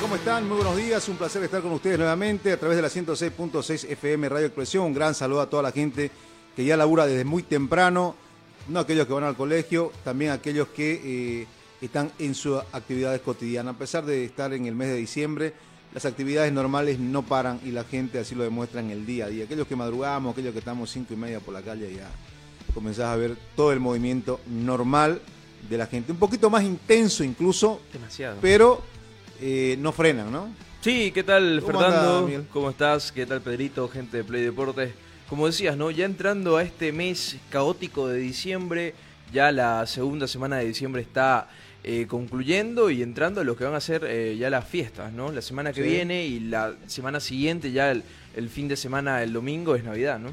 ¿Cómo 0.00 0.16
están? 0.16 0.46
Muy 0.46 0.56
buenos 0.56 0.76
días, 0.76 1.08
un 1.08 1.16
placer 1.16 1.42
estar 1.42 1.62
con 1.62 1.72
ustedes 1.72 1.98
nuevamente 1.98 2.52
a 2.52 2.58
través 2.58 2.76
de 2.76 2.82
la 2.82 2.88
106.6 2.88 3.90
FM 3.90 4.28
Radio 4.28 4.46
Expresión. 4.46 4.84
Un 4.84 4.94
gran 4.94 5.14
saludo 5.14 5.40
a 5.40 5.48
toda 5.48 5.62
la 5.62 5.72
gente 5.72 6.10
que 6.54 6.64
ya 6.64 6.76
labura 6.76 7.06
desde 7.06 7.24
muy 7.24 7.42
temprano, 7.42 8.14
no 8.68 8.80
aquellos 8.80 9.06
que 9.06 9.12
van 9.12 9.24
al 9.24 9.36
colegio, 9.36 9.92
también 10.04 10.32
aquellos 10.32 10.68
que 10.68 11.00
eh, 11.42 11.46
están 11.80 12.10
en 12.18 12.34
sus 12.34 12.58
actividades 12.72 13.20
cotidianas. 13.22 13.74
A 13.74 13.78
pesar 13.78 14.04
de 14.04 14.24
estar 14.24 14.52
en 14.52 14.66
el 14.66 14.74
mes 14.74 14.88
de 14.88 14.96
diciembre, 14.96 15.54
las 15.94 16.04
actividades 16.04 16.52
normales 16.52 16.98
no 16.98 17.22
paran 17.22 17.60
y 17.64 17.70
la 17.70 17.84
gente 17.84 18.18
así 18.18 18.34
lo 18.34 18.44
demuestra 18.44 18.80
en 18.80 18.90
el 18.90 19.06
día 19.06 19.26
a 19.26 19.28
día. 19.28 19.44
Aquellos 19.44 19.66
que 19.66 19.76
madrugamos, 19.76 20.32
aquellos 20.32 20.52
que 20.52 20.58
estamos 20.58 20.90
cinco 20.90 21.14
y 21.14 21.16
media 21.16 21.40
por 21.40 21.54
la 21.54 21.62
calle, 21.62 21.94
ya 21.94 22.10
comenzás 22.74 23.06
a 23.06 23.16
ver 23.16 23.36
todo 23.54 23.72
el 23.72 23.80
movimiento 23.80 24.40
normal 24.46 25.20
de 25.70 25.78
la 25.78 25.86
gente. 25.86 26.12
Un 26.12 26.18
poquito 26.18 26.50
más 26.50 26.64
intenso 26.64 27.24
incluso, 27.24 27.80
Demasiado. 27.92 28.38
pero 28.42 28.82
eh, 29.40 29.76
no 29.78 29.92
frenan, 29.92 30.30
¿no? 30.32 30.48
Sí, 30.80 31.10
¿qué 31.12 31.22
tal 31.22 31.60
¿Cómo 31.64 31.80
Fernando? 31.80 32.26
anda? 32.26 32.42
¿Cómo 32.52 32.70
estás? 32.70 33.10
¿Qué 33.12 33.26
tal 33.26 33.40
Pedrito? 33.40 33.88
Gente 33.88 34.18
de 34.18 34.24
Play 34.24 34.42
Deportes. 34.44 34.92
Como 35.28 35.46
decías, 35.46 35.76
¿no? 35.76 35.90
Ya 35.90 36.04
entrando 36.04 36.56
a 36.56 36.62
este 36.62 36.92
mes 36.92 37.36
caótico 37.50 38.06
de 38.06 38.18
diciembre, 38.18 38.94
ya 39.32 39.50
la 39.50 39.84
segunda 39.86 40.28
semana 40.28 40.58
de 40.58 40.66
diciembre 40.66 41.02
está 41.02 41.48
eh, 41.82 42.06
concluyendo 42.08 42.90
y 42.90 43.02
entrando 43.02 43.40
a 43.40 43.44
lo 43.44 43.56
que 43.56 43.64
van 43.64 43.74
a 43.74 43.80
ser 43.80 44.04
eh, 44.06 44.36
ya 44.38 44.50
las 44.50 44.64
fiestas, 44.68 45.12
¿no? 45.12 45.32
La 45.32 45.42
semana 45.42 45.72
que 45.72 45.82
Sí. 45.82 45.88
viene 45.88 46.24
y 46.24 46.40
la 46.40 46.74
semana 46.86 47.18
siguiente, 47.18 47.72
ya 47.72 47.90
el, 47.90 48.04
el 48.36 48.48
fin 48.48 48.68
de 48.68 48.76
semana, 48.76 49.22
el 49.24 49.32
domingo, 49.32 49.74
es 49.74 49.82
Navidad, 49.82 50.20
¿no? 50.20 50.30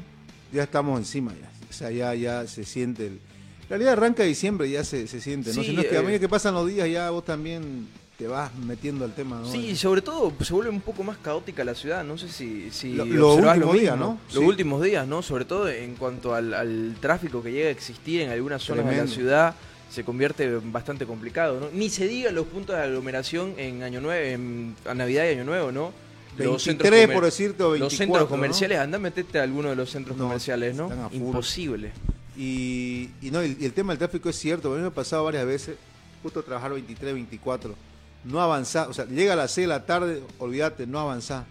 Ya 0.52 0.62
estamos 0.62 0.98
encima 1.00 1.32
ya. 1.32 1.50
O 1.68 1.72
sea, 1.72 1.90
ya, 1.90 2.14
ya 2.14 2.46
se 2.46 2.64
siente 2.64 3.06
el... 3.08 3.12
En 3.14 3.68
realidad 3.70 3.94
arranca 3.94 4.22
diciembre, 4.22 4.70
ya 4.70 4.84
se, 4.84 5.08
se 5.08 5.20
siente, 5.20 5.48
¿no? 5.52 5.62
Sí, 5.62 5.70
Si 5.70 5.72
no 5.74 5.80
es 5.82 5.88
que 5.88 5.96
a 5.96 6.00
eh, 6.00 6.04
medida 6.04 6.20
que 6.20 6.28
pasan 6.28 6.54
los 6.54 6.68
días 6.68 6.88
ya 6.88 7.10
vos 7.10 7.24
también 7.24 7.88
te 8.18 8.28
vas 8.28 8.54
metiendo 8.54 9.04
al 9.04 9.12
tema, 9.14 9.40
¿no? 9.40 9.50
Sí, 9.50 9.74
sobre 9.74 10.00
todo 10.00 10.32
se 10.40 10.52
vuelve 10.52 10.70
un 10.70 10.80
poco 10.80 11.02
más 11.02 11.16
caótica 11.18 11.64
la 11.64 11.74
ciudad. 11.74 12.04
No 12.04 12.16
sé 12.16 12.28
si, 12.28 12.70
si 12.70 12.92
Lo- 12.92 13.04
los 13.04 13.36
últimos 13.38 13.58
lo 13.58 13.72
días. 13.72 13.98
¿no? 13.98 14.18
Los 14.26 14.34
Sí. 14.38 14.38
últimos 14.48 14.82
días, 14.82 15.06
¿no? 15.06 15.20
Sobre 15.22 15.44
todo 15.44 15.68
en 15.68 15.96
cuanto 15.96 16.32
al, 16.34 16.54
al 16.54 16.96
tráfico 17.00 17.42
que 17.42 17.50
llega 17.50 17.68
a 17.68 17.72
existir 17.72 18.20
en 18.20 18.30
algunas 18.30 18.62
zonas 18.62 18.86
de 18.88 18.96
la 18.96 19.06
ciudad, 19.08 19.54
se 19.90 20.04
convierte 20.04 20.44
en 20.44 20.72
bastante 20.72 21.06
complicado, 21.06 21.58
¿no? 21.60 21.68
Ni 21.72 21.90
se 21.90 22.06
diga 22.06 22.30
los 22.30 22.46
puntos 22.46 22.76
de 22.76 22.82
aglomeración 22.82 23.54
en 23.58 23.82
Año 23.82 24.00
Nuevo, 24.00 24.24
en 24.26 24.76
a 24.86 24.94
Navidad 24.94 25.24
y 25.24 25.28
Año 25.30 25.44
Nuevo, 25.44 25.72
¿no? 25.72 25.92
23 26.36 26.76
comer- 27.06 27.12
por 27.14 27.24
decirte 27.24 27.62
o 27.62 27.70
24. 27.70 27.78
Los 27.84 27.92
centros 27.96 28.22
¿no? 28.22 28.28
comerciales, 28.28 28.78
anda 28.78 28.96
a 28.96 29.00
meterte 29.00 29.38
a 29.38 29.42
alguno 29.44 29.70
de 29.70 29.76
los 29.76 29.90
centros 29.90 30.16
No, 30.16 30.24
comerciales, 30.24 30.74
¿no? 30.76 30.88
Imposible. 31.12 31.92
Y, 32.36 33.10
y 33.22 33.30
no, 33.30 33.40
el, 33.40 33.56
y 33.60 33.64
el 33.64 33.72
tema 33.72 33.92
del 33.92 33.98
tráfico 33.98 34.28
es 34.28 34.36
cierto, 34.36 34.72
a 34.72 34.76
mí 34.76 34.80
me 34.82 34.88
ha 34.88 34.90
pasado 34.90 35.22
varias 35.24 35.46
veces, 35.46 35.76
justo 36.24 36.42
trabajar 36.42 36.72
23, 36.72 37.14
24, 37.14 37.74
no 38.24 38.40
avanzar, 38.40 38.88
o 38.88 38.94
sea, 38.94 39.04
llega 39.06 39.34
a 39.34 39.36
las 39.36 39.52
6 39.52 39.64
de 39.64 39.68
la 39.68 39.86
tarde, 39.86 40.22
olvídate, 40.38 40.86
no 40.86 40.98
avanzar. 40.98 41.44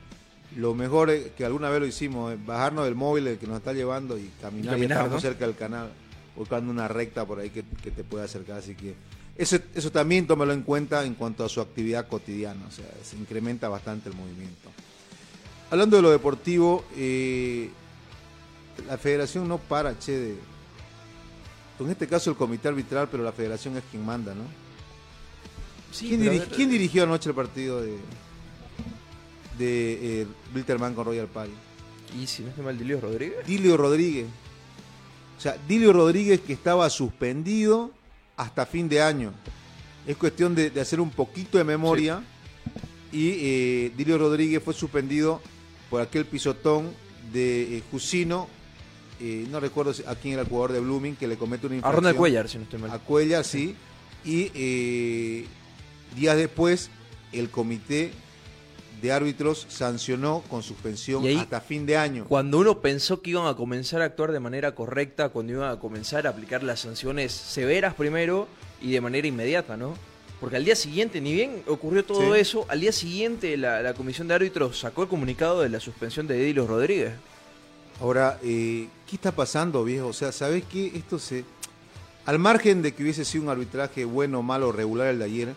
Lo 0.55 0.75
mejor 0.75 1.09
es 1.09 1.31
que 1.31 1.45
alguna 1.45 1.69
vez 1.69 1.79
lo 1.79 1.87
hicimos, 1.87 2.33
es 2.33 2.45
bajarnos 2.45 2.85
del 2.85 2.95
móvil 2.95 3.27
el 3.27 3.37
que 3.37 3.47
nos 3.47 3.57
está 3.57 3.73
llevando 3.73 4.17
y 4.17 4.29
caminar, 4.41 4.63
Y 4.63 4.65
ya 4.65 4.71
caminar, 4.71 4.97
estamos 4.97 5.13
¿no? 5.13 5.19
cerca 5.21 5.45
del 5.45 5.55
canal, 5.55 5.89
buscando 6.35 6.71
una 6.71 6.87
recta 6.87 7.25
por 7.25 7.39
ahí 7.39 7.49
que, 7.49 7.63
que 7.81 7.91
te 7.91 8.03
pueda 8.03 8.25
acercar, 8.25 8.57
así 8.57 8.75
que 8.75 8.95
eso, 9.35 9.57
eso 9.73 9.91
también 9.91 10.27
tómelo 10.27 10.53
en 10.53 10.61
cuenta 10.61 11.03
en 11.05 11.15
cuanto 11.15 11.43
a 11.43 11.49
su 11.49 11.59
actividad 11.59 12.07
cotidiana, 12.07 12.65
o 12.67 12.71
sea, 12.71 12.85
se 13.03 13.17
incrementa 13.17 13.67
bastante 13.67 14.09
el 14.09 14.15
movimiento. 14.15 14.69
Hablando 15.71 15.95
de 15.95 16.03
lo 16.03 16.11
deportivo, 16.11 16.85
eh, 16.95 17.71
la 18.87 18.97
federación 18.97 19.47
no 19.47 19.57
para, 19.57 19.97
che, 19.97 20.11
de, 20.11 20.35
en 21.79 21.89
este 21.89 22.07
caso 22.07 22.29
el 22.29 22.35
comité 22.35 22.67
arbitral, 22.67 23.07
pero 23.09 23.23
la 23.23 23.31
federación 23.31 23.75
es 23.77 23.83
quien 23.89 24.05
manda, 24.05 24.35
¿no? 24.35 24.43
Sí, 25.93 26.09
¿Quién, 26.09 26.27
a 26.27 26.31
diri- 26.31 26.47
quién 26.55 26.69
dirigió 26.71 27.03
anoche 27.03 27.29
el 27.29 27.35
partido 27.35 27.81
de, 27.81 27.97
de 29.57 30.21
eh, 30.21 30.27
con 30.95 31.05
Royal 31.05 31.27
Party? 31.27 31.51
Y 32.19 32.27
si 32.27 32.43
no 32.43 32.49
es 32.49 32.57
mal 32.57 32.77
Dilio 32.77 32.99
Rodríguez. 32.99 33.45
Dilio 33.45 33.77
Rodríguez. 33.77 34.25
O 35.37 35.41
sea, 35.41 35.57
Dilio 35.67 35.93
Rodríguez 35.93 36.41
que 36.41 36.53
estaba 36.53 36.89
suspendido 36.89 37.91
hasta 38.37 38.65
fin 38.65 38.89
de 38.89 39.01
año. 39.01 39.33
Es 40.07 40.17
cuestión 40.17 40.53
de, 40.55 40.69
de 40.69 40.81
hacer 40.81 40.99
un 40.99 41.09
poquito 41.11 41.57
de 41.57 41.63
memoria. 41.63 42.23
Y 43.11 43.29
eh, 43.39 43.91
Dilio 43.95 44.17
Rodríguez 44.17 44.61
fue 44.63 44.73
suspendido 44.73 45.41
por 45.89 46.01
aquel 46.01 46.25
pisotón 46.25 46.91
de 47.31 47.77
eh, 47.77 47.83
Jusino. 47.91 48.47
eh, 49.19 49.45
no 49.49 49.59
recuerdo 49.59 49.93
a 50.07 50.15
quién 50.15 50.33
era 50.33 50.41
el 50.43 50.47
jugador 50.47 50.71
de 50.73 50.79
Blooming 50.79 51.15
que 51.15 51.27
le 51.27 51.37
comete 51.37 51.67
una 51.67 51.75
A 51.75 51.77
infracción. 51.77 52.03
Ronald 52.03 52.17
Cuellar, 52.17 52.49
si 52.49 52.57
no 52.57 52.63
estoy 52.63 52.79
mal. 52.79 52.91
A 52.91 52.99
Cuellar, 52.99 53.43
sí. 53.45 53.75
Y 54.25 54.51
eh, 54.55 55.45
días 56.15 56.37
después, 56.37 56.89
el 57.31 57.49
comité 57.49 58.11
de 59.01 59.11
árbitros 59.11 59.65
sancionó 59.69 60.43
con 60.49 60.63
suspensión 60.63 61.25
ahí- 61.25 61.35
hasta 61.37 61.59
fin 61.59 61.85
de 61.85 61.97
año. 61.97 62.25
Cuando 62.29 62.59
uno 62.59 62.79
pensó 62.79 63.21
que 63.21 63.31
iban 63.31 63.47
a 63.47 63.55
comenzar 63.55 64.01
a 64.01 64.05
actuar 64.05 64.31
de 64.31 64.39
manera 64.39 64.73
correcta, 64.75 65.29
cuando 65.29 65.53
iban 65.53 65.69
a 65.69 65.79
comenzar 65.79 66.25
a 66.25 66.29
aplicar 66.29 66.63
las 66.63 66.79
sanciones 66.81 67.31
severas 67.33 67.95
primero 67.95 68.47
y 68.81 68.91
de 68.91 69.01
manera 69.01 69.27
inmediata, 69.27 69.75
¿no? 69.75 69.93
Porque 70.39 70.55
al 70.57 70.65
día 70.65 70.75
siguiente, 70.75 71.19
ni 71.21 71.33
bien 71.33 71.63
ocurrió 71.67 72.03
todo 72.05 72.33
Sí. 72.33 72.39
eso, 72.39 72.65
al 72.69 72.79
día 72.81 72.91
siguiente 72.91 73.55
la, 73.57 73.81
la 73.81 73.93
comisión 73.93 74.27
de 74.27 74.35
árbitros 74.35 74.79
sacó 74.79 75.03
el 75.03 75.09
comunicado 75.09 75.61
de 75.61 75.69
la 75.69 75.79
suspensión 75.79 76.27
de 76.27 76.41
Edilos 76.41 76.67
Rodríguez. 76.69 77.13
Ahora, 78.01 78.39
eh, 78.43 78.87
¿qué 79.09 79.15
está 79.15 79.31
pasando, 79.33 79.83
viejo? 79.83 80.07
O 80.07 80.13
sea, 80.13 80.31
¿sabes 80.31 80.63
qué? 80.71 80.91
Esto 80.95 81.19
se... 81.19 81.45
Al 82.25 82.39
margen 82.39 82.81
de 82.81 82.93
que 82.93 83.03
hubiese 83.03 83.25
sido 83.25 83.43
un 83.43 83.49
arbitraje 83.49 84.05
bueno, 84.05 84.41
malo, 84.43 84.71
regular 84.71 85.07
el 85.09 85.19
de 85.19 85.25
ayer, 85.25 85.55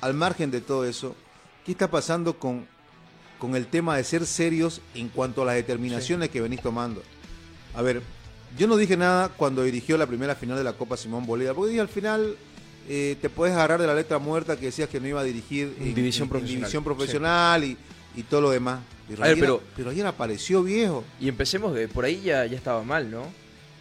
al 0.00 0.14
margen 0.14 0.50
de 0.50 0.60
todo 0.60 0.84
eso, 0.84 1.14
¿qué 1.64 1.72
está 1.72 1.90
pasando 1.90 2.38
con, 2.38 2.66
con 3.38 3.56
el 3.56 3.66
tema 3.66 3.96
de 3.96 4.04
ser 4.04 4.26
serios 4.26 4.80
en 4.94 5.08
cuanto 5.08 5.42
a 5.42 5.46
las 5.46 5.54
determinaciones 5.56 6.28
que 6.30 6.40
venís 6.40 6.60
tomando? 6.62 7.02
A 7.74 7.82
ver, 7.82 8.02
yo 8.56 8.66
no 8.66 8.76
dije 8.76 8.96
nada 8.96 9.28
cuando 9.28 9.62
dirigió 9.62 9.98
la 9.98 10.06
primera 10.06 10.34
final 10.34 10.56
de 10.56 10.64
la 10.64 10.72
Copa 10.72 10.96
Simón 10.96 11.26
Bolívar, 11.26 11.54
porque 11.54 11.70
dije 11.70 11.80
al 11.80 11.88
final 11.88 12.36
eh, 12.88 13.16
te 13.20 13.28
puedes 13.28 13.54
agarrar 13.54 13.80
de 13.80 13.86
la 13.86 13.94
letra 13.94 14.18
muerta 14.18 14.56
que 14.56 14.66
decías 14.66 14.88
que 14.88 14.98
no 15.00 15.06
iba 15.08 15.20
a 15.20 15.24
dirigir 15.24 15.74
En 15.80 15.94
división 15.94 16.24
en 16.24 16.30
profesional, 16.30 16.60
división 16.62 16.82
sí. 16.82 16.84
profesional 16.84 17.64
y, 17.64 17.76
y 18.16 18.22
todo 18.22 18.40
lo 18.40 18.50
demás. 18.50 18.80
Pero, 19.08 19.22
A 19.22 19.26
ver, 19.26 19.32
ayer, 19.34 19.44
pero- 19.44 19.62
pero 19.76 19.90
ayer 19.90 20.06
apareció 20.06 20.62
viejo. 20.62 21.04
Y 21.20 21.28
empecemos, 21.28 21.74
que 21.74 21.88
por 21.88 22.04
ahí 22.04 22.20
ya, 22.22 22.44
ya 22.46 22.56
estaba 22.56 22.82
mal, 22.84 23.10
¿no? 23.10 23.22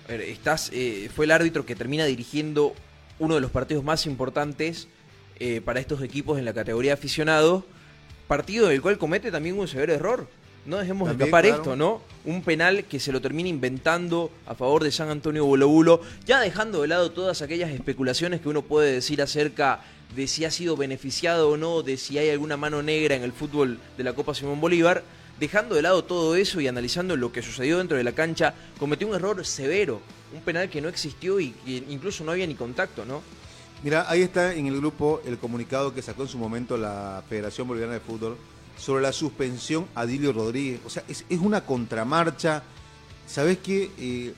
A 0.06 0.12
ver, 0.12 0.22
estás, 0.22 0.70
eh, 0.74 1.10
fue 1.16 1.26
el 1.26 1.32
árbitro 1.32 1.66
que 1.66 1.76
termina 1.76 2.06
dirigiendo 2.06 2.74
uno 3.20 3.36
de 3.36 3.42
los 3.42 3.52
partidos 3.52 3.84
más 3.84 4.06
importantes 4.06 4.88
eh, 5.40 5.62
para 5.64 5.80
estos 5.80 6.02
equipos 6.02 6.40
en 6.40 6.46
la 6.46 6.54
categoría 6.54 6.94
aficionados, 6.94 7.64
partido 8.28 8.68
del 8.68 8.82
cual 8.82 8.98
comete 8.98 9.32
también 9.32 9.58
un 9.58 9.68
severo 9.68 9.94
error. 9.94 10.28
No 10.66 10.78
dejemos 10.78 11.08
También, 11.08 11.28
escapar 11.30 11.46
claro. 11.46 11.62
esto, 11.62 11.76
¿no? 11.78 12.02
Un 12.26 12.42
penal 12.42 12.84
que 12.84 13.00
se 13.00 13.14
lo 13.14 13.22
termina 13.22 13.48
inventando 13.48 14.30
a 14.46 14.54
favor 14.54 14.84
de 14.84 14.92
San 14.92 15.10
Antonio 15.10 15.46
Bolobulo, 15.46 16.02
ya 16.26 16.42
dejando 16.42 16.82
de 16.82 16.90
lado 16.90 17.12
todas 17.12 17.42
aquellas 17.42 17.72
especulaciones 17.72 18.42
que 18.42 18.50
uno 18.50 18.64
puede 18.64 18.92
decir 18.92 19.22
acerca 19.22 19.80
de 20.14 20.28
si 20.28 20.44
ha 20.44 20.52
sido 20.52 20.76
beneficiado 20.76 21.50
o 21.50 21.58
no, 21.58 21.84
de 21.84 21.96
si 21.96 22.18
hay 22.18 22.30
alguna 22.30 22.58
mano 22.58 22.84
negra 22.84 23.16
en 23.16 23.24
el 23.24 23.32
fútbol 23.32 23.80
de 23.98 24.04
la 24.04 24.14
Copa 24.14 24.34
Simón 24.34 24.60
Bolívar, 24.60 25.04
dejando 25.40 25.76
de 25.76 25.84
lado 25.84 26.04
todo 26.04 26.36
eso 26.36 26.60
y 26.60 26.68
analizando 26.68 27.16
lo 27.16 27.32
que 27.32 27.42
sucedió 27.42 27.78
dentro 27.78 27.96
de 27.96 28.04
la 28.04 28.12
cancha, 28.12 28.54
cometió 28.78 29.08
un 29.08 29.16
error 29.16 29.46
severo, 29.46 30.02
un 30.34 30.42
penal 30.42 30.70
que 30.70 30.82
no 30.82 30.90
existió 30.90 31.40
y 31.40 31.52
que 31.52 31.84
incluso 31.90 32.26
no 32.26 32.32
había 32.32 32.48
ni 32.48 32.56
contacto, 32.56 33.06
¿no? 33.06 33.22
Mira, 33.84 34.10
ahí 34.10 34.22
está 34.24 34.56
en 34.56 34.66
el 34.66 34.78
grupo 34.78 35.22
el 35.26 35.38
comunicado 35.38 35.94
que 35.94 36.02
sacó 36.02 36.24
en 36.24 36.28
su 36.28 36.38
momento 36.40 36.78
la 36.78 37.24
Federación 37.30 37.68
Boliviana 37.68 37.94
de 37.94 38.00
Fútbol 38.00 38.36
sobre 38.78 39.04
la 39.04 39.14
suspensión 39.14 39.86
a 39.94 40.06
Dilio 40.06 40.34
Rodríguez. 40.34 40.82
O 40.86 40.90
sea, 40.90 41.04
es, 41.08 41.26
es 41.30 41.40
una 41.40 41.62
contramarcha. 41.62 42.64
¿Sabes 43.28 43.60
qué? 43.60 43.92
Eh, 44.00 44.34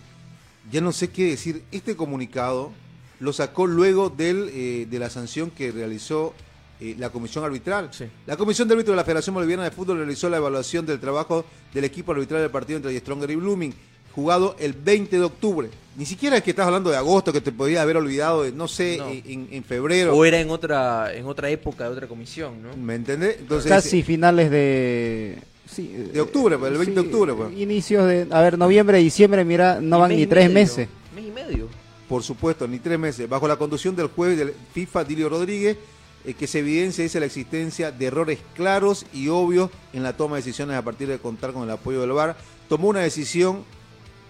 ya 0.72 0.82
no 0.82 0.92
sé 0.92 1.10
qué 1.10 1.30
decir. 1.30 1.64
Este 1.72 1.96
comunicado 1.96 2.72
lo 3.20 3.32
sacó 3.32 3.66
luego 3.66 4.10
del, 4.10 4.50
eh, 4.54 4.88
de 4.90 5.00
la 5.00 5.10
sanción 5.10 5.52
que 5.52 5.72
realizó 5.72 6.34
eh, 6.82 6.96
la 6.98 7.10
comisión 7.10 7.46
arbitral. 7.46 7.90
Sí. 7.94 8.06
La 8.26 8.36
comisión 8.36 8.68
de 8.68 8.74
árbitros 8.74 8.94
de 8.94 8.98
la 8.98 9.06
Federación 9.06 9.36
Boliviana 9.36 9.64
de 9.64 9.72
Fútbol 9.72 9.98
realizó 9.98 10.30
la 10.30 10.38
evaluación 10.38 10.86
del 10.86 11.00
trabajo 11.00 11.46
del 11.74 11.86
equipo 11.86 12.12
arbitral 12.12 12.42
del 12.42 12.52
partido 12.52 12.78
entre 12.78 12.98
Stronger 13.00 13.32
y 13.32 13.36
Blooming. 13.36 13.74
Jugado 14.19 14.56
el 14.60 14.74
20 14.74 15.18
de 15.18 15.24
octubre. 15.24 15.69
Ni 15.95 16.06
siquiera 16.06 16.38
es 16.38 16.44
que 16.44 16.51
estás 16.51 16.66
hablando 16.66 16.89
de 16.89 16.98
agosto, 16.98 17.33
que 17.33 17.42
te 17.42 17.51
podías 17.51 17.81
haber 17.81 17.98
olvidado, 17.98 18.44
de, 18.44 18.51
no 18.51 18.68
sé, 18.68 18.98
No. 18.98 19.10
En, 19.10 19.48
en 19.51 19.63
febrero. 19.63 20.16
O 20.16 20.24
era 20.24 20.39
en 20.39 20.50
otra, 20.50 21.13
en 21.13 21.25
otra 21.25 21.50
época 21.50 21.86
de 21.86 21.89
otra 21.89 22.07
comisión, 22.07 22.62
¿no? 22.62 22.75
¿Me 22.77 22.95
entendés? 22.95 23.38
Entonces, 23.39 23.69
Casi 23.69 24.04
finales 24.04 24.50
de... 24.51 25.39
sí, 25.69 25.88
De 26.13 26.21
octubre, 26.21 26.57
pues, 26.57 26.71
el 26.71 26.77
20 26.77 26.94
de 26.94 27.00
octubre, 27.01 27.33
pues. 27.33 27.57
Inicios 27.57 28.07
de... 28.07 28.27
A 28.31 28.42
ver, 28.42 28.57
noviembre, 28.57 28.98
diciembre, 29.00 29.44
mira, 29.44 29.80
no 29.81 30.00
van 30.00 30.16
ni 30.16 30.25
tres 30.25 30.45
medio, 30.45 30.54
meses. 30.54 30.88
Mes 31.16 31.25
y 31.25 31.31
medio. 31.31 31.68
Por 32.07 32.24
supuesto, 32.24 32.68
ni 32.68 32.80
tres 32.80 32.98
meses. 32.98 33.27
Bajo 33.27 33.48
la 33.48 33.57
conducción 33.57 33.95
del 33.95 34.07
juez 34.07 34.38
del 34.38 34.54
FIFA, 34.74 35.04
Dilio 35.04 35.27
Rodríguez, 35.30 35.77
eh, 36.25 36.33
que 36.33 36.48
se 36.48 36.60
evidencia, 36.60 37.04
dice, 37.04 37.19
la 37.19 37.25
existencia 37.25 37.92
de 37.92 38.06
errores 38.06 38.39
claros 38.56 39.06
y 39.13 39.27
obvios 39.30 39.69
en 39.94 40.04
la 40.04 40.13
toma 40.16 40.36
de 40.38 40.44
decisiones 40.44 40.75
a 40.75 40.81
partir 40.81 41.07
de 41.07 41.19
contar 41.19 41.51
con 41.51 41.63
el 41.63 41.69
apoyo 41.71 42.01
del 42.01 42.12
VAR, 42.12 42.38
tomó 42.68 42.88
una 42.89 43.00
decisión 43.01 43.63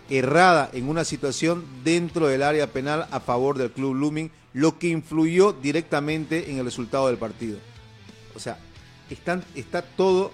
errada 0.10 0.70
en 0.74 0.90
una 0.90 1.06
situación 1.06 1.66
dentro 1.84 2.28
del 2.28 2.44
área 2.44 2.68
penal 2.68 3.08
a 3.12 3.20
favor 3.20 3.58
del 3.58 3.72
club 3.72 3.94
Blooming, 3.94 4.32
lo 4.54 4.80
que 4.80 4.88
influyó 4.88 5.54
directamente 5.54 6.50
en 6.50 6.58
el 6.58 6.66
resultado 6.66 7.08
del 7.08 7.18
partido. 7.18 7.60
O 8.36 8.40
sea, 8.40 8.58
están, 9.10 9.44
está 9.56 9.82
todo, 9.82 10.32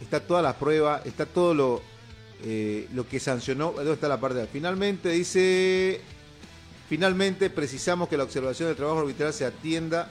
está 0.00 0.20
toda 0.20 0.42
la 0.42 0.56
prueba, 0.58 1.02
está 1.04 1.26
todo 1.26 1.54
lo, 1.54 1.82
eh, 2.44 2.86
lo 2.94 3.08
que 3.08 3.18
sancionó. 3.18 3.72
¿Dónde 3.72 3.92
está 3.92 4.08
la 4.08 4.20
parte? 4.20 4.46
Finalmente 4.52 5.08
dice, 5.10 6.00
finalmente 6.88 7.50
precisamos 7.50 8.08
que 8.08 8.16
la 8.16 8.24
observación 8.24 8.68
del 8.68 8.76
trabajo 8.76 9.00
arbitral 9.00 9.32
se 9.32 9.44
atienda. 9.44 10.08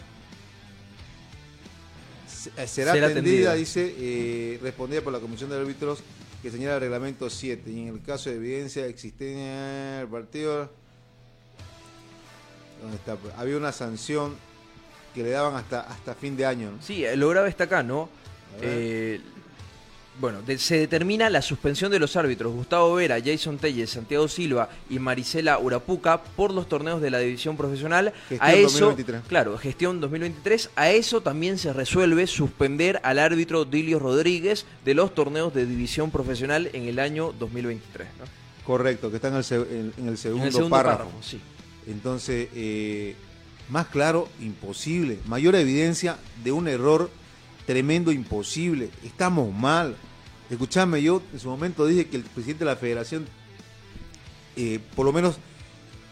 eh, 2.57 2.67
Será, 2.67 2.93
Será 2.93 3.07
atendida, 3.07 3.51
atendida. 3.51 3.53
dice, 3.53 3.95
eh, 3.97 4.59
respondida 4.61 5.01
por 5.01 5.13
la 5.13 5.19
Comisión 5.19 5.49
de 5.49 5.57
Árbitros 5.57 5.99
que 6.41 6.51
señala 6.51 6.75
el 6.75 6.81
reglamento 6.81 7.29
7. 7.29 7.69
Y 7.69 7.81
en 7.81 7.87
el 7.89 8.01
caso 8.01 8.29
de 8.29 8.37
evidencia 8.37 8.85
existencia 8.85 10.01
el 10.01 10.07
partido. 10.07 10.71
¿Dónde 12.81 12.97
está? 12.97 13.17
Había 13.37 13.57
una 13.57 13.71
sanción 13.71 14.35
que 15.13 15.23
le 15.23 15.31
daban 15.31 15.55
hasta, 15.55 15.81
hasta 15.81 16.13
fin 16.15 16.37
de 16.37 16.45
año. 16.45 16.71
¿no? 16.71 16.81
Sí, 16.81 17.03
lo 17.15 17.29
grave 17.29 17.49
está 17.49 17.65
acá, 17.65 17.83
¿no? 17.83 18.09
Eh, 18.61 19.19
bueno, 20.19 20.41
de- 20.41 20.57
se 20.57 20.77
determina 20.77 21.29
la 21.29 21.41
suspensión 21.41 21.91
de 21.91 21.99
los 21.99 22.15
árbitros 22.15 22.53
Gustavo 22.53 22.93
Vera, 22.95 23.17
Jason 23.23 23.57
Telles, 23.57 23.89
Santiago 23.89 24.27
Silva 24.27 24.69
y 24.89 24.99
Marisela 24.99 25.57
Urapuca 25.59 26.21
por 26.21 26.53
los 26.53 26.67
torneos 26.67 27.01
de 27.01 27.09
la 27.09 27.19
división 27.19 27.55
profesional. 27.55 28.13
Gestión 28.27 28.41
a 28.49 28.53
eso, 28.53 28.79
2023. 28.85 29.21
claro, 29.27 29.57
gestión 29.57 30.01
2023. 30.01 30.71
A 30.75 30.89
eso 30.91 31.21
también 31.21 31.57
se 31.57 31.71
resuelve 31.73 32.27
suspender 32.27 32.99
al 33.03 33.19
árbitro 33.19 33.65
Dilio 33.65 33.99
Rodríguez 33.99 34.65
de 34.83 34.93
los 34.93 35.15
torneos 35.15 35.53
de 35.53 35.65
división 35.65 36.11
profesional 36.11 36.69
en 36.73 36.83
el 36.87 36.99
año 36.99 37.33
2023. 37.39 38.07
¿no? 38.19 38.25
Correcto, 38.65 39.09
que 39.09 39.15
está 39.15 39.29
en 39.29 39.35
el, 39.35 39.43
se- 39.43 39.55
en- 39.55 39.93
en 39.97 40.07
el 40.09 40.17
segundo, 40.17 40.43
en 40.43 40.47
el 40.47 40.53
segundo 40.53 40.75
párrafo. 40.75 40.97
párrafo, 41.05 41.23
sí. 41.23 41.39
Entonces, 41.87 42.49
eh, 42.53 43.15
más 43.69 43.87
claro, 43.87 44.27
imposible. 44.41 45.17
Mayor 45.27 45.55
evidencia 45.55 46.17
de 46.43 46.51
un 46.51 46.67
error 46.67 47.09
tremendo, 47.65 48.11
imposible. 48.11 48.89
Estamos 49.03 49.53
mal. 49.53 49.95
Escuchame, 50.49 51.01
yo 51.01 51.21
en 51.31 51.39
su 51.39 51.47
momento 51.47 51.85
dije 51.85 52.07
que 52.07 52.17
el 52.17 52.23
presidente 52.23 52.65
de 52.65 52.71
la 52.71 52.75
federación, 52.75 53.27
eh, 54.55 54.79
por 54.95 55.05
lo 55.05 55.13
menos, 55.13 55.37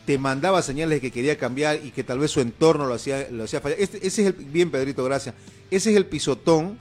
te 0.05 0.17
mandaba 0.17 0.61
señales 0.61 0.97
de 0.97 1.01
que 1.01 1.11
quería 1.11 1.37
cambiar 1.37 1.83
y 1.83 1.91
que 1.91 2.03
tal 2.03 2.19
vez 2.19 2.31
su 2.31 2.39
entorno 2.39 2.85
lo 2.85 2.93
hacía, 2.93 3.27
lo 3.31 3.43
hacía 3.43 3.59
fallar. 3.61 3.79
Este- 3.79 3.97
ese 4.05 4.21
es 4.21 4.27
el, 4.27 4.33
bien, 4.33 4.71
Pedrito, 4.71 5.03
gracias. 5.03 5.35
Ese 5.69 5.91
es 5.91 5.97
el 5.97 6.05
pisotón 6.05 6.77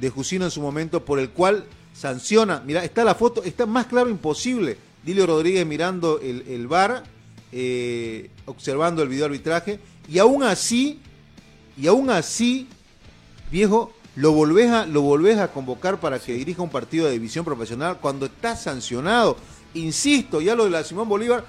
de 0.00 0.08
Jusino 0.08 0.44
en 0.46 0.50
su 0.50 0.62
momento 0.62 1.04
por 1.04 1.18
el 1.18 1.30
cual 1.30 1.64
sanciona. 1.92 2.62
Mira, 2.64 2.82
está 2.84 3.04
la 3.04 3.14
foto, 3.14 3.42
está 3.44 3.66
más 3.66 3.86
claro 3.86 4.08
imposible. 4.08 4.78
Dilio 5.04 5.26
Rodríguez 5.26 5.66
mirando 5.66 6.20
el, 6.20 6.42
el 6.48 6.66
bar, 6.66 7.04
eh, 7.52 8.30
observando 8.46 9.02
el 9.02 9.08
video 9.08 9.26
arbitraje, 9.26 9.78
y 10.08 10.18
aún 10.18 10.42
así, 10.42 11.00
y 11.76 11.86
aún 11.86 12.08
así, 12.08 12.66
viejo, 13.50 13.92
lo 14.16 14.32
volvés 14.32 14.70
a, 14.70 14.86
lo 14.86 15.02
volvés 15.02 15.38
a 15.38 15.48
convocar 15.48 15.98
para 15.98 16.18
que 16.18 16.34
dirija 16.34 16.62
un 16.62 16.70
partido 16.70 17.06
de 17.06 17.12
división 17.12 17.44
profesional 17.44 17.98
cuando 18.00 18.26
está 18.26 18.56
sancionado. 18.56 19.36
Insisto, 19.74 20.40
ya 20.40 20.54
lo 20.54 20.64
de 20.64 20.70
la 20.70 20.84
Simón 20.84 21.08
Bolívar, 21.08 21.44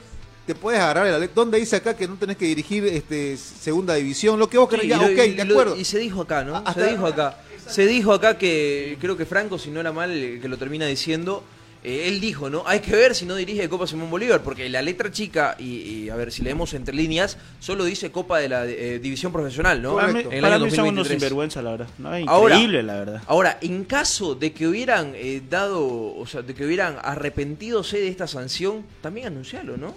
te 0.48 0.56
puedes 0.56 0.80
agarrar 0.80 1.20
ley. 1.20 1.30
¿Dónde 1.34 1.60
dice 1.60 1.76
acá 1.76 1.96
que 1.96 2.08
no 2.08 2.16
tenés 2.16 2.38
que 2.38 2.46
dirigir 2.46 2.86
este 2.86 3.38
segunda 3.38 3.94
división? 3.96 4.40
Lo 4.40 4.50
que 4.50 4.58
vos 4.58 4.68
querés, 4.70 4.84
Sí, 4.84 4.90
ya, 4.90 4.96
y 4.98 5.00
lo- 5.00 5.06
ok, 5.06 5.28
y 5.28 5.32
de 5.34 5.46
lo- 5.46 5.54
acuerdo. 5.54 5.76
Y 5.78 5.86
se 5.86 6.00
dijo 6.00 6.22
acá, 6.22 6.44
¿no? 6.44 6.56
Hasta- 6.58 6.74
Se 6.74 6.92
dijo 6.92 7.06
acá. 7.08 7.38
Se 7.68 7.88
dijo 7.88 8.14
acá 8.14 8.38
que 8.38 8.98
creo 9.02 9.18
que 9.18 9.26
Franco, 9.26 9.58
si 9.58 9.72
no 9.72 9.80
era 9.80 9.92
mal, 9.92 10.12
el 10.12 10.40
que 10.40 10.48
lo 10.48 10.58
termina 10.58 10.86
diciendo, 10.86 11.44
eh, 11.86 12.08
él 12.08 12.20
dijo, 12.20 12.50
¿no? 12.50 12.64
Hay 12.66 12.80
que 12.80 12.96
ver 12.96 13.14
si 13.16 13.26
no 13.26 13.36
dirige 13.36 13.70
Copa 13.70 13.86
Simón 13.88 14.10
Bolívar, 14.10 14.42
porque 14.42 14.68
la 14.70 14.82
letra 14.82 15.12
chica, 15.12 15.56
y, 15.60 15.64
y, 15.82 16.10
a 16.10 16.16
ver 16.16 16.32
si 16.32 16.42
leemos 16.42 16.74
entre 16.74 16.96
líneas, 16.96 17.38
solo 17.60 17.84
dice 17.86 18.12
Copa 18.12 18.40
de 18.40 18.50
la 18.50 18.66
eh, 18.66 19.00
División 19.00 19.32
Profesional, 19.32 19.82
¿no? 19.82 19.96
Para 19.96 20.08
mí, 20.08 20.14
Correcto. 20.14 20.30
En 20.32 20.36
el 20.38 20.42
para 20.42 20.56
año 20.56 20.66
mí 20.66 20.72
son 20.72 20.80
unos 20.88 20.96
2023. 21.08 21.20
sinvergüenza, 21.22 21.62
la 21.62 21.72
verdad. 21.72 21.88
No, 22.00 22.16
es 22.16 22.28
Ahora- 22.28 22.56
increíble, 22.56 22.84
la 22.84 22.94
verdad. 22.96 23.22
Ahora, 23.28 23.58
en 23.62 23.84
caso 23.86 24.36
de 24.36 24.52
que 24.52 24.68
hubieran 24.68 25.14
eh, 25.16 25.42
dado, 25.50 25.86
o 26.16 26.26
sea, 26.26 26.42
de 26.42 26.54
que 26.56 26.66
hubieran 26.66 26.98
arrepentidose 27.02 28.00
de 28.00 28.08
esta 28.08 28.28
sanción, 28.28 28.84
también 29.02 29.28
anuncialo, 29.28 29.78
¿no? 29.78 29.94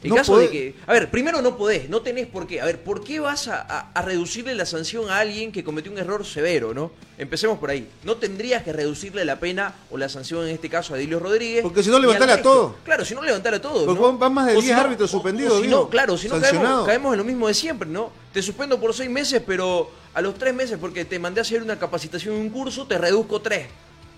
En 0.00 0.10
No 0.10 0.14
caso 0.16 0.34
podés- 0.34 0.42
de 0.42 0.50
que, 0.50 0.74
a 0.86 0.92
ver, 0.92 1.10
primero 1.10 1.42
no 1.42 1.56
podés, 1.56 1.88
no 1.88 2.02
tenés 2.02 2.28
por 2.28 2.46
qué. 2.46 2.60
A 2.60 2.64
ver, 2.64 2.80
¿por 2.82 3.02
qué 3.02 3.18
vas 3.18 3.48
a, 3.48 3.60
a- 3.60 3.90
a 3.92 4.02
reducirle 4.02 4.54
la 4.54 4.64
sanción 4.64 5.10
a 5.10 5.18
alguien 5.18 5.50
que 5.50 5.64
cometió 5.64 5.90
un 5.90 5.98
error 5.98 6.24
severo, 6.24 6.72
no? 6.72 6.92
Empecemos 7.18 7.58
por 7.58 7.70
ahí. 7.70 7.88
No 8.04 8.16
tendrías 8.16 8.62
que 8.62 8.72
reducirle 8.72 9.24
la 9.24 9.40
pena 9.40 9.74
o 9.90 9.98
la 9.98 10.08
sanción 10.08 10.44
en 10.46 10.50
este 10.54 10.68
caso 10.68 10.94
a 10.94 10.98
Dilio 10.98 11.18
Rodríguez. 11.18 11.62
Porque 11.62 11.82
si 11.82 11.88
no, 11.90 11.94
ni 11.98 12.04
al 12.04 12.10
levantala 12.12 12.34
resto. 12.36 12.48
todo. 12.52 12.76
Claro, 12.84 13.04
si 13.04 13.14
no 13.16 13.22
levantala 13.24 13.56
a 13.56 13.60
todos. 13.60 13.86
Porque 13.86 14.00
¿no? 14.00 14.16
van 14.18 14.32
más 14.32 14.46
de 14.46 14.56
O 14.56 14.60
10 14.60 14.76
no- 14.76 14.80
árbitros 14.82 15.12
o- 15.12 15.16
o 15.16 15.20
suspendidos, 15.20 15.60
si 15.62 15.66
no, 15.66 15.88
claro, 15.88 16.16
si 16.16 16.28
no 16.28 16.40
caemos, 16.40 16.86
caemos 16.86 17.12
en 17.14 17.18
lo 17.18 17.24
mismo 17.24 17.48
de 17.48 17.54
siempre, 17.54 17.88
¿no? 17.88 18.12
Te 18.32 18.40
suspendo 18.40 18.78
por 18.78 18.94
seis 18.94 19.10
meses, 19.10 19.42
pero 19.44 19.90
a 20.14 20.20
los 20.20 20.34
tres 20.38 20.54
meses, 20.54 20.78
porque 20.80 21.04
te 21.04 21.18
mandé 21.18 21.40
a 21.40 21.42
hacer 21.42 21.60
una 21.60 21.76
capacitación 21.76 22.36
en 22.36 22.42
un 22.42 22.50
curso, 22.50 22.86
te 22.86 22.98
reduzco 22.98 23.40
tres. 23.40 23.66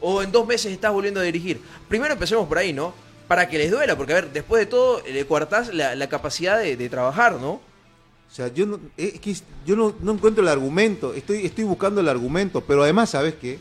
O 0.03 0.23
en 0.23 0.31
dos 0.31 0.47
meses 0.47 0.73
estás 0.73 0.93
volviendo 0.93 1.21
a 1.21 1.23
dirigir. 1.23 1.61
Primero 1.89 2.13
empecemos 2.15 2.47
por 2.47 2.59
ahí, 2.59 2.73
¿no? 2.75 2.93
Para 3.31 3.49
que 3.49 3.59
les 3.59 3.71
duela, 3.71 3.97
porque 3.97 4.11
a 4.11 4.17
ver, 4.17 4.33
después 4.33 4.59
de 4.59 4.67
todo, 4.67 5.05
le 5.07 5.25
coartás 5.25 5.73
la, 5.73 5.95
la 5.95 6.09
capacidad 6.09 6.59
de, 6.59 6.77
de 6.77 6.89
trabajar, 6.89 7.35
¿no? 7.35 7.51
O 7.53 8.35
sea, 8.35 8.49
yo 8.49 8.67
no, 8.67 8.81
es 8.97 9.21
que 9.21 9.37
yo 9.65 9.77
no, 9.77 9.95
no 10.01 10.15
encuentro 10.15 10.43
el 10.43 10.49
argumento, 10.49 11.15
estoy, 11.15 11.47
estoy 11.47 11.63
buscando 11.63 12.01
el 12.01 12.09
argumento, 12.09 12.61
pero 12.61 12.83
además, 12.83 13.11
¿sabes 13.11 13.35
qué? 13.41 13.61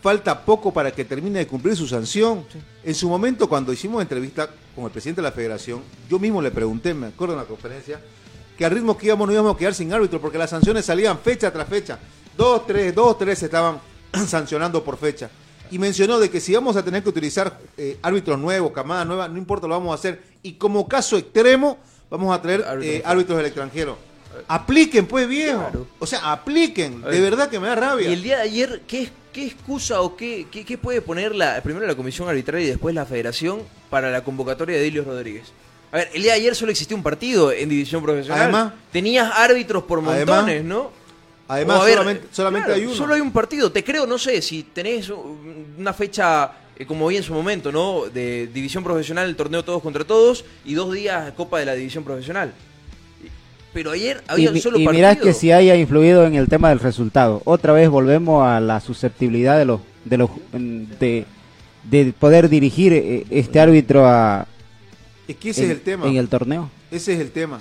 Falta 0.00 0.42
poco 0.42 0.72
para 0.72 0.90
que 0.90 1.04
termine 1.04 1.40
de 1.40 1.46
cumplir 1.46 1.76
su 1.76 1.86
sanción. 1.86 2.46
En 2.82 2.94
su 2.94 3.10
momento, 3.10 3.46
cuando 3.46 3.74
hicimos 3.74 4.00
entrevista 4.00 4.48
con 4.74 4.86
el 4.86 4.90
presidente 4.90 5.20
de 5.20 5.28
la 5.28 5.32
federación, 5.32 5.82
yo 6.08 6.18
mismo 6.18 6.40
le 6.40 6.50
pregunté, 6.50 6.94
me 6.94 7.08
acuerdo 7.08 7.34
en 7.34 7.40
la 7.40 7.46
conferencia, 7.46 8.00
que 8.56 8.64
al 8.64 8.70
ritmo 8.70 8.96
que 8.96 9.04
íbamos 9.04 9.26
no 9.26 9.34
íbamos 9.34 9.54
a 9.54 9.58
quedar 9.58 9.74
sin 9.74 9.92
árbitro, 9.92 10.18
porque 10.18 10.38
las 10.38 10.48
sanciones 10.48 10.86
salían 10.86 11.18
fecha 11.18 11.52
tras 11.52 11.68
fecha. 11.68 11.98
Dos, 12.38 12.66
tres, 12.66 12.94
dos, 12.94 13.18
tres 13.18 13.38
se 13.38 13.44
estaban 13.44 13.82
sancionando 14.26 14.82
por 14.82 14.96
fecha. 14.96 15.28
Y 15.72 15.78
mencionó 15.78 16.18
de 16.20 16.30
que 16.30 16.38
si 16.38 16.54
vamos 16.54 16.76
a 16.76 16.84
tener 16.84 17.02
que 17.02 17.08
utilizar 17.08 17.58
eh, 17.78 17.96
árbitros 18.02 18.38
nuevos, 18.38 18.72
camadas 18.72 19.06
nuevas, 19.06 19.30
no 19.30 19.38
importa, 19.38 19.66
lo 19.66 19.74
vamos 19.74 19.90
a 19.92 19.94
hacer. 19.94 20.22
Y 20.42 20.52
como 20.52 20.86
caso 20.86 21.16
extremo, 21.16 21.78
vamos 22.10 22.36
a 22.36 22.42
traer 22.42 22.62
Árbitros 22.62 22.94
eh, 22.96 23.02
árbitros 23.04 23.36
del 23.38 23.46
extranjero. 23.46 23.96
Apliquen, 24.48 25.06
pues, 25.06 25.26
viejo. 25.28 25.58
Claro. 25.60 25.86
O 25.98 26.06
sea, 26.06 26.30
apliquen. 26.32 27.00
De 27.02 27.08
ver. 27.08 27.22
verdad 27.22 27.48
que 27.48 27.58
me 27.58 27.68
da 27.68 27.74
rabia. 27.74 28.08
Y 28.08 28.12
el 28.12 28.22
día 28.22 28.36
de 28.36 28.42
ayer, 28.42 28.82
¿qué, 28.86 29.08
qué 29.32 29.46
excusa 29.46 30.00
o 30.02 30.14
qué, 30.16 30.46
qué, 30.50 30.64
qué 30.64 30.76
puede 30.78 31.00
poner 31.00 31.34
la, 31.34 31.62
primero 31.62 31.86
la 31.86 31.94
comisión 31.94 32.28
arbitral 32.28 32.60
y 32.62 32.66
después 32.66 32.94
la 32.94 33.06
federación 33.06 33.60
para 33.90 34.10
la 34.10 34.22
convocatoria 34.24 34.76
de 34.76 34.82
Dilio 34.82 35.04
Rodríguez? 35.04 35.52
A 35.90 35.96
ver, 35.96 36.10
el 36.14 36.22
día 36.22 36.32
de 36.32 36.38
ayer 36.40 36.54
solo 36.54 36.70
existía 36.70 36.96
un 36.96 37.02
partido 37.02 37.52
en 37.52 37.68
división 37.68 38.02
profesional. 38.02 38.42
Además- 38.42 38.72
Tenías 38.90 39.30
árbitros 39.34 39.82
por 39.84 39.98
Además- 40.00 40.26
montones, 40.36 40.64
¿no? 40.64 40.90
Además, 41.48 41.84
ver, 41.84 41.92
solamente, 41.94 42.26
solamente 42.32 42.66
claro, 42.66 42.80
hay 42.80 42.86
uno. 42.86 42.94
Solo 42.96 43.14
hay 43.14 43.20
un 43.20 43.32
partido. 43.32 43.70
Te 43.72 43.84
creo, 43.84 44.06
no 44.06 44.18
sé, 44.18 44.40
si 44.42 44.62
tenés 44.62 45.10
un- 45.10 45.74
una 45.78 45.92
fecha, 45.92 46.50
eh, 46.76 46.86
como 46.86 47.06
vi 47.08 47.16
en 47.18 47.22
su 47.22 47.34
momento, 47.34 47.70
¿no? 47.70 48.04
De 48.06 48.46
división 48.46 48.82
profesional, 48.84 49.28
el 49.28 49.36
torneo 49.36 49.62
todos 49.64 49.82
contra 49.82 50.04
todos, 50.04 50.44
y 50.64 50.74
dos 50.74 50.92
días 50.92 51.32
Copa 51.32 51.58
de 51.58 51.66
la 51.66 51.74
división 51.74 52.04
profesional. 52.04 52.52
Pero 53.74 53.90
ayer 53.90 54.22
había 54.28 54.50
Y, 54.50 54.54
un 54.54 54.60
solo 54.60 54.78
y 54.78 54.84
partido. 54.84 55.08
mirá 55.08 55.16
que 55.16 55.32
si 55.32 55.50
haya 55.50 55.74
influido 55.76 56.26
en 56.26 56.34
el 56.34 56.46
tema 56.48 56.68
del 56.68 56.78
resultado. 56.78 57.40
Otra 57.46 57.72
vez 57.72 57.88
volvemos 57.88 58.46
a 58.46 58.60
la 58.60 58.80
susceptibilidad 58.80 59.58
de 59.58 59.64
los 59.64 59.80
de 60.04 60.16
los 60.18 60.30
de, 60.52 61.24
de 61.84 62.12
poder 62.18 62.48
dirigir 62.48 62.92
eh, 62.92 63.24
este 63.30 63.60
árbitro 63.60 64.04
a 64.06 64.46
Es 65.28 65.36
que 65.36 65.50
ese 65.50 65.64
en, 65.64 65.70
es 65.70 65.76
el 65.76 65.82
tema. 65.82 66.06
en 66.06 66.16
el 66.16 66.28
torneo. 66.28 66.68
Ese 66.90 67.14
es 67.14 67.20
el 67.20 67.30
tema. 67.30 67.60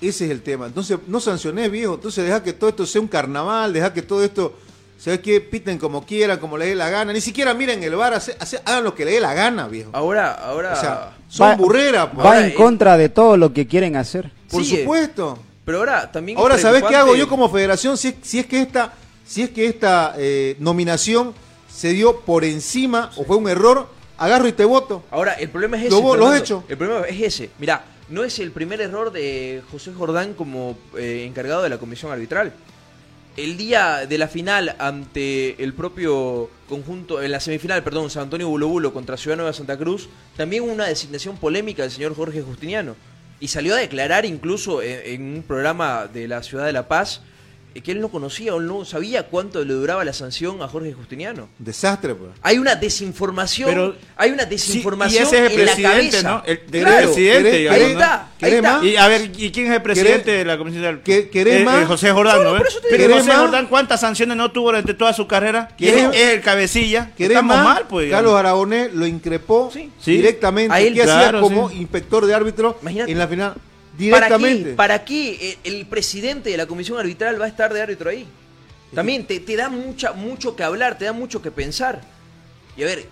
Ese 0.00 0.26
es 0.26 0.30
el 0.30 0.42
tema. 0.42 0.66
Entonces, 0.66 0.98
no 1.06 1.18
sancionés, 1.20 1.70
viejo. 1.70 1.94
Entonces, 1.94 2.24
deja 2.24 2.42
que 2.42 2.52
todo 2.52 2.70
esto 2.70 2.86
sea 2.86 3.00
un 3.00 3.08
carnaval, 3.08 3.72
deja 3.72 3.92
que 3.92 4.02
todo 4.02 4.22
esto, 4.22 4.54
¿sabes 4.98 5.20
qué? 5.20 5.40
Piten 5.40 5.76
como 5.78 6.06
quieran, 6.06 6.38
como 6.38 6.56
les 6.56 6.68
dé 6.68 6.74
la 6.76 6.88
gana. 6.88 7.12
Ni 7.12 7.20
siquiera 7.20 7.52
miren 7.54 7.82
el 7.82 7.96
bar, 7.96 8.14
hace- 8.14 8.36
hace- 8.38 8.60
hagan 8.64 8.84
lo 8.84 8.94
que 8.94 9.04
les 9.04 9.14
dé 9.14 9.20
la 9.20 9.34
gana, 9.34 9.66
viejo. 9.66 9.90
Ahora, 9.92 10.32
ahora. 10.34 10.72
O 10.72 10.76
sea, 10.80 11.16
son 11.28 11.48
Va- 11.50 11.56
burreras, 11.56 12.08
pues. 12.14 12.24
Va 12.26 12.40
en 12.46 12.54
contra 12.54 12.96
de 12.96 13.08
todo 13.08 13.36
lo 13.36 13.52
que 13.52 13.66
quieren 13.66 13.96
hacer. 13.96 14.30
por 14.50 14.64
supuesto. 14.64 15.38
pero 15.64 15.78
ahora 15.80 16.10
también. 16.10 16.38
es 16.38 16.42
Ahora, 16.42 16.56
¿sabés 16.58 16.82
qué 16.84 16.96
hago 16.96 17.14
yo 17.14 17.28
como 17.28 17.48
federación? 17.50 17.98
Si 17.98 18.08
es, 18.08 18.14
si 18.22 18.38
es 18.38 18.46
que 18.46 18.62
esta, 18.62 18.94
si 19.26 19.42
es 19.42 19.50
que 19.50 19.66
esta 19.66 20.14
eh, 20.16 20.56
nominación 20.60 21.34
se 21.70 21.88
dio 21.90 22.20
por 22.20 22.44
encima 22.44 23.10
o 23.18 23.24
fue 23.24 23.36
un 23.36 23.48
error 23.48 23.86
agarro 24.16 24.48
y 24.48 24.52
te 24.52 24.64
voto. 24.64 25.04
Ahora, 25.10 25.34
el 25.34 25.50
problema 25.50 25.76
es 25.76 25.82
ese. 25.86 25.90
Lo- 26.00 26.16
lo 26.16 26.32
he 26.32 26.38
hecho. 26.38 26.64
El 26.68 26.78
problema 26.78 27.06
es 27.06 27.20
ese. 27.20 27.50
Mira, 27.58 27.84
no 28.10 28.24
es 28.24 28.38
el 28.38 28.50
primer 28.52 28.80
error 28.80 29.12
de 29.12 29.62
José 29.70 29.92
Jordán 29.92 30.34
como 30.34 30.78
eh, 30.96 31.24
encargado 31.26 31.62
de 31.62 31.68
la 31.68 31.78
comisión 31.78 32.12
arbitral. 32.12 32.52
El 33.36 33.56
día 33.56 34.06
de 34.06 34.18
la 34.18 34.26
final 34.26 34.74
ante 34.78 35.62
el 35.62 35.72
propio 35.72 36.50
conjunto, 36.68 37.22
en 37.22 37.30
la 37.30 37.38
semifinal, 37.38 37.84
perdón, 37.84 38.10
San 38.10 38.24
Antonio 38.24 38.48
Bulo 38.48 38.66
Bulo 38.66 38.92
contra 38.92 39.16
Ciudad 39.16 39.36
Nueva 39.36 39.52
Santa 39.52 39.78
Cruz, 39.78 40.08
también 40.36 40.64
una 40.64 40.86
designación 40.86 41.36
polémica 41.36 41.82
del 41.82 41.92
señor 41.92 42.16
Jorge 42.16 42.42
Justiniano. 42.42 42.96
Y 43.40 43.48
salió 43.48 43.74
a 43.74 43.78
declarar 43.78 44.24
incluso 44.24 44.82
en, 44.82 45.00
en 45.04 45.36
un 45.36 45.42
programa 45.44 46.08
de 46.12 46.26
la 46.26 46.42
Ciudad 46.42 46.66
de 46.66 46.72
La 46.72 46.88
Paz 46.88 47.20
eh, 47.20 47.22
que 47.74 47.92
él 47.92 48.00
no 48.00 48.08
conocía 48.08 48.54
o 48.54 48.60
no 48.60 48.84
sabía 48.84 49.24
cuánto 49.28 49.64
le 49.64 49.72
duraba 49.72 50.04
la 50.04 50.12
sanción 50.12 50.60
a 50.62 50.68
Jorge 50.68 50.92
Justiniano. 50.92 51.48
Desastre, 51.58 52.14
pues. 52.14 52.30
Hay 52.42 52.58
una 52.58 52.74
desinformación, 52.74 53.68
Pero- 53.70 53.94
hay 54.16 54.30
una 54.32 54.42
Sí, 54.44 54.48
desinformación 54.50 55.22
y 55.22 55.26
ese 55.26 55.46
es 55.46 55.52
el 55.52 55.60
en 55.60 55.66
la 55.66 55.72
presidente, 55.74 56.10
cabeza. 56.22 56.28
¿no? 56.28 56.42
El, 56.44 56.58
Claro, 56.60 57.06
presidente, 57.06 57.50
¿querés- 57.50 57.58
digamos, 57.58 57.78
ahí 57.78 57.82
¿no? 57.84 57.88
está, 58.00 58.22
ahí 58.22 58.28
¿Querés 58.38 58.54
está. 58.56 58.72
más? 58.72 58.84
Y 58.84 58.96
a 58.96 59.08
ver, 59.08 59.30
¿y 59.36 59.50
quién 59.52 59.66
es 59.66 59.72
el 59.76 59.82
presidente 59.82 60.24
¿Querés- 60.32 60.38
de 60.38 60.44
la 60.44 60.58
comisión 60.58 60.82
del 60.82 61.00
que- 61.02 61.28
querés 61.30 61.60
Eh, 61.60 61.64
más? 61.64 61.82
eh, 61.82 61.86
José 61.86 62.10
Jordán, 62.10 62.42
¿no? 62.42 62.52
Pero 62.52 62.64
digo. 62.68 62.80
José 62.82 62.96
¿Querés 62.96 63.26
más? 63.26 63.36
Jordán, 63.38 63.66
¿cuántas 63.68 64.00
sanciones 64.00 64.36
no 64.36 64.50
tuvo 64.50 64.66
durante 64.66 64.94
toda 64.94 65.12
su 65.12 65.26
carrera? 65.28 65.68
¿Querés- 65.78 66.10
es, 66.12 66.16
es 66.20 66.28
el 66.34 66.40
cabecilla. 66.40 67.12
¿Querés 67.16 67.36
Estamos 67.36 67.56
más? 67.56 67.64
mal, 67.64 67.86
pues. 67.88 68.06
digamos. 68.06 68.22
Carlos 68.24 68.38
Aragonés 68.40 68.92
lo 68.94 69.06
increpó 69.06 69.70
Sí. 69.72 69.88
Directamente. 70.04 70.74
A 70.74 70.80
él, 70.80 70.94
¿Qué 70.94 71.02
hacía 71.02 71.40
como 71.40 71.68
sí. 71.70 71.76
inspector 71.78 72.26
de 72.26 72.34
árbitro 72.34 72.76
Imagínate. 72.82 73.12
en 73.12 73.18
la 73.18 73.28
final? 73.28 73.54
¿Para 73.98 74.26
Directamente. 74.28 74.70
qué, 74.70 74.76
¿Para 74.76 75.04
qué 75.04 75.58
el, 75.64 75.74
el 75.74 75.86
presidente 75.86 76.50
de 76.50 76.56
la 76.56 76.66
comisión 76.66 76.98
arbitral 76.98 77.40
va 77.40 77.46
a 77.46 77.48
estar 77.48 77.72
de 77.74 77.82
árbitro 77.82 78.10
ahí? 78.10 78.26
También 78.94 79.26
te, 79.26 79.40
te 79.40 79.56
da 79.56 79.68
mucha, 79.68 80.12
mucho 80.12 80.54
que 80.56 80.62
hablar, 80.62 80.96
te 80.96 81.04
da 81.04 81.12
mucho 81.12 81.42
que 81.42 81.50
pensar. 81.50 82.00
Y 82.76 82.82
a 82.84 82.86
ver, 82.86 83.06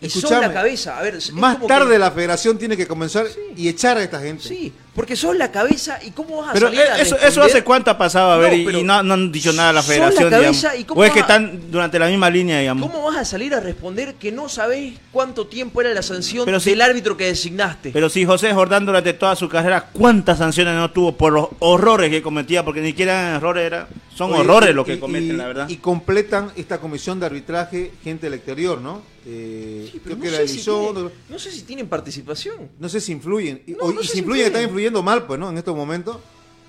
y 0.00 0.08
son 0.08 0.40
la 0.40 0.52
cabeza. 0.52 0.98
A 0.98 1.02
ver, 1.02 1.18
Más 1.34 1.64
tarde 1.66 1.92
que- 1.92 1.98
la 1.98 2.10
federación 2.10 2.58
tiene 2.58 2.76
que 2.76 2.86
comenzar 2.86 3.26
Sí. 3.28 3.38
y 3.56 3.68
echar 3.68 3.96
a 3.98 4.02
esta 4.02 4.20
gente. 4.20 4.42
Sí, 4.48 4.72
porque 4.94 5.16
sos 5.16 5.36
la 5.36 5.50
cabeza 5.50 5.98
y 6.04 6.10
cómo 6.12 6.38
vas 6.38 6.50
a 6.50 6.52
Pero 6.52 6.66
salir 6.68 6.80
a 6.80 6.84
eso, 6.84 6.98
responder? 7.16 7.28
eso 7.28 7.42
hace 7.42 7.64
cuánto 7.64 7.90
ha 7.90 7.98
pasado, 7.98 8.32
a 8.32 8.36
ver, 8.38 8.52
No, 8.64 8.78
y- 8.78 8.82
no, 8.84 9.02
no 9.02 9.14
han 9.14 9.32
dicho 9.32 9.52
nada 9.52 9.70
a 9.70 9.72
la 9.72 9.80
la 9.80 9.82
federación, 9.82 10.30
cabeza, 10.30 10.68
digamos. 10.70 10.80
¿y 10.80 10.84
cómo 10.84 11.00
O 11.00 11.04
es 11.04 11.10
que 11.12 11.20
están 11.20 11.70
durante 11.70 11.98
la 11.98 12.06
misma 12.06 12.30
línea, 12.30 12.60
digamos. 12.60 12.90
¿Cómo 12.90 13.04
vas 13.04 13.16
a 13.16 13.24
salir 13.24 13.54
a 13.54 13.60
responder 13.60 14.14
que 14.14 14.30
no 14.32 14.48
sabés 14.48 14.94
cuánto 15.10 15.46
tiempo 15.46 15.80
era 15.80 15.92
la 15.92 16.02
sanción 16.02 16.44
Pero 16.44 16.60
si- 16.60 16.70
del 16.70 16.80
árbitro 16.82 17.16
que 17.16 17.24
designaste? 17.26 17.90
Pero 17.90 18.08
si 18.08 18.24
José 18.24 18.52
Jordán 18.54 18.86
durante 18.86 19.12
toda 19.14 19.34
su 19.36 19.48
carrera, 19.48 19.88
¿cuántas 19.92 20.38
sanciones 20.38 20.74
no 20.74 20.90
tuvo 20.92 21.16
por 21.16 21.32
los 21.32 21.48
horrores 21.58 22.10
que 22.10 22.22
cometía? 22.22 22.64
Porque 22.64 22.80
ni 22.80 22.88
siquiera 22.88 23.20
eran 23.20 23.34
errores, 23.36 23.64
era, 23.66 23.88
son 24.14 24.30
Oye, 24.32 24.40
horrores 24.40 24.70
y- 24.70 24.74
lo 24.74 24.84
que 24.84 24.94
y- 24.94 24.98
cometen, 24.98 25.30
y- 25.34 25.38
la 25.38 25.46
verdad. 25.48 25.68
Y 25.68 25.76
completan 25.78 26.52
esta 26.56 26.78
comisión 26.78 27.18
de 27.18 27.26
arbitraje 27.26 27.90
gente 28.04 28.26
del 28.26 28.34
exterior, 28.34 28.80
¿no? 28.80 29.02
Eh, 29.26 29.88
Sí, 29.90 30.00
pero 30.04 30.04
creo 30.04 30.16
no 30.16 30.22
que 30.22 30.28
sé 30.28 30.36
era 30.36 30.46
si 30.46 30.52
Elizondo, 30.54 30.92
tiene- 31.08 31.14
no 31.30 31.38
sé 31.38 31.50
si 31.50 31.62
tienen 31.62 31.88
participación. 31.88 32.68
No 32.78 32.88
sé 32.90 33.00
si 33.00 33.12
influyen. 33.12 33.62
Y, 33.66 33.72
No, 33.72 33.78
o- 33.84 33.92
no 33.92 34.00
y 34.00 34.04
sé 34.04 34.08
si 34.08 34.12
si 34.12 34.18
influyen, 34.18 34.46
están 34.46 34.62
influyen. 34.64 34.83
Mal, 34.90 35.24
pues, 35.24 35.38
¿no? 35.40 35.50
En 35.50 35.58
estos 35.58 35.74
momentos. 35.76 36.18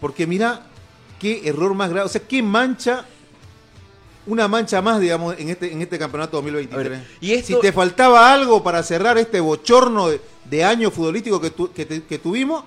Porque 0.01 0.27
mira 0.27 0.61
qué 1.19 1.47
error 1.47 1.73
más 1.73 1.89
grave. 1.89 2.05
O 2.05 2.09
sea, 2.09 2.21
qué 2.21 2.41
mancha. 2.43 3.05
Una 4.27 4.47
mancha 4.47 4.81
más, 4.81 4.99
digamos, 4.99 5.35
en 5.37 5.49
este, 5.49 5.71
en 5.71 5.81
este 5.83 5.99
campeonato 5.99 6.37
2023. 6.37 6.85
A 6.85 6.89
ver, 6.89 7.03
y 7.21 7.33
esto- 7.33 7.55
Si 7.55 7.61
te 7.61 7.71
faltaba 7.71 8.33
algo 8.33 8.63
para 8.63 8.81
cerrar 8.81 9.17
este 9.19 9.39
bochorno 9.39 10.09
de, 10.09 10.19
de 10.49 10.63
año 10.63 10.89
futbolístico 10.89 11.39
que, 11.39 11.51
tu- 11.51 11.71
que, 11.71 11.85
te- 11.85 12.03
que 12.03 12.17
tuvimos, 12.17 12.63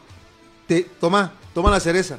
te, 0.69 0.87
toma, 1.00 1.33
toma 1.55 1.71
la 1.71 1.81
cereza. 1.81 2.19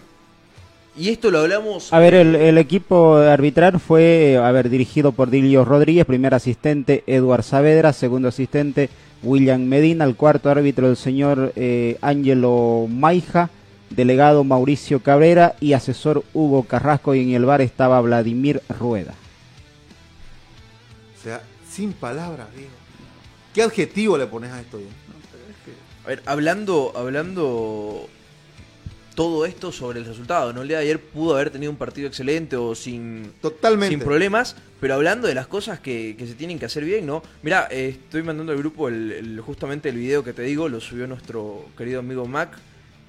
Y 0.98 1.08
esto 1.08 1.32
lo 1.32 1.40
hablamos. 1.40 1.94
A 1.94 2.00
ver, 2.00 2.16
el, 2.16 2.36
el 2.36 2.58
equipo 2.58 3.16
arbitral 3.16 3.80
fue, 3.80 4.38
a 4.44 4.52
ver, 4.52 4.70
dirigido 4.70 5.14
por 5.14 5.30
Dilio 5.30 5.64
Rodríguez, 5.64 6.06
primer 6.06 6.34
asistente 6.34 7.06
Eduard 7.08 7.44
Saavedra, 7.44 7.94
segundo 7.94 8.28
asistente 8.28 8.90
William 9.24 9.64
Medina, 9.64 10.06
el 10.06 10.16
cuarto 10.16 10.50
árbitro 10.50 10.90
el 10.90 10.98
señor 10.98 11.54
eh, 11.56 11.98
Ángelo 12.02 12.88
Maija, 12.90 13.50
delegado 13.90 14.44
Mauricio 14.44 15.02
Cabrera 15.02 15.56
y 15.60 15.74
asesor 15.74 16.24
Hugo 16.34 16.64
Carrasco 16.64 17.16
y 17.16 17.22
en 17.24 17.32
el 17.32 17.46
bar 17.46 17.62
estaba 17.62 18.00
Vladimir 18.02 18.62
Rueda. 18.80 19.14
O 21.18 21.22
sea, 21.22 21.42
sin 21.70 21.94
palabras, 21.94 22.48
Diego. 22.56 22.72
¿Qué 23.54 23.64
adjetivo 23.64 24.18
le 24.18 24.28
pones 24.28 24.52
a 24.52 24.62
esto? 24.62 24.78
Diego? 24.78 24.92
A 26.06 26.08
ver, 26.08 26.24
hablando, 26.26 26.94
hablando 26.96 28.08
todo 29.20 29.46
esto 29.46 29.74
sobre 29.74 30.00
el 30.00 30.06
resultado, 30.06 30.54
¿no? 30.54 30.62
El 30.62 30.70
día 30.70 30.78
de 30.78 30.84
ayer 30.84 30.98
pudo 31.02 31.36
haber 31.36 31.50
tenido 31.50 31.70
un 31.74 31.78
partido 31.78 32.08
excelente 32.08 32.56
o 32.56 32.74
sin, 32.74 33.34
Totalmente. 33.42 33.94
sin 33.98 34.00
problemas, 34.02 34.56
pero 34.80 34.94
hablando 34.94 35.28
de 35.28 35.36
las 35.36 35.46
cosas 35.46 35.82
que, 35.82 36.16
que 36.18 36.26
se 36.26 36.36
tienen 36.36 36.58
que 36.58 36.64
hacer 36.64 36.86
bien, 36.86 37.06
¿no? 37.06 37.22
Mira, 37.44 37.68
eh, 37.70 37.90
estoy 38.02 38.24
mandando 38.24 38.54
al 38.54 38.58
grupo 38.60 38.88
el, 38.88 39.12
el- 39.12 39.42
justamente 39.42 39.90
el 39.90 39.98
video 39.98 40.24
que 40.24 40.32
te 40.32 40.44
digo, 40.44 40.70
lo 40.70 40.80
subió 40.80 41.06
nuestro 41.06 41.66
querido 41.78 42.00
amigo 42.00 42.26
Mac 42.28 42.58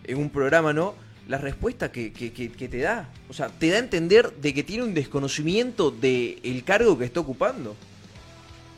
en 0.03 0.19
un 0.19 0.31
programa, 0.31 0.73
¿no? 0.73 0.97
La 1.29 1.39
respuesta 1.39 1.93
que, 1.93 2.13
que- 2.13 2.33
que- 2.33 2.51
que 2.51 2.69
te 2.69 2.79
da, 2.79 3.09
o 3.29 3.33
sea, 3.33 3.47
te 3.49 3.69
da 3.69 3.77
a 3.77 3.79
entender 3.79 4.33
de 4.33 4.53
que 4.53 4.65
tiene 4.65 4.83
un 4.83 4.95
desconocimiento 4.95 5.93
del 5.93 6.65
cargo 6.65 6.99
que 6.99 7.05
está 7.05 7.21
ocupando. 7.21 7.77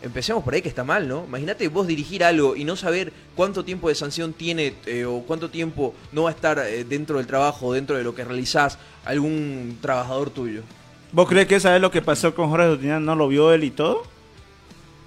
Empecemos 0.03 0.43
por 0.43 0.55
ahí 0.55 0.63
que 0.63 0.69
está 0.69 0.83
mal, 0.83 1.07
¿no? 1.07 1.25
Imagínate 1.27 1.69
vos 1.69 1.87
dirigir 1.87 2.25
algo 2.25 2.57
y 2.57 2.65
no 2.65 2.75
saber 2.75 3.13
cuánto 3.37 3.65
tiempo 3.65 3.89
de 3.89 3.95
sanción 3.95 4.33
tiene 4.33 4.75
eh, 4.87 5.05
o 5.05 5.21
cuánto 5.21 5.49
tiempo 5.49 5.95
no 6.11 6.25
va 6.25 6.31
a 6.31 6.33
estar 6.33 6.59
eh, 6.59 6.85
dentro 6.85 7.19
del 7.19 7.27
trabajo, 7.27 7.73
dentro 7.73 7.97
de 7.97 8.03
lo 8.03 8.15
que 8.15 8.25
realizás, 8.25 8.79
algún 9.05 9.79
trabajador 9.81 10.31
tuyo. 10.31 10.63
¿Vos 11.13 11.29
crees 11.29 11.47
que 11.47 11.57
esa 11.57 11.77
es 11.77 11.81
lo 11.81 11.91
que 11.91 12.03
pasó 12.03 12.35
con 12.35 12.51
Jorge 12.51 12.71
Justiniano? 12.71 13.01
¿No 13.01 13.15
lo 13.15 13.29
vio 13.29 13.53
él 13.53 13.65
y 13.65 13.71
todo? 13.71 14.03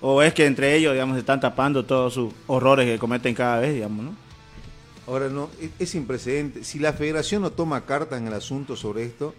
¿O 0.02 0.22
es 0.22 0.34
que 0.34 0.46
entre 0.46 0.76
ellos, 0.76 0.94
digamos, 0.94 1.16
se 1.16 1.22
están 1.22 1.40
tapando 1.40 1.84
todos 1.84 2.14
sus 2.14 2.34
horrores 2.48 2.86
que 2.86 2.98
cometen 2.98 3.34
cada 3.34 3.60
vez, 3.60 3.74
digamos, 3.74 4.06
no? 4.06 4.16
Ahora 5.08 5.30
no, 5.30 5.50
es, 5.60 5.72
es 5.78 5.90
sin 5.90 6.08
precedente. 6.08 6.64
Si 6.64 6.80
la 6.80 6.94
federación 6.94 7.42
no 7.42 7.52
toma 7.52 7.86
cartas 7.86 8.20
en 8.20 8.28
el 8.28 8.34
asunto 8.34 8.76
sobre 8.76 9.04
esto, 9.04 9.34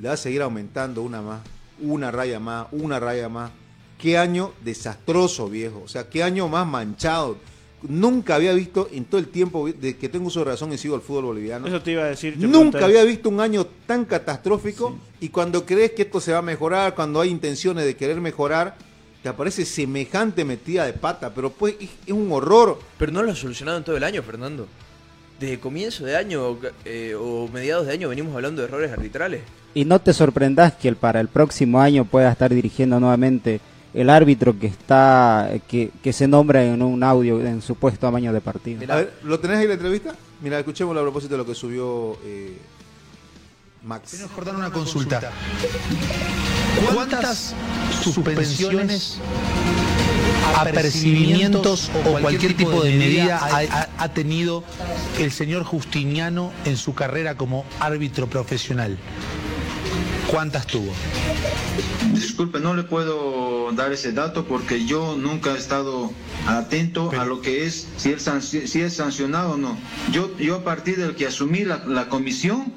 le 0.00 0.08
va 0.08 0.14
a 0.14 0.16
seguir 0.16 0.42
aumentando 0.42 1.02
una 1.02 1.20
más, 1.20 1.40
una 1.80 2.10
raya 2.10 2.38
más, 2.38 2.68
una 2.70 3.00
raya 3.00 3.28
más. 3.28 3.50
Qué 3.98 4.16
año 4.16 4.52
desastroso, 4.64 5.48
viejo. 5.48 5.82
O 5.84 5.88
sea, 5.88 6.08
qué 6.08 6.22
año 6.22 6.48
más 6.48 6.66
manchado. 6.66 7.36
Nunca 7.82 8.36
había 8.36 8.52
visto 8.54 8.88
en 8.92 9.04
todo 9.04 9.20
el 9.20 9.28
tiempo 9.28 9.68
de 9.68 9.96
que 9.96 10.08
tengo 10.08 10.28
uso 10.28 10.40
de 10.40 10.46
razón 10.46 10.72
y 10.72 10.78
sigo 10.78 10.94
el 10.94 11.00
fútbol 11.00 11.26
boliviano. 11.26 11.66
Eso 11.66 11.82
te 11.82 11.92
iba 11.92 12.04
a 12.04 12.06
decir. 12.06 12.36
Nunca 12.38 12.84
había 12.84 13.04
visto 13.04 13.28
un 13.28 13.40
año 13.40 13.66
tan 13.86 14.04
catastrófico 14.04 14.96
y 15.20 15.28
cuando 15.28 15.66
crees 15.66 15.92
que 15.92 16.02
esto 16.02 16.20
se 16.20 16.32
va 16.32 16.38
a 16.38 16.42
mejorar, 16.42 16.94
cuando 16.94 17.20
hay 17.20 17.30
intenciones 17.30 17.84
de 17.84 17.96
querer 17.96 18.20
mejorar, 18.20 18.76
te 19.22 19.28
aparece 19.28 19.64
semejante 19.64 20.44
metida 20.44 20.86
de 20.86 20.92
pata, 20.92 21.32
pero 21.34 21.50
pues 21.50 21.74
es, 21.80 21.90
es 22.06 22.12
un 22.12 22.30
horror. 22.32 22.78
Pero 22.98 23.12
no 23.12 23.22
lo 23.22 23.32
ha 23.32 23.36
solucionado 23.36 23.78
en 23.78 23.84
todo 23.84 23.96
el 23.96 24.04
año, 24.04 24.22
Fernando. 24.22 24.66
Desde 25.38 25.60
comienzo 25.60 26.04
de 26.04 26.16
año 26.16 26.58
eh, 26.84 27.14
o 27.16 27.48
mediados 27.52 27.86
de 27.86 27.92
año 27.92 28.08
venimos 28.08 28.34
hablando 28.34 28.60
de 28.60 28.68
errores 28.68 28.92
arbitrales. 28.92 29.42
Y 29.74 29.84
no 29.84 30.00
te 30.00 30.12
sorprendas 30.12 30.72
que 30.74 30.88
el, 30.88 30.96
para 30.96 31.20
el 31.20 31.28
próximo 31.28 31.80
año 31.80 32.04
pueda 32.04 32.32
estar 32.32 32.52
dirigiendo 32.52 32.98
nuevamente 32.98 33.60
el 33.94 34.10
árbitro 34.10 34.58
que 34.58 34.66
está 34.66 35.50
que, 35.68 35.90
que 36.02 36.12
se 36.12 36.28
nombra 36.28 36.64
en 36.64 36.82
un 36.82 37.02
audio 37.02 37.44
en 37.44 37.62
su 37.62 37.74
puesto 37.74 38.06
a 38.06 38.10
maño 38.10 38.32
de 38.32 38.40
partido. 38.40 38.80
Mira. 38.80 38.94
A 38.94 38.96
ver, 38.98 39.14
¿lo 39.24 39.40
tenés 39.40 39.58
ahí 39.58 39.66
la 39.66 39.74
entrevista? 39.74 40.14
Mira, 40.40 40.58
escuchémoslo 40.58 41.00
a 41.00 41.02
propósito 41.02 41.34
de 41.34 41.38
lo 41.38 41.46
que 41.46 41.54
subió 41.54 42.16
eh, 42.24 42.58
Max. 43.82 44.10
Señor 44.10 44.28
Jordán, 44.30 44.56
una 44.56 44.70
consulta. 44.70 45.32
¿Cuántas 46.94 47.54
suspensiones, 48.02 49.18
apercibimientos 50.56 51.90
o 52.06 52.20
cualquier 52.20 52.56
tipo 52.56 52.82
de 52.82 52.96
medida 52.96 53.40
ha 53.98 54.08
tenido 54.10 54.62
el 55.18 55.32
señor 55.32 55.64
Justiniano 55.64 56.52
en 56.64 56.76
su 56.76 56.94
carrera 56.94 57.36
como 57.36 57.64
árbitro 57.80 58.28
profesional? 58.28 58.98
¿Cuántas 60.28 60.66
tuvo? 60.66 60.92
Disculpe, 62.12 62.60
no 62.60 62.74
le 62.74 62.82
puedo 62.82 63.72
dar 63.72 63.92
ese 63.92 64.12
dato 64.12 64.44
porque 64.46 64.84
yo 64.86 65.16
nunca 65.16 65.52
he 65.54 65.58
estado 65.58 66.10
atento 66.46 67.10
a 67.18 67.24
lo 67.24 67.40
que 67.40 67.66
es 67.66 67.86
si, 67.96 68.10
sanci- 68.14 68.66
si 68.66 68.80
es 68.80 68.94
sancionado 68.94 69.52
o 69.52 69.56
no. 69.56 69.76
Yo, 70.12 70.36
yo 70.38 70.56
a 70.56 70.64
partir 70.64 70.96
del 70.96 71.14
que 71.14 71.26
asumí 71.26 71.64
la, 71.64 71.84
la 71.86 72.08
comisión, 72.08 72.72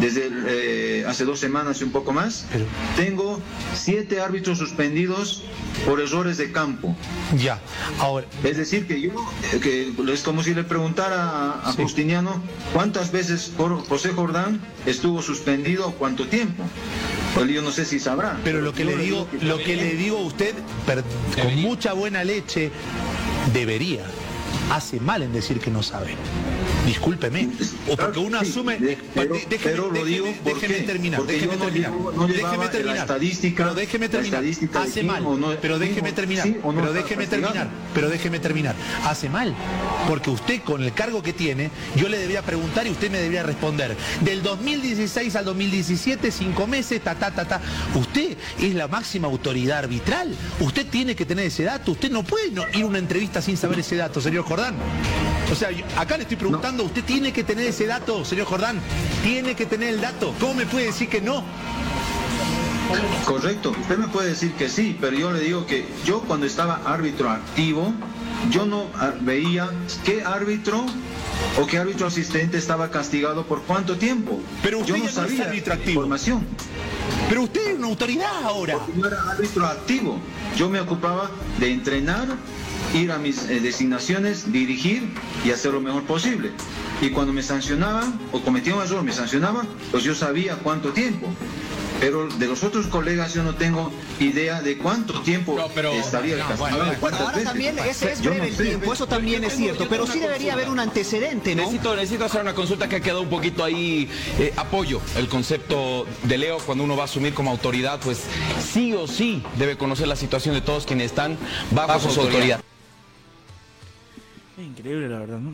desde 0.00 0.30
eh, 0.46 1.04
hace 1.06 1.24
dos 1.24 1.38
semanas 1.40 1.80
y 1.80 1.84
un 1.84 1.90
poco 1.92 2.12
más, 2.12 2.46
Pero- 2.52 2.66
tengo 2.96 3.40
siete 3.74 4.20
árbitros 4.20 4.58
suspendidos 4.58 5.42
por 5.86 6.00
errores 6.00 6.36
de 6.36 6.52
campo. 6.52 6.94
Ya. 7.36 7.60
Ahora, 8.00 8.26
Es 8.44 8.56
decir, 8.56 8.86
que 8.86 9.00
yo, 9.00 9.10
que 9.62 9.92
es 10.12 10.22
como 10.22 10.42
si 10.42 10.54
le 10.54 10.64
preguntara 10.64 11.22
a, 11.22 11.68
a 11.68 11.72
Sí. 11.72 11.82
Justiniano 11.82 12.42
cuántas 12.72 13.12
veces 13.12 13.52
José 13.88 14.10
Jordán 14.10 14.60
estuvo 14.86 15.22
suspendido, 15.22 15.92
cuánto 15.92 16.26
tiempo. 16.26 16.64
Pues 17.34 17.48
yo 17.50 17.62
no 17.62 17.70
sé 17.70 17.84
si 17.84 18.00
sabrá. 18.00 18.38
pero 18.42 18.60
lo 18.60 18.72
que 18.72 18.84
le 18.84 18.96
digo, 18.96 19.28
lo 19.42 19.58
que 19.58 19.76
le 19.76 19.94
digo 19.94 20.18
a 20.18 20.22
usted, 20.22 20.54
per- 20.86 21.04
con 21.40 21.54
mucha 21.60 21.92
buena 21.92 22.24
leche, 22.24 22.70
debería. 23.52 24.04
Hace 24.72 25.00
mal 25.00 25.22
en 25.22 25.32
decir 25.32 25.60
que 25.60 25.70
no 25.70 25.82
sabe. 25.82 26.14
Discúlpeme. 26.86 27.48
O 27.88 27.96
porque 27.96 28.18
uno 28.18 28.40
Sí, 28.42 28.50
asume. 28.50 28.78
de- 28.78 28.98
pero, 29.14 29.34
déjeme- 29.34 29.58
pero 29.62 29.86
lo 29.88 29.92
déjeme- 29.92 30.04
digo 30.08 30.26
¿por 30.42 30.54
déjeme 30.54 30.74
terminar. 30.80 31.18
Porque 31.18 31.32
déjeme 31.34 31.52
yo 31.54 31.58
terminar. 31.64 31.90
no 31.90 32.26
déjeme 32.26 32.64
la 32.64 32.70
terminar. 32.70 32.96
estadística- 32.98 33.62
pero 33.64 33.74
déjeme 33.74 34.08
terminar. 34.08 34.44
Hace 34.74 35.02
mal. 35.02 35.22
no- 35.22 35.50
pero 35.60 35.78
déjeme 35.78 36.12
terminar. 36.12 36.44
sí 36.46 36.56
pero 36.62 36.92
déjeme 36.92 37.26
terminar. 37.26 37.68
Pero 37.94 38.08
déjeme 38.08 38.38
terminar. 38.38 38.74
Hace 39.04 39.28
mal. 39.28 39.54
Porque 40.06 40.30
usted, 40.30 40.62
con 40.62 40.82
el 40.82 40.92
cargo 40.92 41.22
que 41.22 41.32
tiene, 41.32 41.70
yo 41.96 42.08
le 42.08 42.18
debería 42.18 42.42
preguntar 42.42 42.86
y 42.86 42.90
usted 42.90 43.10
me 43.10 43.18
debería 43.18 43.42
responder. 43.42 43.96
Del 44.20 44.42
2016 44.42 45.34
al 45.36 45.44
2017, 45.44 46.30
cinco 46.30 46.66
meses, 46.66 47.02
ta, 47.02 47.14
ta, 47.14 47.30
ta, 47.30 47.44
ta. 47.46 47.60
Usted 47.94 48.36
es 48.60 48.74
la 48.74 48.88
máxima 48.88 49.28
autoridad 49.28 49.78
arbitral. 49.80 50.34
Usted 50.60 50.86
tiene 50.86 51.14
que 51.14 51.26
tener 51.26 51.46
ese 51.46 51.64
dato. 51.64 51.92
Usted 51.92 52.10
no 52.10 52.22
puede 52.22 52.50
no 52.50 52.64
ir 52.72 52.82
a 52.84 52.86
una 52.86 52.98
entrevista 52.98 53.42
sin 53.42 53.56
saber 53.56 53.80
ese 53.80 53.96
dato, 53.96 54.20
señor 54.20 54.37
Jordán. 54.44 54.74
O 55.50 55.54
sea, 55.54 55.70
acá 55.96 56.16
le 56.16 56.22
estoy 56.24 56.36
preguntando, 56.36 56.84
¿usted 56.84 57.04
tiene 57.04 57.32
que 57.32 57.42
tener 57.44 57.66
ese 57.66 57.86
dato, 57.86 58.24
señor 58.24 58.46
Jordán? 58.46 58.80
¿Tiene 59.22 59.54
que 59.54 59.66
tener 59.66 59.94
el 59.94 60.00
dato? 60.00 60.34
¿Cómo 60.38 60.54
me 60.54 60.66
puede 60.66 60.86
decir 60.86 61.08
que 61.08 61.20
no? 61.20 61.42
Correcto, 63.24 63.74
usted 63.78 63.98
me 63.98 64.08
puede 64.08 64.30
decir 64.30 64.52
que 64.54 64.68
sí, 64.68 64.96
pero 65.00 65.16
yo 65.16 65.32
le 65.32 65.40
digo 65.40 65.66
que 65.66 65.86
yo 66.04 66.22
cuando 66.22 66.46
estaba 66.46 66.80
árbitro 66.86 67.28
activo, 67.28 67.92
yo 68.50 68.64
no 68.64 68.86
ah, 68.94 69.12
veía 69.20 69.68
qué 70.04 70.22
árbitro 70.24 70.86
o 71.60 71.66
qué 71.66 71.78
árbitro 71.78 72.06
asistente 72.06 72.56
estaba 72.56 72.90
castigado 72.90 73.44
por 73.44 73.62
cuánto 73.62 73.96
tiempo. 73.96 74.40
Pero 74.62 74.78
usted 74.78 74.94
yo 74.94 74.98
no 74.98 75.04
no 75.04 75.10
sabía 75.10 75.52
esa 75.52 75.72
activo. 75.74 75.90
información. 75.90 76.46
Pero 77.28 77.42
usted 77.42 77.72
es 77.72 77.78
una 77.78 77.88
autoridad 77.88 78.42
ahora. 78.44 78.78
Yo 78.96 79.06
era 79.06 79.30
árbitro 79.30 79.66
activo. 79.66 80.18
Yo 80.56 80.70
me 80.70 80.80
ocupaba 80.80 81.30
de 81.60 81.70
entrenar, 81.72 82.26
ir 82.94 83.12
a 83.12 83.18
mis 83.18 83.44
eh, 83.48 83.60
designaciones, 83.60 84.50
dirigir 84.52 85.08
y 85.44 85.50
hacer 85.50 85.72
lo 85.72 85.80
mejor 85.80 86.04
posible. 86.04 86.50
Y 87.00 87.10
cuando 87.10 87.32
me 87.32 87.42
sancionaban 87.42 88.18
o 88.32 88.40
cometía 88.40 88.74
un 88.74 88.82
error, 88.82 89.02
me 89.02 89.12
sancionaban, 89.12 89.68
pues 89.90 90.02
yo 90.04 90.14
sabía 90.14 90.56
cuánto 90.56 90.92
tiempo. 90.92 91.28
Pero 92.00 92.28
de 92.28 92.46
los 92.46 92.62
otros 92.62 92.86
colegas 92.86 93.34
yo 93.34 93.42
no 93.42 93.56
tengo 93.56 93.90
idea 94.20 94.62
de 94.62 94.78
cuánto 94.78 95.20
tiempo 95.22 95.56
No, 95.58 95.66
pero- 95.74 95.92
estaría 95.92 96.34
el 96.34 96.38
no, 96.40 96.46
bueno, 96.56 96.76
Bueno, 96.76 96.92
cuántas 97.00 97.20
ahora 97.22 97.32
veces. 97.32 97.48
también 97.48 97.78
ese 97.80 98.12
es 98.12 98.20
Yo 98.20 98.30
breve 98.30 98.38
no 98.38 98.48
el 98.50 98.56
sé. 98.56 98.64
tiempo, 98.66 98.92
eso 98.92 99.06
también 99.08 99.42
es 99.42 99.56
cierto, 99.56 99.88
pero 99.88 100.06
sí 100.06 100.20
debería 100.20 100.52
haber 100.52 100.68
un 100.68 100.78
antecedente, 100.78 101.56
¿no? 101.56 101.62
Necesito, 101.62 101.96
necesito 101.96 102.24
hacer 102.26 102.40
una 102.42 102.54
consulta 102.54 102.88
que 102.88 102.96
ha 102.96 103.00
quedado 103.00 103.22
un 103.22 103.28
poquito 103.28 103.64
ahí. 103.64 104.08
eh, 104.38 104.52
apoyo 104.56 105.00
el 105.16 105.26
concepto 105.28 106.06
de 106.22 106.38
Leo 106.38 106.58
cuando 106.58 106.84
uno 106.84 106.96
va 106.96 107.02
a 107.02 107.06
asumir 107.06 107.34
como 107.34 107.50
autoridad, 107.50 107.98
pues 108.00 108.20
sí 108.72 108.92
o 108.92 109.08
sí 109.08 109.42
debe 109.58 109.76
conocer 109.76 110.06
la 110.06 110.14
situación 110.16 110.54
de 110.54 110.60
todos 110.60 110.86
quienes 110.86 111.06
están 111.06 111.36
bajo, 111.72 111.98
su 112.10 112.20
autoridad. 112.20 112.60
Es 114.58 114.64
increíble, 114.66 115.08
la 115.08 115.20
verdad, 115.20 115.38
¿no? 115.38 115.50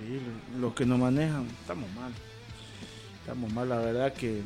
Increíble. 0.00 0.28
Los 0.60 0.74
que 0.74 0.86
nos 0.86 0.98
manejan, 0.98 1.46
estamos 1.60 1.88
mal. 1.92 2.12
Estamos 3.20 3.52
mal, 3.52 3.68
la 3.68 3.78
verdad 3.78 4.12
que... 4.12 4.40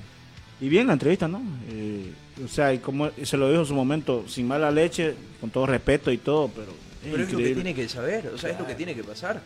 Y 0.60 0.68
bien 0.68 0.86
la 0.86 0.94
entrevista, 0.94 1.28
¿no? 1.28 1.42
Eh, 1.70 2.12
o 2.44 2.48
sea, 2.48 2.72
y 2.72 2.78
como 2.78 3.10
se 3.22 3.36
lo 3.36 3.48
dijo 3.50 3.60
en 3.60 3.66
su 3.66 3.74
momento, 3.74 4.24
sin 4.26 4.48
mala 4.48 4.70
leche, 4.70 5.14
con 5.40 5.50
todo 5.50 5.66
respeto 5.66 6.10
y 6.10 6.18
todo, 6.18 6.48
pero... 6.48 6.72
Es 7.04 7.10
Pero 7.12 7.22
es 7.22 7.32
lo 7.32 7.38
que 7.38 7.54
tiene 7.54 7.74
que 7.74 7.88
saber, 7.88 8.32
o 8.34 8.38
sea, 8.38 8.50
es 8.50 8.58
lo 8.58 8.66
que 8.66 8.74
tiene 8.74 8.94
que 8.94 9.04
pasar. 9.04 9.40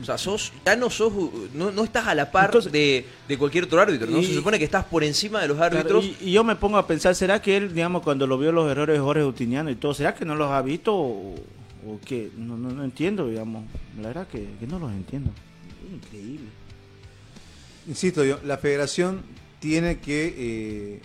O 0.00 0.04
sea, 0.04 0.16
sos, 0.16 0.52
ya 0.64 0.76
no 0.76 0.88
sos, 0.88 1.12
no, 1.54 1.70
no 1.72 1.84
estás 1.84 2.06
a 2.06 2.14
la 2.14 2.30
par 2.30 2.46
Entonces- 2.46 2.72
de, 2.72 3.04
de 3.28 3.36
cualquier 3.36 3.64
otro 3.64 3.80
árbitro, 3.80 4.06
¿no? 4.08 4.18
Y- 4.20 4.24
Se 4.26 4.34
supone 4.34 4.58
que 4.58 4.64
estás 4.64 4.84
por 4.84 5.02
encima 5.04 5.40
de 5.42 5.48
los 5.48 5.56
Claro, 5.58 5.76
árbitros. 5.78 6.04
y, 6.04 6.16
y 6.20 6.32
yo 6.32 6.44
me 6.44 6.54
pongo 6.56 6.78
a 6.78 6.86
pensar, 6.86 7.14
¿será 7.16 7.42
que 7.42 7.56
él, 7.56 7.74
digamos, 7.74 8.02
cuando 8.02 8.26
lo 8.26 8.38
vio 8.38 8.52
los 8.52 8.70
errores 8.70 8.94
de 8.96 9.00
Jorge 9.02 9.22
Justiniano 9.24 9.70
y 9.70 9.74
todo, 9.74 9.92
¿será 9.92 10.14
que 10.14 10.24
no 10.24 10.34
los 10.36 10.50
ha 10.50 10.62
visto 10.62 10.94
o, 10.96 11.34
o 11.86 11.98
qué? 12.04 12.30
No, 12.36 12.56
no, 12.56 12.70
no 12.70 12.84
entiendo, 12.84 13.28
digamos. 13.28 13.64
La 14.00 14.08
verdad 14.08 14.28
que, 14.28 14.46
que 14.60 14.66
no 14.66 14.78
los 14.78 14.90
entiendo. 14.92 15.30
Es 15.86 15.92
increíble. 15.94 16.46
Insisto 17.88 18.24
yo, 18.24 18.38
la 18.44 18.58
federación 18.58 19.22
tiene 19.58 19.98
que 19.98 20.34
eh, 20.36 21.00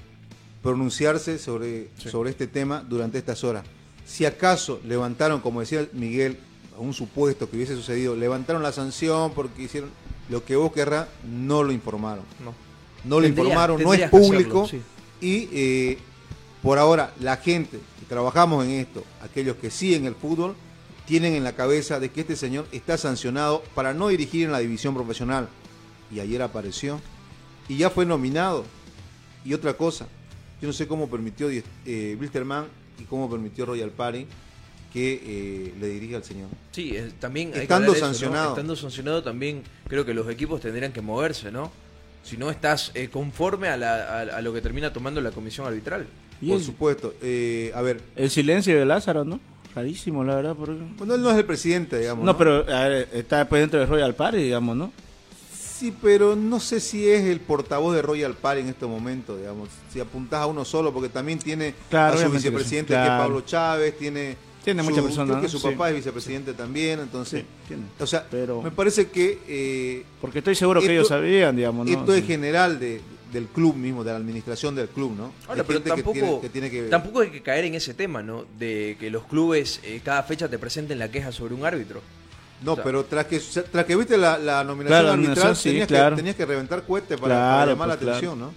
pronunciarse 0.61 1.39
sobre, 1.39 1.89
sobre 1.97 2.29
este 2.29 2.47
tema 2.47 2.83
durante 2.87 3.17
estas 3.17 3.43
horas. 3.43 3.63
Si 4.05 4.25
acaso 4.25 4.79
levantaron, 4.85 5.41
como 5.41 5.59
decía 5.59 5.87
Miguel, 5.93 6.37
a 6.75 6.79
un 6.79 6.93
supuesto 6.93 7.49
que 7.49 7.57
hubiese 7.57 7.75
sucedido, 7.75 8.15
levantaron 8.15 8.61
la 8.61 8.71
sanción 8.71 9.31
porque 9.33 9.63
hicieron 9.63 9.89
lo 10.29 10.45
que 10.45 10.55
vos 10.55 10.71
querrás, 10.71 11.07
no 11.27 11.63
lo 11.63 11.71
informaron. 11.71 12.23
No. 12.43 12.53
No 13.03 13.19
lo 13.19 13.25
Tendría- 13.25 13.43
informaron, 13.45 13.81
no 13.81 13.93
es 13.93 14.01
que 14.01 14.07
público. 14.09 14.63
hacerlo, 14.65 14.85
Y 15.21 15.49
eh, 15.51 15.97
por 16.61 16.77
ahora, 16.77 17.13
la 17.19 17.37
gente 17.37 17.79
que 17.99 18.05
trabajamos 18.07 18.65
en 18.65 18.71
esto, 18.71 19.03
aquellos 19.21 19.55
que 19.57 19.71
siguen 19.71 20.05
el 20.05 20.15
fútbol, 20.15 20.55
tienen 21.07 21.33
en 21.33 21.43
la 21.43 21.53
cabeza 21.55 21.99
de 21.99 22.09
que 22.11 22.21
este 22.21 22.35
señor 22.35 22.67
está 22.71 22.97
sancionado 22.97 23.63
para 23.73 23.93
no 23.93 24.09
dirigir 24.09 24.45
en 24.45 24.51
la 24.51 24.59
división 24.59 24.93
profesional. 24.93 25.47
Y 26.13 26.19
ayer 26.19 26.41
apareció. 26.41 27.01
Y 27.69 27.77
ya 27.77 27.89
fue 27.89 28.05
nominado. 28.05 28.65
Y 29.45 29.53
otra 29.53 29.73
cosa, 29.75 30.07
yo 30.61 30.67
no 30.67 30.73
sé 30.73 30.87
cómo 30.87 31.09
permitió 31.09 31.49
eh, 31.49 32.17
Wilstermann 32.19 32.65
y 32.99 33.03
cómo 33.03 33.29
permitió 33.29 33.65
Royal 33.65 33.89
Party 33.91 34.25
que 34.93 35.21
eh, 35.23 35.73
le 35.79 35.87
dirija 35.87 36.17
al 36.17 36.23
señor. 36.23 36.49
Sí, 36.71 36.91
eh, 36.95 37.11
también 37.19 37.47
hay 37.49 37.53
que 37.53 37.59
Estando 37.63 37.91
hablar 37.91 37.93
de 37.93 37.97
eso, 37.99 38.05
¿no? 38.07 38.13
sancionado. 38.13 38.49
Estando 38.49 38.75
sancionado 38.75 39.23
también 39.23 39.63
creo 39.87 40.05
que 40.05 40.13
los 40.13 40.29
equipos 40.29 40.59
tendrían 40.61 40.91
que 40.91 41.01
moverse, 41.01 41.51
¿no? 41.51 41.71
Si 42.23 42.35
no 42.37 42.49
estás 42.49 42.91
eh, 42.93 43.09
conforme 43.09 43.69
a, 43.69 43.77
la- 43.77 44.19
a- 44.19 44.37
a 44.37 44.41
lo 44.41 44.53
que 44.53 44.59
termina 44.61 44.91
tomando 44.91 45.21
la 45.21 45.31
comisión 45.31 45.67
arbitral. 45.67 46.07
Y 46.41 46.47
Por 46.49 46.57
el, 46.57 46.63
supuesto. 46.63 47.13
Eh, 47.21 47.71
a 47.75 47.81
ver, 47.81 48.01
el 48.15 48.29
silencio 48.29 48.77
de 48.77 48.85
Lázaro, 48.85 49.23
¿no? 49.25 49.39
Rarísimo, 49.77 50.23
la 50.23 50.35
verdad. 50.35 50.55
Porque... 50.57 50.81
bueno, 50.97 51.13
él 51.15 51.21
no 51.21 51.29
es 51.29 51.37
el 51.37 51.45
presidente, 51.45 51.99
digamos. 51.99 52.25
No, 52.25 52.35
pero 52.35 52.65
a 52.67 52.87
ver, 52.87 53.09
está 53.13 53.37
después 53.39 53.61
dentro 53.61 53.79
de 53.79 53.85
Royal 53.85 54.15
Party, 54.15 54.37
digamos, 54.37 54.75
¿no? 54.75 54.91
Sí, 55.53 55.93
pero 56.01 56.35
no 56.35 56.59
sé 56.59 56.79
si 56.79 57.07
es 57.07 57.25
el 57.25 57.39
portavoz 57.39 57.93
de 57.95 58.01
Royal 58.01 58.33
Party 58.33 58.61
en 58.61 58.69
este 58.69 58.87
momento, 58.87 59.37
digamos. 59.37 59.69
Si 59.93 59.99
apuntás 59.99 60.41
a 60.41 60.45
uno 60.47 60.65
solo, 60.65 60.91
porque 60.91 61.09
también 61.09 61.37
tiene 61.37 61.75
Claro, 61.91 62.13
a 62.15 62.17
su 62.17 62.23
obviamente 62.23 62.37
que 62.37 62.41
sí, 62.41 62.49
vicepresidente, 62.49 62.93
que 62.95 63.03
es. 63.03 63.07
Pablo 63.07 63.41
Chávez, 63.41 63.97
tiene. 63.99 64.35
Tiene 64.63 64.81
muchas 64.83 65.03
personas, 65.03 65.29
Creo 65.37 65.41
que 65.43 65.49
su 65.49 65.59
Sí. 65.59 65.67
papá 65.69 65.89
es 65.91 65.95
vicepresidente 65.97 66.53
también, 66.53 66.99
entonces. 66.99 67.45
Sí. 67.69 67.75
O 67.99 68.07
sea, 68.07 68.25
Pero- 68.31 68.63
me 68.63 68.71
parece 68.71 69.07
que. 69.09 69.39
eh, 69.47 70.03
Porque 70.19 70.39
estoy 70.39 70.55
seguro 70.55 70.81
que 70.81 70.91
ellos 70.91 71.07
sabían, 71.07 71.55
digamos, 71.55 71.85
¿no? 71.87 71.99
esto 71.99 72.13
es 72.15 72.25
general 72.25 72.79
de, 72.79 72.99
del 73.37 73.47
club 73.47 73.75
mismo, 73.75 74.03
de 74.03 74.11
la 74.11 74.17
administración 74.17 74.73
del 74.75 74.87
club, 74.89 75.15
¿no? 75.15 75.31
Ahora, 75.47 75.63
pero 75.63 75.83
que 75.83 75.89
tampoco, 75.89 76.13
tiene- 76.13 76.39
que 76.41 76.49
tiene 76.49 76.69
que- 76.71 76.83
tampoco 76.83 77.21
hay 77.21 77.29
que 77.29 77.41
caer 77.43 77.65
en 77.65 77.75
ese 77.75 77.93
tema, 77.93 78.21
¿no? 78.23 78.45
De 78.57 78.97
que 78.99 79.09
los 79.11 79.25
clubes 79.25 79.79
eh, 79.83 80.01
cada 80.03 80.23
fecha 80.23 80.47
te 80.49 80.57
presenten 80.57 80.97
la 80.99 81.09
queja 81.11 81.31
sobre 81.31 81.53
un 81.53 81.65
árbitro. 81.65 82.01
No, 82.63 82.71
o 82.71 82.75
sea- 82.75 82.83
pero 82.83 83.05
tras 83.05 83.25
que, 83.27 83.39
tras 83.71 83.85
que 83.85 83.95
viste 83.95 84.17
la, 84.17 84.39
la 84.39 84.63
nominación 84.63 84.87
Claro, 84.87 85.07
la 85.07 85.13
arbitral, 85.13 85.35
nominación, 85.35 85.55
sí, 85.55 85.69
tenías, 85.69 85.87
claro. 85.87 86.15
que, 86.15 86.19
tenías 86.21 86.35
que 86.35 86.45
reventar 86.47 86.83
cohetes 86.83 87.19
para, 87.19 87.35
Claro, 87.35 87.57
para 87.59 87.71
llamar 87.71 87.87
la 87.89 87.93
pues, 87.93 88.03
claro. 88.03 88.17
atención, 88.17 88.39
¿no? 88.39 88.53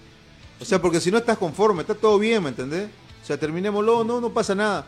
O 0.59 0.65
sea, 0.65 0.81
porque 0.81 0.99
si 0.99 1.11
no 1.11 1.17
estás 1.19 1.37
conforme, 1.37 1.81
está 1.81 1.93
todo 1.95 2.17
bien, 2.17 2.41
¿me 2.41 2.49
entendés? 2.49 2.89
O 3.21 3.25
sea, 3.25 3.37
terminémoslo, 3.37 4.03
no, 4.03 4.19
no 4.19 4.33
pasa 4.33 4.55
nada. 4.55 4.87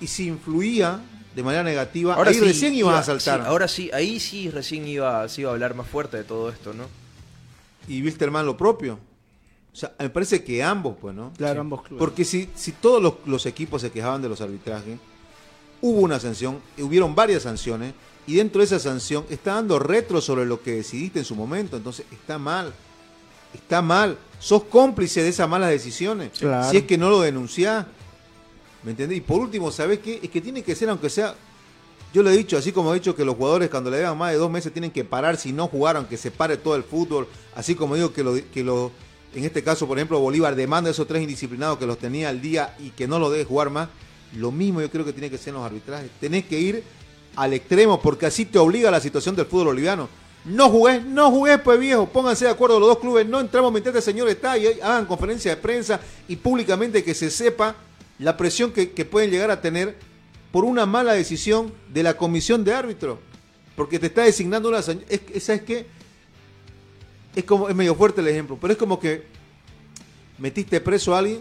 Y 0.00 0.06
si 0.08 0.26
influía 0.26 1.00
de 1.36 1.42
manera 1.42 1.62
negativa, 1.62 2.16
ahí 2.20 2.34
sí, 2.34 2.40
recién 2.40 2.74
ibas 2.74 2.90
iba- 2.92 2.98
a 2.98 3.02
saltar. 3.04 3.40
sí, 3.40 3.46
ahora 3.46 3.68
sí, 3.68 3.90
ahí 3.94 4.18
sí 4.20 4.50
recién 4.50 4.86
iba, 4.86 5.28
se 5.28 5.42
iba 5.42 5.50
a 5.50 5.54
hablar 5.54 5.74
más 5.76 5.86
fuerte 5.86 6.16
de 6.16 6.24
todo 6.24 6.50
esto, 6.50 6.74
¿no? 6.74 6.84
Y 7.88 8.02
Wilstermann 8.02 8.44
lo 8.46 8.56
propio. 8.56 8.98
O 9.72 9.76
sea, 9.76 9.92
me 9.98 10.10
parece 10.10 10.44
que 10.44 10.62
ambos, 10.62 10.96
pues, 11.00 11.14
¿no? 11.14 11.32
Claro, 11.36 11.54
Sí. 11.54 11.60
ambos 11.60 11.82
clubes. 11.82 11.98
Porque 12.00 12.24
si, 12.24 12.48
si 12.54 12.72
todos 12.72 13.02
los, 13.02 13.14
los 13.24 13.46
equipos 13.46 13.80
se 13.80 13.90
quejaban 13.90 14.20
de 14.20 14.28
los 14.28 14.40
arbitrajes, 14.40 14.98
hubo 15.80 16.00
una 16.00 16.20
sanción, 16.20 16.60
hubieron 16.78 17.14
varias 17.14 17.44
sanciones, 17.44 17.94
y 18.26 18.36
dentro 18.36 18.60
de 18.60 18.66
esa 18.66 18.78
sanción 18.78 19.24
está 19.30 19.54
dando 19.54 19.78
retro 19.78 20.20
sobre 20.20 20.44
lo 20.44 20.62
que 20.62 20.72
decidiste 20.72 21.18
en 21.20 21.24
su 21.24 21.34
momento. 21.34 21.76
Entonces, 21.76 22.04
está 22.12 22.38
mal. 22.38 22.72
Está 23.54 23.82
mal. 23.82 24.16
Sos 24.38 24.64
cómplice 24.64 25.22
de 25.22 25.30
esas 25.30 25.48
malas 25.48 25.70
decisiones. 25.70 26.30
Claro. 26.38 26.70
Si 26.70 26.76
es 26.76 26.84
que 26.84 26.96
no 26.98 27.10
lo 27.10 27.20
denunciás. 27.20 27.86
¿Me 28.84 28.90
entendés? 28.92 29.18
Y 29.18 29.20
por 29.22 29.40
último, 29.40 29.70
¿sabés 29.70 30.00
qué? 30.00 30.20
Es 30.22 30.30
que 30.30 30.40
tiene 30.40 30.62
que 30.62 30.74
ser, 30.74 30.88
aunque 30.90 31.08
sea. 31.10 31.34
Yo 32.12 32.22
le 32.22 32.32
he 32.32 32.36
dicho, 32.36 32.58
así 32.58 32.72
como 32.72 32.92
he 32.92 32.98
dicho 32.98 33.16
que 33.16 33.24
los 33.24 33.36
jugadores 33.36 33.70
cuando 33.70 33.90
le 33.90 33.98
dan 33.98 34.18
más 34.18 34.32
de 34.32 34.36
dos 34.38 34.50
meses 34.50 34.70
tienen 34.72 34.90
que 34.90 35.02
parar 35.04 35.36
si 35.38 35.50
no 35.52 35.66
jugaron, 35.68 36.04
que 36.06 36.16
se 36.18 36.30
pare 36.30 36.58
todo 36.58 36.76
el 36.76 36.82
fútbol. 36.84 37.26
Así 37.54 37.74
como 37.74 37.94
digo 37.94 38.12
que 38.12 38.22
lo, 38.22 38.34
que 38.52 38.62
lo 38.62 38.92
en 39.34 39.44
este 39.44 39.62
caso, 39.62 39.86
por 39.86 39.98
ejemplo, 39.98 40.18
Bolívar 40.20 40.54
demanda 40.54 40.88
a 40.88 40.92
esos 40.92 41.06
tres 41.06 41.22
indisciplinados 41.22 41.78
que 41.78 41.86
los 41.86 41.98
tenía 41.98 42.28
al 42.28 42.40
día 42.40 42.74
y 42.78 42.90
que 42.90 43.06
no 43.08 43.18
lo 43.18 43.30
deje 43.30 43.44
jugar 43.44 43.70
más. 43.70 43.88
Lo 44.36 44.50
mismo 44.50 44.80
yo 44.80 44.90
creo 44.90 45.04
que 45.04 45.12
tiene 45.12 45.30
que 45.30 45.38
ser 45.38 45.48
en 45.48 45.54
los 45.56 45.64
arbitrajes. 45.64 46.10
Tenés 46.20 46.44
que 46.46 46.58
ir 46.58 46.82
al 47.36 47.52
extremo 47.52 48.00
porque 48.00 48.26
así 48.26 48.44
te 48.44 48.58
obliga 48.58 48.90
la 48.90 49.00
situación 49.00 49.34
del 49.36 49.46
fútbol 49.46 49.66
boliviano. 49.68 50.08
No 50.44 50.68
jugué, 50.70 51.00
no 51.00 51.30
jugué, 51.30 51.58
pues 51.58 51.78
viejo, 51.78 52.08
pónganse 52.08 52.46
de 52.46 52.50
acuerdo 52.50 52.80
los 52.80 52.88
dos 52.88 52.98
clubes, 52.98 53.26
no 53.26 53.38
entramos 53.40 53.70
mientras 53.70 53.94
este 53.94 54.10
señor 54.10 54.28
está 54.28 54.58
y 54.58 54.66
hagan 54.80 55.06
conferencia 55.06 55.54
de 55.54 55.60
prensa 55.60 56.00
y 56.26 56.34
públicamente 56.36 57.04
que 57.04 57.14
se 57.14 57.30
sepa 57.30 57.76
la 58.18 58.36
presión 58.36 58.72
que, 58.72 58.86
pueden 59.04 59.30
llegar 59.30 59.50
a 59.52 59.60
tener 59.60 59.96
por 60.50 60.64
una 60.64 60.84
mala 60.84 61.12
decisión 61.12 61.72
de 61.92 62.02
la 62.02 62.16
comisión 62.16 62.64
de 62.64 62.74
árbitro. 62.74 63.20
Porque 63.76 63.98
te 63.98 64.06
está 64.06 64.22
designando 64.22 64.68
una... 64.68 64.80
es- 64.80 65.42
¿Sabes 65.44 65.62
qué? 65.62 65.86
Es 67.34 67.44
como, 67.44 67.68
es 67.68 67.74
medio 67.74 67.94
fuerte 67.94 68.20
el 68.20 68.28
ejemplo, 68.28 68.58
pero 68.60 68.72
es 68.72 68.78
como 68.78 69.00
que 69.00 69.24
metiste 70.38 70.80
preso 70.80 71.14
a 71.14 71.18
alguien 71.18 71.40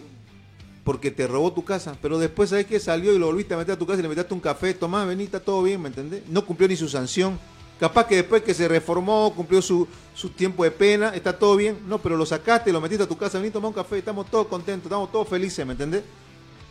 porque 0.83 1.11
te 1.11 1.27
robó 1.27 1.51
tu 1.53 1.63
casa, 1.63 1.97
pero 2.01 2.17
después 2.17 2.49
sabes 2.49 2.65
que 2.65 2.79
salió 2.79 3.13
y 3.13 3.19
lo 3.19 3.27
volviste 3.27 3.53
a 3.53 3.57
meter 3.57 3.75
a 3.75 3.77
tu 3.77 3.85
casa 3.85 3.99
y 3.99 4.03
le 4.03 4.09
metiste 4.09 4.33
un 4.33 4.39
café, 4.39 4.73
tomás, 4.73 5.07
vení, 5.07 5.25
está 5.25 5.39
todo 5.39 5.61
bien, 5.63 5.81
¿me 5.81 5.89
entendés? 5.89 6.23
No 6.27 6.45
cumplió 6.45 6.67
ni 6.67 6.75
su 6.75 6.89
sanción, 6.89 7.37
Capaz 7.81 8.05
que 8.05 8.17
después 8.17 8.43
que 8.43 8.53
se 8.53 8.67
reformó, 8.67 9.33
cumplió 9.35 9.59
su, 9.59 9.87
su 10.13 10.29
tiempo 10.29 10.63
de 10.63 10.69
pena, 10.69 11.15
está 11.15 11.39
todo 11.39 11.55
bien. 11.55 11.79
No, 11.87 11.97
pero 11.97 12.15
lo 12.15 12.27
sacaste, 12.27 12.71
lo 12.71 12.79
metiste 12.79 13.05
a 13.05 13.07
tu 13.07 13.17
casa, 13.17 13.39
vení 13.39 13.49
a 13.49 13.53
tomar 13.53 13.69
un 13.69 13.73
café, 13.73 13.97
estamos 13.97 14.29
todos 14.29 14.45
contentos, 14.45 14.85
estamos 14.85 15.11
todos 15.11 15.27
felices, 15.27 15.65
¿me 15.65 15.71
entendés? 15.71 16.03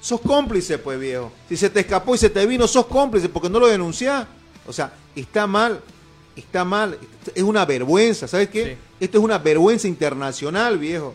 Sos 0.01 0.21
cómplice, 0.21 0.79
pues, 0.79 1.01
viejo. 1.01 1.33
Si 1.49 1.57
se 1.57 1.69
te 1.69 1.81
escapó 1.81 2.15
y 2.15 2.19
se 2.19 2.31
te 2.31 2.47
vino, 2.47 2.69
sos 2.69 2.87
cómplice 2.87 3.29
porque 3.29 3.51
no 3.51 3.59
lo 3.59 3.67
denunciás. 3.67 4.29
O 4.69 4.73
sea, 4.73 4.93
está 5.17 5.49
mal, 5.49 5.81
está 6.37 6.65
mal. 6.65 6.99
Es 7.35 7.43
una 7.43 7.65
vergüenza, 7.65 8.29
¿sabes 8.29 8.49
qué? 8.49 8.77
Esto 8.99 9.19
es 9.19 9.25
una 9.25 9.39
vergüenza 9.39 9.89
internacional, 9.89 10.79
viejo. 10.79 11.15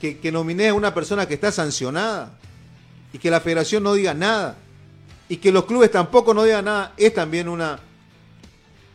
Que, 0.00 0.18
que 0.18 0.30
nomines 0.30 0.70
a 0.70 0.74
una 0.74 0.94
persona 0.94 1.26
que 1.26 1.34
está 1.34 1.50
sancionada 1.50 2.30
y 3.12 3.18
que 3.18 3.30
la 3.30 3.40
federación 3.40 3.82
no 3.82 3.94
diga 3.94 4.14
nada 4.14 4.56
y 5.28 5.36
que 5.36 5.52
los 5.52 5.64
clubes 5.64 5.90
tampoco 5.90 6.34
no 6.34 6.44
digan 6.44 6.64
nada 6.64 6.92
es 6.96 7.12
también 7.14 7.48
una 7.48 7.80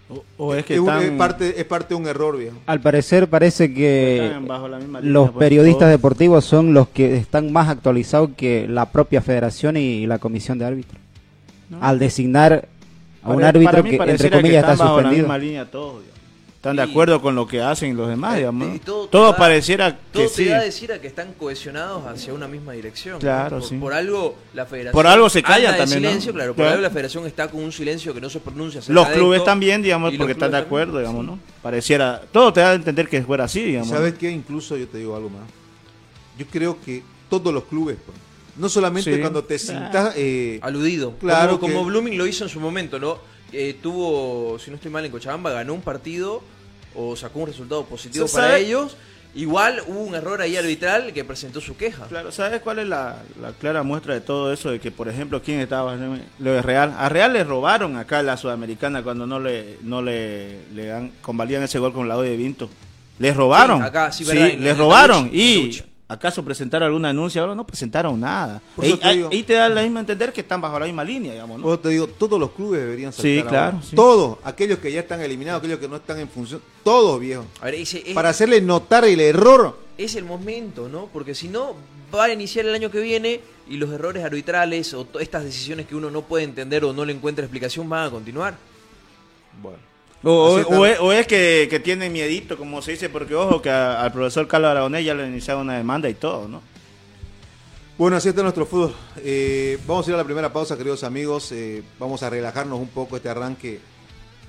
O, 0.09 0.23
o 0.37 0.55
es 0.55 0.65
que 0.65 0.75
es, 0.75 0.79
están, 0.79 1.01
es 1.01 1.11
parte 1.11 1.59
es 1.59 1.65
parte 1.65 1.89
de 1.89 1.95
un 1.95 2.07
error 2.07 2.37
viejo 2.37 2.57
Al 2.65 2.81
parecer 2.81 3.27
parece 3.27 3.73
que 3.73 4.25
están 4.25 4.47
bajo 4.47 4.67
la 4.67 4.77
misma 4.77 4.99
línea, 4.99 5.13
los 5.13 5.31
pues, 5.31 5.39
periodistas 5.39 5.89
deportivos 5.89 6.45
son 6.45 6.73
los 6.73 6.89
que 6.89 7.17
están 7.17 7.51
más 7.51 7.69
actualizados 7.69 8.31
que 8.35 8.67
la 8.67 8.91
propia 8.91 9.21
federación 9.21 9.77
y 9.77 10.05
la 10.05 10.19
comisión 10.19 10.59
de 10.59 10.65
árbitros. 10.65 11.01
Al 11.81 11.97
designar 11.97 12.67
a 13.23 13.29
un 13.31 13.43
árbitro 13.43 13.71
para 13.71 13.83
mí 13.83 13.89
que 13.89 13.95
entre 13.95 14.05
pareciera 14.07 14.37
comillas 14.37 14.57
están 14.59 14.71
está 14.73 14.83
bajo 14.83 14.95
la 14.97 15.01
suspendido. 15.03 15.23
misma 15.27 15.37
línea 15.37 15.65
todos. 15.71 15.93
digamos. 16.01 16.13
Están 16.55 16.77
de 16.77 16.81
acuerdo 16.83 17.21
con 17.21 17.35
lo 17.35 17.45
que 17.45 17.61
hacen 17.61 17.97
los 17.97 18.07
demás, 18.07 18.37
digamos. 18.37 18.69
¿no? 18.69 18.73
Y 18.75 18.79
todo, 18.79 19.07
Todo, 19.09 19.27
te 19.27 19.31
da- 19.33 19.37
pareciera 19.37 19.97
todo 19.97 20.23
que 20.23 20.29
te 20.29 20.33
sí. 20.33 20.45
da 20.45 20.59
a 20.59 20.63
decir 20.63 20.93
a 20.93 21.01
que 21.01 21.07
están 21.07 21.33
cohesionados 21.33 22.05
hacia 22.07 22.33
una 22.33 22.47
misma 22.47 22.71
dirección. 22.71 23.15
¿no? 23.15 23.19
Claro, 23.19 23.59
por, 23.59 23.67
sí. 23.67 23.75
por 23.75 23.93
algo 23.93 24.35
la 24.53 24.65
federación. 24.65 24.93
Por 24.93 25.05
algo 25.05 25.29
se 25.29 25.43
callan 25.43 25.75
también, 25.75 26.03
¿no? 26.03 26.07
silencio, 26.07 26.31
claro. 26.31 26.51
Por 26.53 26.63
Claro. 26.63 26.71
algo 26.71 26.81
la 26.83 26.89
federación 26.89 27.27
está 27.27 27.49
con 27.49 27.61
un 27.61 27.71
silencio 27.73 28.13
que 28.13 28.21
no 28.21 28.29
se 28.29 28.39
pronuncia. 28.39 28.79
Los 28.87 29.09
clubes 29.09 29.39
esto, 29.39 29.45
también, 29.45 29.81
digamos, 29.81 30.13
porque 30.17 30.31
están 30.31 30.51
de 30.51 30.57
acuerdo, 30.59 30.93
también, 31.01 31.11
digamos, 31.13 31.35
sí. 31.35 31.41
¿no? 31.47 31.61
Pareciera. 31.61 32.21
Todo 32.31 32.53
te 32.53 32.61
da 32.61 32.69
a 32.71 32.73
entender 32.75 33.09
que 33.09 33.21
fuera 33.23 33.43
así, 33.43 33.61
digamos. 33.61 33.89
¿Sabes 33.89 34.13
qué? 34.13 34.31
Incluso 34.31 34.77
yo 34.77 34.87
te 34.87 34.99
digo 34.99 35.17
algo 35.17 35.29
más. 35.31 35.41
Yo 36.37 36.45
creo 36.49 36.77
que 36.79 37.03
todos 37.29 37.53
los 37.53 37.65
clubes, 37.65 37.97
pues, 38.05 38.17
no 38.57 38.69
solamente 38.69 39.13
Sí. 39.15 39.19
cuando 39.21 39.43
te 39.43 39.57
sientas... 39.59 40.13
eh, 40.15 40.59
Aludido. 40.61 41.15
Claro 41.19 41.59
Como, 41.59 41.67
que- 41.67 41.73
como 41.73 41.85
Blooming 41.87 42.17
lo 42.17 42.27
hizo 42.27 42.43
en 42.43 42.49
su 42.49 42.59
momento, 42.59 42.99
¿no? 42.99 43.17
Eh, 43.51 43.77
tuvo, 43.81 44.57
si 44.59 44.69
no 44.71 44.75
estoy 44.77 44.89
mal, 44.91 45.05
en 45.05 45.11
Cochabamba, 45.11 45.51
ganó 45.51 45.73
un 45.73 45.81
partido 45.81 46.41
o 46.95 47.15
sacó 47.15 47.39
un 47.39 47.47
resultado 47.47 47.85
positivo 47.85 48.27
¿Se 48.27 48.33
para 48.35 48.47
sabe? 48.49 48.61
ellos. 48.61 48.95
Igual 49.35 49.81
hubo 49.87 49.99
un 50.01 50.13
error 50.13 50.41
ahí 50.41 50.55
arbitral 50.55 51.11
que 51.11 51.23
presentó 51.23 51.59
su 51.59 51.75
queja. 51.75 52.05
Claro, 52.05 52.31
¿sabes 52.31 52.61
cuál 52.61 52.77
es 52.79 52.87
la, 52.87 53.17
la 53.41 53.51
clara 53.53 53.81
muestra 53.81 54.13
de 54.13 54.21
todo 54.21 54.53
eso? 54.53 54.69
De 54.69 54.79
que, 54.79 54.91
por 54.91 55.07
ejemplo, 55.09 55.41
¿quién 55.41 55.59
estaba? 55.59 55.95
Lo 56.37 56.51
de 56.53 56.61
Real. 56.61 56.93
A 56.95 57.09
Real 57.09 57.33
le 57.33 57.43
robaron 57.43 57.97
acá 57.97 58.21
la 58.21 58.37
Sudamericana 58.37 59.01
cuando 59.01 59.25
no 59.25 59.39
le 59.39 59.77
no 59.81 60.03
le, 60.03 60.67
le 60.75 60.85
dan, 60.85 61.11
convalían 61.23 61.63
ese 61.63 61.79
gol 61.79 61.93
con 61.93 62.07
la 62.07 62.15
O 62.17 62.21
de 62.21 62.37
Vinto. 62.37 62.69
Les 63.17 63.35
robaron. 63.35 63.79
Sí, 63.81 63.85
acá, 63.87 64.11
sí, 64.11 64.23
verdad, 64.23 64.49
en- 64.49 64.63
les 64.63 64.77
robaron. 64.77 65.29
Y 65.33 65.63
Lucha. 65.65 65.85
Acaso 66.07 66.43
presentaron 66.43 66.87
alguna 66.87 67.09
denuncia, 67.09 67.41
ahora 67.41 67.55
no 67.55 67.65
presentaron 67.65 68.19
nada. 68.19 68.61
Ahí, 68.77 68.93
te 68.97 69.13
digo. 69.13 69.29
ahí 69.31 69.43
te 69.43 69.53
da 69.53 69.69
la 69.69 69.81
misma 69.81 70.01
entender 70.01 70.31
que 70.31 70.41
están 70.41 70.61
bajo 70.61 70.79
la 70.79 70.85
misma 70.85 71.03
línea, 71.03 71.33
digamos, 71.33 71.57
¿no? 71.57 71.63
Por 71.63 71.73
eso 71.73 71.79
te 71.81 71.89
digo, 71.89 72.07
todos 72.07 72.39
los 72.39 72.51
clubes 72.51 72.81
deberían 72.81 73.11
saltar 73.11 73.31
Sí, 73.31 73.43
claro, 73.47 73.81
sí. 73.81 73.95
Todos, 73.95 74.37
aquellos 74.43 74.79
que 74.79 74.91
ya 74.91 74.99
están 74.99 75.21
eliminados, 75.21 75.59
aquellos 75.59 75.79
que 75.79 75.87
no 75.87 75.95
están 75.97 76.19
en 76.19 76.29
función, 76.29 76.61
todos, 76.83 77.19
viejo. 77.19 77.45
A 77.61 77.65
ver, 77.65 77.75
ese 77.75 78.03
es, 78.05 78.13
Para 78.13 78.29
hacerle 78.29 78.61
notar 78.61 79.05
el 79.05 79.19
error. 79.19 79.77
es 79.97 80.15
el 80.15 80.25
momento, 80.25 80.89
¿no? 80.89 81.09
Porque 81.11 81.35
si 81.35 81.47
no, 81.47 81.75
va 82.13 82.25
a 82.25 82.33
iniciar 82.33 82.65
el 82.65 82.73
año 82.75 82.91
que 82.91 82.99
viene 82.99 83.41
y 83.67 83.77
los 83.77 83.89
errores 83.91 84.23
arbitrales 84.23 84.93
o 84.93 85.07
estas 85.19 85.43
decisiones 85.43 85.87
que 85.87 85.95
uno 85.95 86.11
no 86.11 86.23
puede 86.23 86.43
entender 86.43 86.83
o 86.85 86.93
no 86.93 87.05
le 87.05 87.13
encuentra 87.13 87.45
explicación 87.45 87.89
van 87.89 88.07
a 88.07 88.11
continuar. 88.11 88.55
Bueno. 89.61 89.92
O, 90.25 90.85
es, 90.85 90.99
o 90.99 91.11
es 91.11 91.27
que, 91.27 91.67
que 91.69 91.79
tiene 91.79 92.09
miedito, 92.09 92.57
como 92.57 92.81
se 92.81 92.91
dice, 92.91 93.09
porque 93.09 93.35
ojo 93.35 93.61
que 93.61 93.69
a- 93.69 94.01
al 94.01 94.11
profesor 94.13 94.47
Carlos 94.47 94.71
Aragonés 94.71 95.05
ya 95.05 95.13
le 95.13 95.27
iniciaron 95.27 95.63
una 95.63 95.77
demanda 95.77 96.09
y 96.09 96.13
todo, 96.13 96.47
¿no? 96.47 96.61
Bueno, 97.97 98.17
así 98.17 98.29
está 98.29 98.41
nuestro 98.41 98.65
fútbol. 98.65 98.95
Eh, 99.17 99.77
vamos 99.85 100.07
a 100.07 100.09
ir 100.09 100.15
a 100.15 100.17
la 100.17 100.23
primera 100.23 100.51
pausa, 100.51 100.75
queridos 100.77 101.03
amigos. 101.03 101.51
Eh, 101.51 101.83
vamos 101.99 102.23
a 102.23 102.29
relajarnos 102.29 102.79
un 102.79 102.87
poco 102.87 103.17
este 103.17 103.29
arranque 103.29 103.79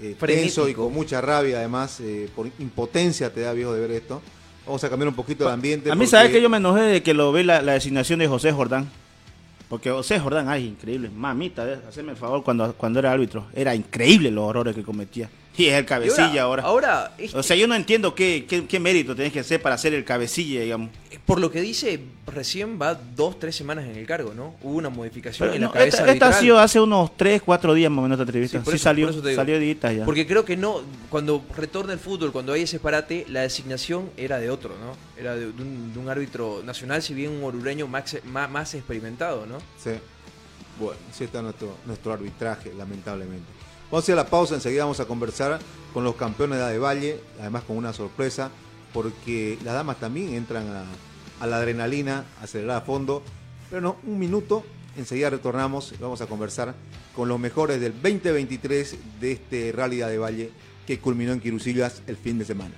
eh, 0.00 0.16
tenso 0.40 0.68
y 0.68 0.74
con 0.74 0.92
mucha 0.92 1.20
rabia, 1.20 1.58
además, 1.58 2.00
eh, 2.00 2.28
por 2.34 2.46
impotencia 2.58 3.32
te 3.32 3.40
da 3.42 3.52
viejo 3.52 3.74
de 3.74 3.80
ver 3.80 3.90
esto. 3.90 4.22
Vamos 4.66 4.82
a 4.82 4.88
cambiar 4.88 5.08
un 5.08 5.14
poquito 5.14 5.44
el 5.46 5.52
ambiente. 5.52 5.90
A 5.90 5.94
mí, 5.94 5.98
porque- 5.98 6.10
¿sabes 6.10 6.30
que 6.32 6.40
yo 6.40 6.48
me 6.48 6.56
enojé 6.56 6.80
de 6.82 7.02
que 7.02 7.12
lo 7.12 7.32
ve 7.32 7.44
la, 7.44 7.60
la 7.60 7.72
designación 7.74 8.18
de 8.20 8.28
José 8.28 8.50
Jordán? 8.50 8.88
Porque 9.68 9.90
José 9.90 10.18
Jordán, 10.20 10.48
ay, 10.48 10.66
increíble. 10.68 11.10
Mamita, 11.14 11.80
haceme 11.88 12.12
el 12.12 12.16
favor 12.16 12.42
cuando, 12.42 12.72
cuando 12.74 12.98
era 12.98 13.12
árbitro. 13.12 13.46
Era 13.54 13.74
increíble 13.74 14.30
los 14.30 14.44
horrores 14.44 14.74
que 14.74 14.82
cometía. 14.82 15.28
Y 15.56 15.66
es 15.66 15.74
el 15.74 15.86
cabecilla 15.86 16.42
ahora. 16.42 16.62
Ahora, 16.64 17.14
este- 17.16 17.38
O 17.38 17.42
sea, 17.42 17.54
yo 17.56 17.66
no 17.68 17.74
entiendo 17.76 18.14
qué, 18.14 18.44
qué, 18.48 18.66
qué 18.66 18.80
mérito 18.80 19.14
tenés 19.14 19.32
que 19.32 19.40
hacer 19.40 19.62
para 19.62 19.78
ser 19.78 19.94
el 19.94 20.04
cabecilla, 20.04 20.60
digamos. 20.62 20.90
por 21.26 21.40
lo 21.40 21.50
que 21.50 21.60
dice, 21.60 22.00
recién 22.26 22.78
va 22.80 22.94
dos, 22.94 23.38
tres 23.38 23.54
semanas 23.56 23.84
en 23.86 23.96
el 23.96 24.04
cargo, 24.06 24.34
¿no? 24.34 24.56
Hubo 24.62 24.76
una 24.78 24.90
modificación 24.90 25.46
Pero 25.48 25.54
en 25.54 25.60
la 25.62 25.66
no, 25.68 25.72
cabeza 25.72 25.98
esta, 25.98 26.12
esta 26.12 26.28
ha 26.28 26.32
sido 26.32 26.58
hace 26.58 26.80
unos 26.80 27.16
3, 27.16 27.40
4 27.40 27.72
días 27.72 27.90
más 27.90 28.00
o 28.00 28.02
menos 28.02 28.16
esta 28.16 28.24
entrevista. 28.24 28.58
Sí, 28.58 28.64
Sí, 28.64 28.70
eso- 28.76 28.82
salió, 28.84 29.06
por 29.06 29.14
eso 29.14 29.22
te 29.22 29.28
digo. 29.30 29.40
salió 29.40 29.56
editas 29.56 29.96
ya. 29.96 30.04
Porque 30.04 30.26
creo 30.26 30.44
que 30.44 30.56
no, 30.56 30.82
cuando 31.08 31.42
retorna 31.56 31.92
el 31.92 31.98
fútbol, 32.00 32.32
cuando 32.32 32.52
hay 32.52 32.62
ese 32.62 32.80
parate, 32.80 33.24
la 33.28 33.42
designación 33.42 34.10
era 34.16 34.38
de 34.40 34.50
otro, 34.50 34.70
¿no? 34.78 34.96
Era 35.18 35.34
de, 35.36 35.52
de 35.52 35.62
un, 35.62 35.92
de 35.94 35.98
un 36.00 36.08
árbitro 36.08 36.62
nacional, 36.64 37.00
si 37.02 37.14
bien 37.14 37.30
un 37.30 37.44
orureño 37.44 37.86
más, 37.86 38.16
más, 38.24 38.50
más 38.50 38.74
experimentado, 38.74 39.46
¿no? 39.46 39.58
Sí. 39.82 39.92
Bueno, 40.80 40.98
así 41.10 41.24
está 41.24 41.40
nuestro, 41.40 41.76
nuestro 41.86 42.12
arbitraje, 42.12 42.72
lamentablemente. 42.76 43.46
Vamos 43.90 44.08
a 44.08 44.12
ir 44.12 44.18
a 44.18 44.22
la 44.22 44.28
pausa, 44.28 44.54
enseguida 44.54 44.84
vamos 44.84 45.00
a 45.00 45.06
conversar 45.06 45.60
con 45.92 46.04
los 46.04 46.16
campeones 46.16 46.58
de 46.58 46.78
Valle, 46.78 47.20
además 47.40 47.62
con 47.64 47.76
una 47.76 47.92
sorpresa, 47.92 48.50
porque 48.92 49.58
las 49.64 49.74
damas 49.74 50.00
también 50.00 50.34
entran 50.34 50.66
a, 51.40 51.46
la 51.46 51.56
adrenalina, 51.56 52.24
a 52.40 52.44
acelerar 52.44 52.78
a 52.78 52.80
fondo. 52.80 53.22
Pero 53.70 53.82
no, 53.82 53.96
un 54.04 54.18
minuto, 54.18 54.64
enseguida 54.96 55.30
retornamos 55.30 55.92
y 55.92 55.96
vamos 55.96 56.20
a 56.20 56.26
conversar 56.26 56.74
con 57.14 57.28
los 57.28 57.38
mejores 57.38 57.80
del 57.80 57.92
2023 57.92 58.96
de 59.20 59.32
este 59.32 59.72
Rally 59.72 59.98
de 59.98 60.18
Valle 60.18 60.50
que 60.86 60.98
culminó 60.98 61.32
en 61.32 61.40
Quirusillas 61.40 62.02
el 62.06 62.16
fin 62.16 62.38
de 62.38 62.44
semana. 62.44 62.74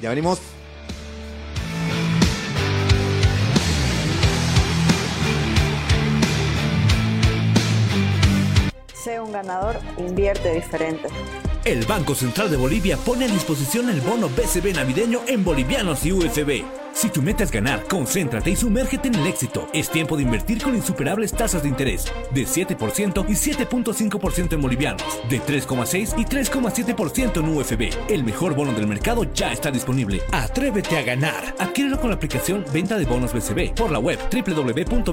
Ya 0.00 0.10
venimos. 0.10 0.40
Ganador, 9.36 9.76
invierte 9.98 10.54
diferente. 10.54 11.08
El 11.64 11.84
Banco 11.84 12.14
Central 12.14 12.48
de 12.48 12.56
Bolivia 12.56 12.96
pone 12.96 13.24
a 13.24 13.28
disposición 13.28 13.90
el 13.90 14.00
bono 14.00 14.28
BCB 14.28 14.72
navideño 14.76 15.22
en 15.26 15.42
bolivianos 15.42 16.06
y 16.06 16.12
USB. 16.12 16.62
Si 16.92 17.10
tu 17.10 17.20
meta 17.20 17.42
es 17.42 17.50
ganar, 17.50 17.82
concéntrate 17.88 18.50
y 18.50 18.56
sumérgete 18.56 19.08
en 19.08 19.16
el 19.16 19.26
éxito. 19.26 19.68
Es 19.74 19.90
tiempo 19.90 20.16
de 20.16 20.22
invertir 20.22 20.62
con 20.62 20.76
insuperables 20.76 21.32
tasas 21.32 21.64
de 21.64 21.68
interés 21.68 22.06
de 22.32 22.46
7% 22.46 23.26
y 23.28 23.32
7.5% 23.32 24.52
en 24.52 24.62
bolivianos, 24.62 25.02
de 25.28 25.40
3,6 25.42 26.14
y 26.16 26.24
3,7% 26.24 27.40
en 27.40 27.48
UFB. 27.48 28.12
El 28.12 28.22
mejor 28.22 28.54
bono 28.54 28.72
del 28.72 28.86
mercado 28.86 29.24
ya 29.34 29.52
está 29.52 29.72
disponible. 29.72 30.22
Atrévete 30.30 30.96
a 30.96 31.02
ganar. 31.02 31.52
Adquiérelo 31.58 32.00
con 32.00 32.10
la 32.10 32.16
aplicación 32.16 32.64
Venta 32.72 32.96
de 32.96 33.06
Bonos 33.06 33.34
BCB 33.34 33.74
por 33.74 33.90
la 33.90 33.98
web 33.98 34.18
www.bcb.gov.bo 34.32 35.04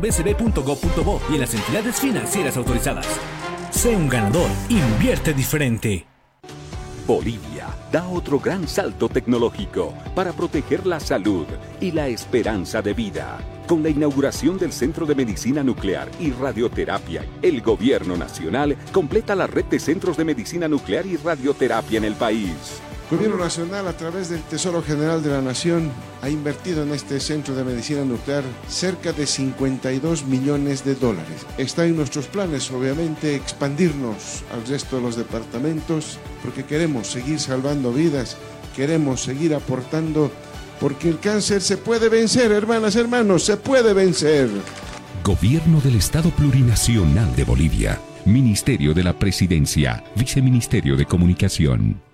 y 1.32 1.34
en 1.34 1.42
las 1.42 1.56
entidades 1.56 2.00
financieras 2.00 2.56
autorizadas. 2.58 3.08
Sé 3.74 3.96
un 3.96 4.08
ganador. 4.08 4.50
Invierte 4.70 5.34
diferente. 5.34 6.06
Bolivia 7.08 7.68
da 7.92 8.08
otro 8.08 8.40
gran 8.40 8.68
salto 8.68 9.10
tecnológico 9.10 9.94
para 10.16 10.32
proteger 10.32 10.86
la 10.86 11.00
salud 11.00 11.48
y 11.82 11.92
la 11.92 12.08
esperanza 12.08 12.82
de 12.82 12.94
vida. 12.94 13.40
Con 13.68 13.82
la 13.84 13.90
inauguración 13.90 14.58
del 14.58 14.72
Centro 14.72 15.06
de 15.06 15.16
Medicina 15.16 15.64
Nuclear 15.64 16.08
y 16.20 16.32
Radioterapia, 16.32 17.26
el 17.42 17.62
Gobierno 17.62 18.16
Nacional 18.16 18.78
completa 18.94 19.36
la 19.36 19.48
red 19.48 19.66
de 19.66 19.80
centros 19.80 20.18
de 20.18 20.26
medicina 20.26 20.68
nuclear 20.68 21.06
y 21.06 21.18
radioterapia 21.18 21.98
en 21.98 22.06
el 22.06 22.14
país. 22.14 22.80
Gobierno 23.12 23.38
Nacional, 23.38 23.88
a 23.88 23.98
través 23.98 24.30
del 24.30 24.42
Tesoro 24.44 24.82
General 24.82 25.22
de 25.22 25.30
la 25.30 25.42
Nación, 25.42 25.92
ha 26.22 26.30
invertido 26.30 26.84
en 26.84 26.94
este 26.94 27.20
centro 27.20 27.54
de 27.54 27.63
medicina 27.63 28.04
nuclear 28.06 28.44
cerca 28.68 29.12
de 29.12 29.28
52 29.28 30.26
millones 30.26 30.84
de 30.86 30.96
dólares. 30.96 31.46
Está 31.58 31.86
en 31.86 31.96
nuestros 31.96 32.28
planes, 32.28 32.72
obviamente, 32.72 33.36
expandirnos 33.36 34.44
al 34.54 34.66
resto 34.66 34.96
de 34.96 35.02
los 35.04 35.16
departamentos, 35.16 36.18
porque 36.42 36.63
queremos 36.63 37.08
seguir 37.08 37.39
salvando 37.39 37.92
vidas, 37.92 38.38
queremos 38.76 39.22
seguir 39.22 39.54
aportando, 39.54 40.32
porque 40.80 41.10
el 41.10 41.20
cáncer 41.20 41.62
se 41.62 41.78
puede 41.78 42.10
vencer, 42.10 42.52
hermanas, 42.52 42.96
hermanos, 42.96 43.44
se 43.44 43.58
puede 43.58 43.94
vencer. 43.94 44.50
Gobierno 45.24 45.82
del 45.82 45.98
Estado 45.98 46.32
Plurinacional 46.32 47.36
de 47.36 47.44
Bolivia. 47.44 48.00
Ministerio 48.26 48.94
de 48.94 49.04
la 49.04 49.13
Presidencia. 49.20 50.04
Viceministerio 50.16 50.96
de 50.96 51.06
Comunicación. 51.06 52.12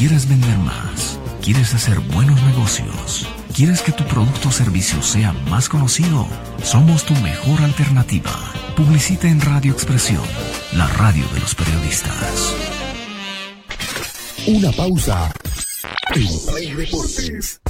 ¿Quieres 0.00 0.26
vender 0.26 0.56
más? 0.56 1.20
¿Quieres 1.42 1.74
hacer 1.74 2.00
buenos 2.00 2.42
negocios? 2.44 3.28
¿Quieres 3.54 3.82
que 3.82 3.92
tu 3.92 4.02
producto 4.04 4.48
o 4.48 4.50
servicio 4.50 5.02
sea 5.02 5.34
más 5.50 5.68
conocido? 5.68 6.26
Somos 6.62 7.04
tu 7.04 7.12
mejor 7.16 7.60
alternativa. 7.60 8.32
Publicita 8.74 9.28
en 9.28 9.42
Radio 9.42 9.74
Expresión, 9.74 10.22
la 10.72 10.86
radio 10.86 11.28
de 11.34 11.40
los 11.40 11.54
periodistas. 11.54 12.54
Una 14.46 14.72
pausa. 14.72 15.30
En. 16.14 17.69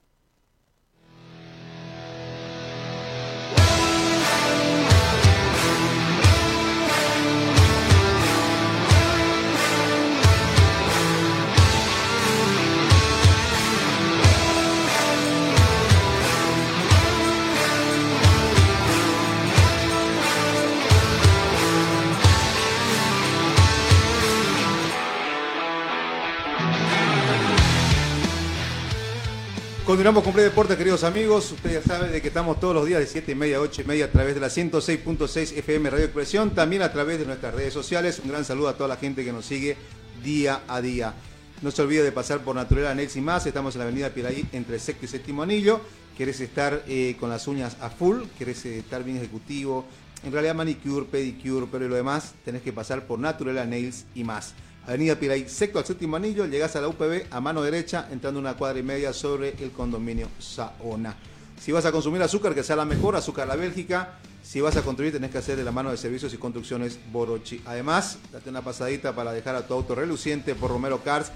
Continuamos 29.91 30.23
con 30.23 30.31
Play 30.31 30.45
Deportes, 30.45 30.77
queridos 30.77 31.03
amigos. 31.03 31.51
Ustedes 31.51 31.83
ya 31.83 31.95
saben 31.95 32.13
de 32.13 32.21
que 32.21 32.29
estamos 32.29 32.57
todos 32.61 32.73
los 32.73 32.85
días 32.85 33.01
de 33.01 33.07
7 33.07 33.33
y 33.33 33.35
media 33.35 33.57
a 33.57 33.59
8 33.59 33.81
y 33.81 33.83
media 33.83 34.05
a 34.05 34.07
través 34.07 34.35
de 34.35 34.39
la 34.39 34.47
106.6 34.47 35.57
FM 35.57 35.89
Radio 35.89 36.05
Expresión, 36.05 36.51
también 36.51 36.81
a 36.81 36.93
través 36.93 37.19
de 37.19 37.25
nuestras 37.25 37.53
redes 37.53 37.73
sociales. 37.73 38.21
Un 38.23 38.29
gran 38.29 38.45
saludo 38.45 38.69
a 38.69 38.77
toda 38.77 38.87
la 38.87 38.95
gente 38.95 39.25
que 39.25 39.33
nos 39.33 39.45
sigue 39.45 39.75
día 40.23 40.61
a 40.69 40.79
día. 40.79 41.13
No 41.61 41.71
se 41.71 41.81
olvide 41.81 42.03
de 42.03 42.13
pasar 42.13 42.39
por 42.39 42.55
Naturela 42.55 42.95
Nex 42.95 43.17
y 43.17 43.21
más. 43.21 43.45
Estamos 43.45 43.75
en 43.75 43.79
la 43.79 43.83
avenida 43.83 44.11
Piraí 44.11 44.47
entre 44.53 44.79
sexto 44.79 45.03
y 45.03 45.09
séptimo 45.09 45.43
anillo. 45.43 45.81
¿Querés 46.17 46.39
estar 46.39 46.83
eh, 46.87 47.17
con 47.19 47.29
las 47.29 47.45
uñas 47.49 47.75
a 47.81 47.89
full? 47.89 48.21
¿Querés 48.39 48.63
eh, 48.67 48.79
estar 48.79 49.03
bien 49.03 49.17
ejecutivo? 49.17 49.83
En 50.23 50.31
realidad 50.31 50.55
manicure, 50.55 51.05
pedicure, 51.05 51.67
pero 51.69 51.83
y 51.83 51.89
lo 51.89 51.95
demás 51.95 52.33
tenés 52.45 52.61
que 52.61 52.71
pasar 52.71 53.07
por 53.07 53.19
Naturela 53.19 53.65
Nails 53.65 54.05
y 54.15 54.23
más. 54.23 54.53
Avenida 54.87 55.15
Piraí, 55.15 55.47
sexto 55.47 55.77
al 55.77 55.85
séptimo 55.85 56.15
anillo, 56.15 56.47
llegás 56.47 56.75
a 56.75 56.81
la 56.81 56.87
UPB 56.87 57.27
a 57.29 57.39
mano 57.39 57.61
derecha, 57.61 58.07
entrando 58.11 58.39
una 58.39 58.55
cuadra 58.55 58.79
y 58.79 58.83
media 58.83 59.13
sobre 59.13 59.55
el 59.63 59.71
condominio 59.71 60.27
Saona. 60.39 61.15
Si 61.59 61.71
vas 61.71 61.85
a 61.85 61.91
consumir 61.91 62.21
azúcar, 62.23 62.55
que 62.55 62.63
sea 62.63 62.75
la 62.75 62.85
mejor, 62.85 63.15
azúcar 63.15 63.47
la 63.47 63.55
Bélgica. 63.55 64.17
Si 64.41 64.59
vas 64.59 64.75
a 64.77 64.81
construir, 64.81 65.13
tenés 65.13 65.29
que 65.29 65.37
hacer 65.37 65.55
de 65.55 65.63
la 65.63 65.71
mano 65.71 65.91
de 65.91 65.97
servicios 65.97 66.33
y 66.33 66.37
construcciones 66.37 66.99
Borochi. 67.11 67.61
Además, 67.67 68.17
date 68.31 68.49
una 68.49 68.63
pasadita 68.63 69.13
para 69.15 69.31
dejar 69.31 69.55
a 69.55 69.67
tu 69.67 69.75
auto 69.75 69.93
reluciente 69.93 70.55
por 70.55 70.71
Romero 70.71 71.03
Cars 71.03 71.31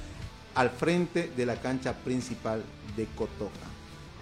al 0.56 0.72
frente 0.72 1.32
de 1.38 1.46
la 1.46 1.62
cancha 1.62 1.94
principal 1.94 2.64
de 2.98 3.06
Cotoja. 3.16 3.52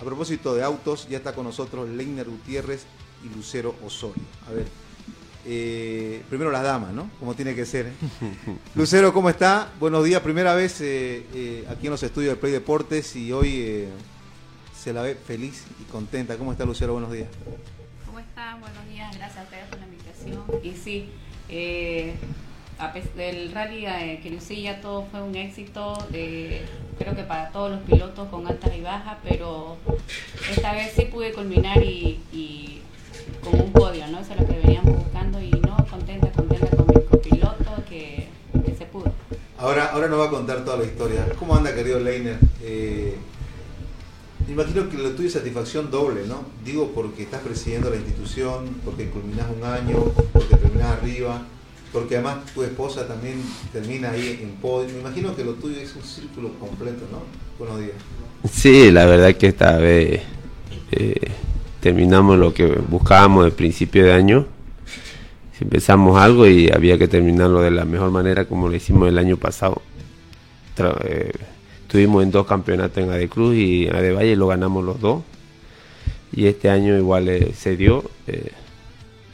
A 0.02 0.04
propósito 0.04 0.54
de 0.54 0.64
autos, 0.64 1.08
ya 1.08 1.18
está 1.18 1.34
con 1.34 1.46
nosotros 1.46 1.88
Leiner 1.88 2.28
Gutiérrez 2.28 2.84
y 3.24 3.34
Lucero 3.34 3.74
Osorio. 3.86 4.24
A 4.50 4.52
ver, 4.52 4.66
eh, 5.45 6.21
primero 6.29 6.51
las 6.51 6.63
damas, 6.63 6.93
¿no? 6.93 7.10
Como 7.19 7.34
tiene 7.36 7.56
que 7.56 7.65
ser. 7.65 7.91
Lucero, 8.75 9.13
¿cómo 9.13 9.29
está? 9.29 9.69
Buenos 9.79 10.03
días, 10.06 10.21
primera 10.21 10.53
vez 10.56 10.79
eh, 10.82 11.25
eh, 11.34 11.65
aquí 11.69 11.88
en 11.88 11.91
los 11.91 12.03
estudios 12.03 12.34
de 12.34 12.36
Play 12.38 12.53
Deportes 12.53 13.15
y 13.15 13.32
hoy 13.32 13.62
eh, 13.62 13.89
se 14.75 14.93
la 14.93 15.01
ve 15.01 15.15
feliz 15.15 15.65
y 15.82 15.84
contenta. 15.91 16.38
¿Cómo 16.38 16.51
está 16.51 16.65
Lucero? 16.65 16.93
Buenos 16.93 17.12
días. 17.12 17.29
¿Cómo 18.06 18.19
están? 18.19 18.62
Buenos 18.62 18.88
días, 18.88 19.15
gracias 19.17 19.39
a 19.39 19.43
ustedes 19.43 19.65
por 19.67 19.79
la 19.79 19.86
invitación. 19.86 20.43
Y 20.63 20.71
sí, 20.73 21.10
eh, 21.49 22.15
del 23.15 23.51
rally 23.51 23.86
eh, 23.86 24.19
que 24.21 24.29
Lucía 24.29 24.82
todo 24.82 25.06
fue 25.10 25.21
un 25.21 25.36
éxito, 25.36 25.97
eh, 26.12 26.65
creo 26.97 27.15
que 27.15 27.23
para 27.23 27.49
todos 27.49 27.71
los 27.71 27.82
pilotos 27.82 28.27
con 28.29 28.47
altas 28.47 28.71
y 28.75 28.82
bajas, 28.82 29.17
pero 29.23 29.77
esta 30.51 30.73
vez 30.73 30.91
sí 30.95 31.06
pude 31.06 31.32
culminar 31.32 31.82
y, 31.82 32.19
y 32.32 32.82
con 33.41 33.60
un 33.60 33.71
podio, 33.71 34.08
¿no? 34.08 34.19
Eso 34.19 34.34
es 34.34 34.41
lo 34.41 34.47
que 34.47 34.60
veníamos 34.60 35.03
con 36.69 36.88
mi 36.88 37.02
copiloto, 37.04 37.84
que, 37.89 38.28
que 38.65 38.76
se 38.76 38.86
pudo. 38.86 39.12
Ahora, 39.58 39.88
ahora 39.88 40.08
nos 40.08 40.19
va 40.19 40.26
a 40.26 40.30
contar 40.30 40.63
toda 40.65 40.78
la 40.78 40.86
historia. 40.86 41.26
¿Cómo 41.39 41.56
anda, 41.56 41.73
querido 41.73 41.99
Leiner? 41.99 42.38
Eh, 42.62 43.15
me 44.47 44.54
imagino 44.54 44.89
que 44.89 44.97
lo 44.97 45.12
tuyo 45.12 45.28
es 45.28 45.34
satisfacción 45.34 45.89
doble, 45.89 46.28
¿no? 46.28 46.43
Digo 46.65 46.91
porque 46.93 47.23
estás 47.23 47.41
presidiendo 47.41 47.89
la 47.89 47.95
institución, 47.95 48.76
porque 48.84 49.10
culminás 49.10 49.47
un 49.58 49.63
año, 49.63 50.04
porque 50.34 50.58
terminás 50.58 50.97
arriba, 50.97 51.41
porque 51.93 52.15
además 52.15 52.39
tu 52.54 52.63
esposa 52.63 53.08
también 53.08 53.41
termina 53.71 54.12
ahí 54.12 54.39
en 54.41 54.49
podio. 54.62 54.89
Me 54.93 54.99
imagino 54.99 55.36
que 55.36 55.45
lo 55.45 55.54
tuyo 55.54 55.80
es 55.80 55.95
un 55.95 56.04
círculo 56.04 56.49
completo, 56.60 57.06
¿no? 57.12 57.19
Buenos 57.58 57.80
días. 57.80 57.95
Sí, 58.52 58.91
la 58.91 59.06
verdad 59.06 59.34
que 59.36 59.47
esta 59.47 59.78
vez 59.78 60.21
eh, 60.91 61.32
terminamos 61.80 62.38
lo 62.38 62.54
que 62.54 62.65
buscábamos 62.65 63.45
al 63.45 63.54
principio 63.54 64.04
de 64.04 64.12
año. 64.12 64.45
Empezamos 65.60 66.20
algo 66.20 66.48
y 66.48 66.70
había 66.72 66.98
que 66.98 67.08
terminarlo 67.08 67.62
de 67.62 67.72
la 67.72 67.86
mejor 67.86 68.12
manera 68.12 68.46
como 68.46 68.68
lo 68.68 68.76
hicimos 68.76 69.08
el 69.08 69.18
año 69.18 69.38
pasado. 69.38 69.82
Tra- 70.76 70.98
eh, 71.06 71.32
estuvimos 71.84 72.24
en 72.24 72.32
dos 72.32 72.46
campeonatos 72.48 72.98
en 73.04 73.10
Adecruz 73.12 73.56
y 73.56 73.86
en 73.88 73.96
Adevalle 73.96 74.36
lo 74.36 74.48
ganamos 74.48 74.84
los 74.84 75.00
dos. 75.00 75.24
Y 76.36 76.48
este 76.48 76.70
año 76.70 76.98
igual 76.98 77.30
eh, 77.30 77.54
se 77.56 77.78
dio. 77.78 78.04
eh, 78.28 78.52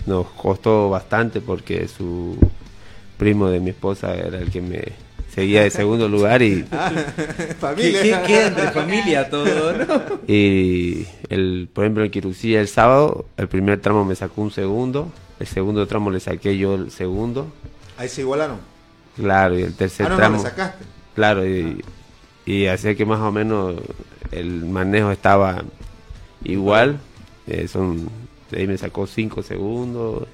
nos 0.06 0.28
costó 0.28 0.90
bastante 0.90 1.40
porque 1.42 1.88
su 1.88 2.36
primo 3.18 3.50
de 3.50 3.60
mi 3.60 3.70
esposa 3.72 4.16
era 4.16 4.40
el 4.40 4.50
que 4.50 4.62
me 4.62 4.82
seguía 5.34 5.62
de 5.64 5.70
segundo 5.70 6.08
lugar 6.10 6.42
y 6.42 6.64
Familia. 7.60 8.02
¿Qué- 8.02 8.10
qué 8.10 8.18
queda 8.28 8.48
entre 8.48 8.72
familia 8.72 9.30
todo, 9.30 9.74
no? 9.78 9.86
y 10.28 11.06
el, 11.30 11.70
por 11.72 11.86
ejemplo, 11.86 12.04
en 12.04 12.12
Quirucía 12.12 12.60
el 12.62 12.68
sábado, 12.68 13.26
el 13.38 13.48
primer 13.48 13.80
tramo 13.82 14.04
me 14.06 14.16
sacó 14.16 14.42
un 14.42 14.52
segundo, 14.52 15.12
el 15.40 15.48
segundo 15.48 15.88
tramo 15.88 16.12
le 16.12 16.20
saqué 16.20 16.58
yo 16.58 16.76
el 16.76 16.92
segundo, 16.92 17.48
Ahí 17.98 18.08
se 18.10 18.22
igualaron. 18.22 18.58
claro, 19.16 19.58
y 19.58 19.64
el 19.64 19.74
tercer 19.76 20.06
Ah, 20.06 20.10
no, 20.10 20.16
no, 20.16 20.20
tramo. 20.22 20.38
le 20.38 20.44
sacaste. 20.44 20.86
Claro, 21.16 21.46
y, 21.48 21.84
y 22.46 22.68
hacía 22.68 22.96
que 22.96 23.06
más 23.06 23.20
o 23.20 23.32
menos 23.32 23.76
el 24.32 24.66
manejo 24.66 25.12
estaba 25.12 25.64
igual, 26.44 27.00
eh, 27.48 27.68
son, 27.68 28.10
ahí 28.56 28.68
me 28.68 28.78
sacó 28.78 29.06
cinco 29.08 29.44
segundos, 29.44 30.24
o 30.24 30.28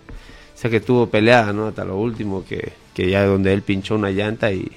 sea 0.57 0.69
que 0.69 0.77
estuvo 0.77 1.07
peleada, 1.07 1.53
¿no? 1.53 1.67
Hasta 1.67 1.83
lo 1.85 1.97
último, 1.97 2.43
que, 2.45 2.73
que 2.93 3.09
ya 3.09 3.25
donde 3.25 3.53
él 3.53 3.61
pinchó 3.61 3.95
una 3.95 4.11
llanta 4.11 4.51
y 4.51 4.71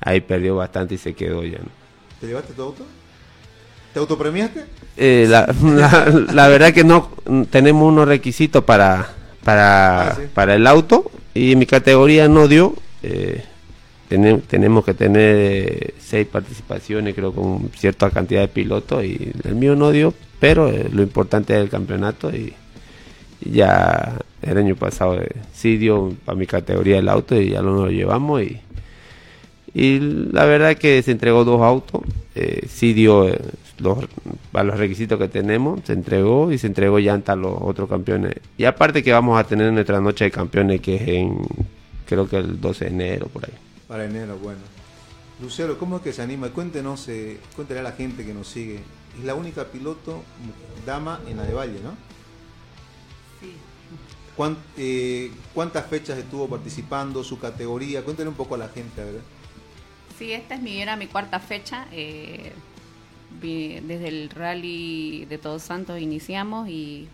ahí 0.00 0.20
perdió 0.20 0.56
bastante 0.56 0.94
y 0.94 0.98
se 0.98 1.14
quedó 1.14 1.44
ya, 1.44 1.58
¿no? 1.58 1.68
¿Te 2.20 2.26
llevaste 2.26 2.52
tu 2.54 2.62
auto? 2.62 2.84
¿Te 3.92 4.00
autopremiaste? 4.00 4.64
Eh, 4.96 5.26
la, 5.28 5.46
la, 5.62 6.24
la 6.32 6.48
verdad 6.48 6.72
que 6.72 6.84
no 6.84 7.10
tenemos 7.50 7.90
unos 7.90 8.08
requisitos 8.08 8.64
para 8.64 9.08
para, 9.46 10.08
Ah, 10.10 10.14
sí. 10.16 10.22
para 10.34 10.54
el 10.56 10.66
auto 10.66 11.10
y 11.32 11.56
mi 11.56 11.64
categoría 11.66 12.28
no 12.28 12.48
dio. 12.48 12.74
eh, 13.02 13.42
tenem- 14.10 14.42
tenemos 14.42 14.84
que 14.84 14.94
tener 14.94 15.36
eh, 15.36 15.94
seis 15.98 16.26
participaciones, 16.26 17.14
creo, 17.14 17.32
con 17.32 17.70
cierta 17.76 18.10
cantidad 18.10 18.40
de 18.40 18.48
pilotos 18.48 19.04
y 19.04 19.32
el 19.44 19.54
mío 19.54 19.74
no 19.76 19.90
dio, 19.92 20.12
pero 20.40 20.68
eh, 20.68 20.88
lo 20.92 21.02
importante 21.02 21.54
es 21.54 21.60
el 21.60 21.68
campeonato 21.70 22.30
y, 22.34 22.52
y 23.40 23.50
ya 23.50 24.18
el 24.42 24.58
año 24.58 24.74
pasado 24.76 25.20
eh, 25.20 25.28
sí 25.52 25.76
dio 25.76 26.12
para 26.24 26.36
mi 26.36 26.46
categoría 26.46 26.98
el 26.98 27.08
auto 27.08 27.40
y 27.40 27.50
ya 27.50 27.62
lo 27.62 27.72
nos 27.72 27.84
lo 27.86 27.90
llevamos 27.90 28.42
y, 28.42 28.60
y 29.74 29.98
la 30.32 30.44
verdad 30.46 30.76
que 30.76 31.02
se 31.02 31.12
entregó 31.12 31.44
dos 31.44 31.60
autos, 31.62 32.00
sí 32.68 32.92
dio, 32.94 33.26
los, 33.78 33.98
a 34.52 34.62
los 34.62 34.78
requisitos 34.78 35.18
que 35.18 35.28
tenemos, 35.28 35.80
se 35.84 35.92
entregó 35.92 36.50
y 36.52 36.58
se 36.58 36.66
entregó 36.66 36.98
llanta 36.98 37.32
a 37.32 37.36
los 37.36 37.56
otros 37.60 37.88
campeones. 37.88 38.34
Y 38.56 38.64
aparte 38.64 39.02
que 39.02 39.12
vamos 39.12 39.38
a 39.38 39.44
tener 39.44 39.72
nuestra 39.72 40.00
noche 40.00 40.24
de 40.24 40.30
campeones 40.30 40.80
que 40.80 40.96
es 40.96 41.02
en, 41.08 41.38
creo 42.06 42.28
que 42.28 42.36
el 42.38 42.60
12 42.60 42.84
de 42.86 42.90
enero, 42.90 43.26
por 43.28 43.44
ahí. 43.44 43.52
Para 43.88 44.04
enero, 44.04 44.36
bueno. 44.42 44.60
Lucero, 45.40 45.78
¿cómo 45.78 45.96
es 45.96 46.02
que 46.02 46.12
se 46.12 46.22
anima? 46.22 46.48
Cuéntenos, 46.48 47.08
eh, 47.08 47.38
cuéntale 47.54 47.80
a 47.80 47.82
la 47.82 47.92
gente 47.92 48.24
que 48.24 48.32
nos 48.32 48.48
sigue. 48.48 48.80
Es 49.18 49.24
la 49.24 49.34
única 49.34 49.64
piloto 49.66 50.22
dama 50.86 51.20
en 51.28 51.36
la 51.36 51.42
de 51.44 51.52
Valle, 51.52 51.78
¿no? 51.84 51.90
Sí. 53.40 53.52
¿Cuán- 54.34 54.56
eh, 54.78 55.30
¿Cuántas 55.54 55.86
fechas 55.86 56.16
estuvo 56.18 56.48
participando? 56.48 57.22
¿Su 57.22 57.38
categoría? 57.38 58.02
Cuéntale 58.02 58.28
un 58.30 58.34
poco 58.34 58.54
a 58.54 58.58
la 58.58 58.68
gente, 58.68 59.00
a 59.00 59.04
ver. 59.04 59.20
Sí, 60.18 60.32
esta 60.32 60.54
es 60.54 60.62
mi, 60.62 60.80
era 60.80 60.96
mi 60.96 61.06
cuarta 61.06 61.38
fecha. 61.40 61.86
eh, 61.92 62.52
desde 63.40 64.08
el 64.08 64.30
rally 64.30 65.24
de 65.26 65.38
Todos 65.38 65.62
Santos 65.62 66.00
iniciamos 66.00 66.68
y 66.68 67.08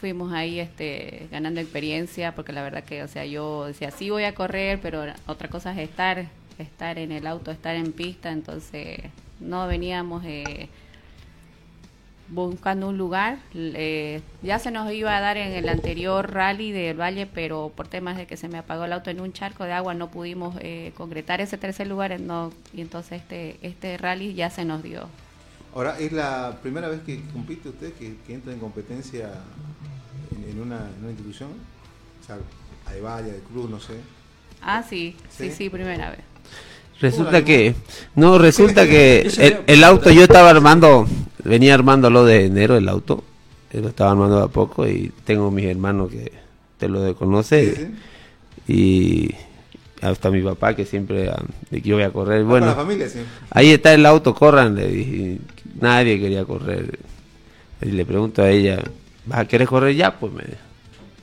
fuimos 0.00 0.32
ahí 0.32 0.58
este, 0.58 1.28
ganando 1.30 1.60
experiencia, 1.60 2.34
porque 2.34 2.52
la 2.52 2.62
verdad 2.62 2.84
que, 2.84 3.02
o 3.02 3.08
sea, 3.08 3.26
yo 3.26 3.66
decía, 3.66 3.90
sí 3.90 4.08
voy 4.08 4.24
a 4.24 4.34
correr, 4.34 4.80
pero 4.80 5.04
otra 5.26 5.48
cosa 5.48 5.72
es 5.72 5.78
estar, 5.78 6.26
estar 6.58 6.98
en 6.98 7.12
el 7.12 7.26
auto, 7.26 7.50
estar 7.50 7.76
en 7.76 7.92
pista, 7.92 8.32
entonces 8.32 8.98
no 9.40 9.66
veníamos 9.66 10.24
eh, 10.24 10.68
buscando 12.30 12.88
un 12.88 12.96
lugar. 12.98 13.38
eh, 13.54 14.22
ya 14.42 14.58
se 14.58 14.70
nos 14.70 14.90
iba 14.92 15.16
a 15.16 15.20
dar 15.20 15.36
en 15.36 15.52
el 15.52 15.68
anterior 15.68 16.32
rally 16.32 16.72
del 16.72 16.98
Valle, 17.00 17.26
pero 17.26 17.72
por 17.74 17.88
temas 17.88 18.16
de 18.16 18.26
que 18.26 18.36
se 18.36 18.48
me 18.48 18.58
apagó 18.58 18.84
el 18.84 18.92
auto 18.92 19.10
en 19.10 19.20
un 19.20 19.32
charco 19.32 19.64
de 19.64 19.72
agua 19.72 19.94
no 19.94 20.10
pudimos 20.10 20.56
eh, 20.60 20.92
concretar 20.96 21.40
ese 21.40 21.58
tercer 21.58 21.86
lugar, 21.88 22.18
no, 22.20 22.52
y 22.72 22.80
entonces 22.80 23.20
este, 23.22 23.58
este 23.62 23.96
rally 23.98 24.34
ya 24.34 24.50
se 24.50 24.64
nos 24.64 24.82
dio. 24.82 25.08
Ahora, 25.74 25.98
¿es 25.98 26.12
la 26.12 26.58
primera 26.62 26.88
vez 26.88 27.00
que 27.02 27.22
compite 27.32 27.68
usted, 27.68 27.92
que, 27.94 28.16
que 28.26 28.34
entra 28.34 28.52
en 28.52 28.58
competencia 28.58 29.30
en, 30.36 30.50
en 30.50 30.60
una, 30.60 30.78
en 30.78 31.00
una 31.00 31.10
institución? 31.10 31.50
O 32.20 32.24
sea, 32.26 32.38
de 32.92 33.00
Valle, 33.00 33.32
de 33.32 33.40
Cruz, 33.40 33.70
no 33.70 33.78
sé. 33.80 33.94
Ah, 34.60 34.82
sí, 34.82 35.16
sí, 35.30 35.50
¿Sí? 35.50 35.50
sí, 35.50 35.70
primera 35.70 36.10
vez. 36.10 36.20
Resulta 37.00 37.44
que, 37.44 37.74
no, 38.14 38.38
resulta 38.38 38.86
que 38.86 39.20
el, 39.38 39.58
el 39.66 39.84
auto 39.84 40.10
yo 40.10 40.22
estaba 40.22 40.50
armando, 40.50 41.06
venía 41.44 41.74
armándolo 41.74 42.24
de 42.24 42.46
enero 42.46 42.76
el 42.76 42.88
auto, 42.88 43.24
eh, 43.72 43.80
lo 43.80 43.88
estaba 43.88 44.10
armando 44.10 44.38
de 44.38 44.44
a 44.44 44.48
poco 44.48 44.86
y 44.86 45.10
tengo 45.24 45.50
mis 45.50 45.64
hermanos 45.66 46.10
que 46.10 46.32
te 46.78 46.88
lo 46.88 47.14
conoce 47.16 47.90
y 48.68 49.34
hasta 50.02 50.30
mi 50.30 50.42
papá 50.42 50.74
que 50.74 50.84
siempre 50.86 51.28
ah, 51.28 51.42
de 51.70 51.82
que 51.82 51.88
yo 51.88 51.96
voy 51.96 52.04
a 52.04 52.10
correr, 52.10 52.44
bueno, 52.44 52.66
con 52.66 52.76
la 52.76 52.82
familia, 52.82 53.08
sí. 53.08 53.20
ahí 53.50 53.70
está 53.70 53.92
el 53.92 54.04
auto, 54.06 54.34
corran, 54.34 54.74
le 54.74 54.86
dije, 54.88 55.38
nadie 55.80 56.18
quería 56.18 56.44
correr 56.44 56.98
y 57.82 57.90
le 57.90 58.04
pregunto 58.04 58.42
a 58.42 58.50
ella, 58.50 58.82
¿vas 59.26 59.40
a 59.40 59.44
querer 59.46 59.66
correr 59.66 59.94
ya? 59.96 60.18
Pues 60.18 60.32
me 60.32 60.42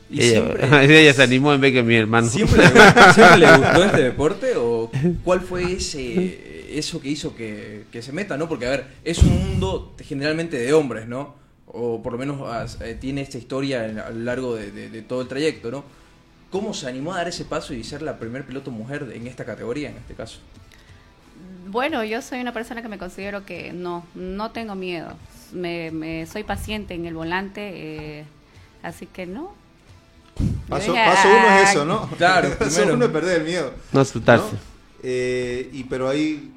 Y 0.09 0.21
ella, 0.21 0.41
siempre- 0.57 1.01
ella 1.01 1.13
se 1.13 1.23
animó 1.23 1.53
en 1.53 1.61
vez 1.61 1.73
que 1.73 1.83
mi 1.83 1.95
hermano. 1.95 2.27
¿Siempre 2.29 2.63
le, 2.63 3.13
siempre 3.13 3.37
le 3.37 3.57
gustó 3.57 3.83
este 3.83 4.01
deporte 4.03 4.55
o 4.55 4.66
cuál 5.23 5.41
fue 5.41 5.73
ese 5.73 6.77
eso 6.77 6.99
que 7.01 7.09
hizo 7.09 7.35
que, 7.35 7.85
se 8.01 8.11
meta, 8.11 8.37
no? 8.37 8.47
Porque 8.47 8.65
a 8.65 8.69
ver, 8.69 8.87
es 9.03 9.19
un 9.23 9.29
mundo 9.49 9.95
generalmente 10.03 10.57
de 10.57 10.73
hombres, 10.73 11.07
¿no? 11.07 11.35
O 11.67 12.01
por 12.01 12.13
lo 12.13 12.19
menos 12.19 12.77
eh, 12.81 12.97
tiene 12.99 13.21
esta 13.21 13.37
historia 13.37 13.83
a 13.83 14.09
lo 14.11 14.19
largo 14.23 14.55
de, 14.55 15.01
todo 15.01 15.21
el 15.21 15.27
trayecto, 15.27 15.71
¿no? 15.71 15.83
¿Cómo 16.51 16.73
se 16.73 16.87
animó 16.87 17.13
a 17.13 17.17
dar 17.17 17.27
ese 17.27 17.45
paso 17.45 17.73
y 17.73 17.83
ser 17.83 18.01
la 18.01 18.17
primer 18.19 18.45
piloto 18.45 18.71
mujer 18.71 19.11
en 19.13 19.27
esta 19.27 19.43
categoría, 19.43 19.89
en 19.89 19.97
este 19.97 20.13
caso? 20.13 20.39
Bueno, 21.67 22.03
yo 22.05 22.21
soy 22.21 22.39
una 22.39 22.53
persona 22.53 22.81
que 22.81 22.87
me 22.87 22.97
considero 22.97 23.45
que 23.45 23.73
no, 23.73 24.05
no 24.15 24.51
tengo 24.51 24.75
miedo. 24.75 25.15
Me, 25.51 25.91
me- 25.91 26.25
soy 26.25 26.43
paciente 26.43 26.93
en 26.93 27.05
el 27.05 27.13
volante, 27.13 28.19
eh, 28.19 28.25
así 28.83 29.05
que 29.05 29.25
no. 29.25 29.51
Paso, 30.67 30.93
paso 30.93 31.27
uno 31.29 31.37
"Ah, 31.47 31.61
es 31.63 31.69
eso, 31.69 31.85
¿no? 31.85 32.09
Claro, 32.17 32.49
paso 32.59 32.71
primero. 32.75 32.93
uno 32.95 33.05
es 33.05 33.11
perder 33.11 33.41
el 33.41 33.47
miedo. 33.47 33.71
No 33.93 33.99
asustarse. 34.01 34.55
Eh, 35.03 35.69
y 35.73 35.83
pero 35.85 36.09
ahí, 36.09 36.51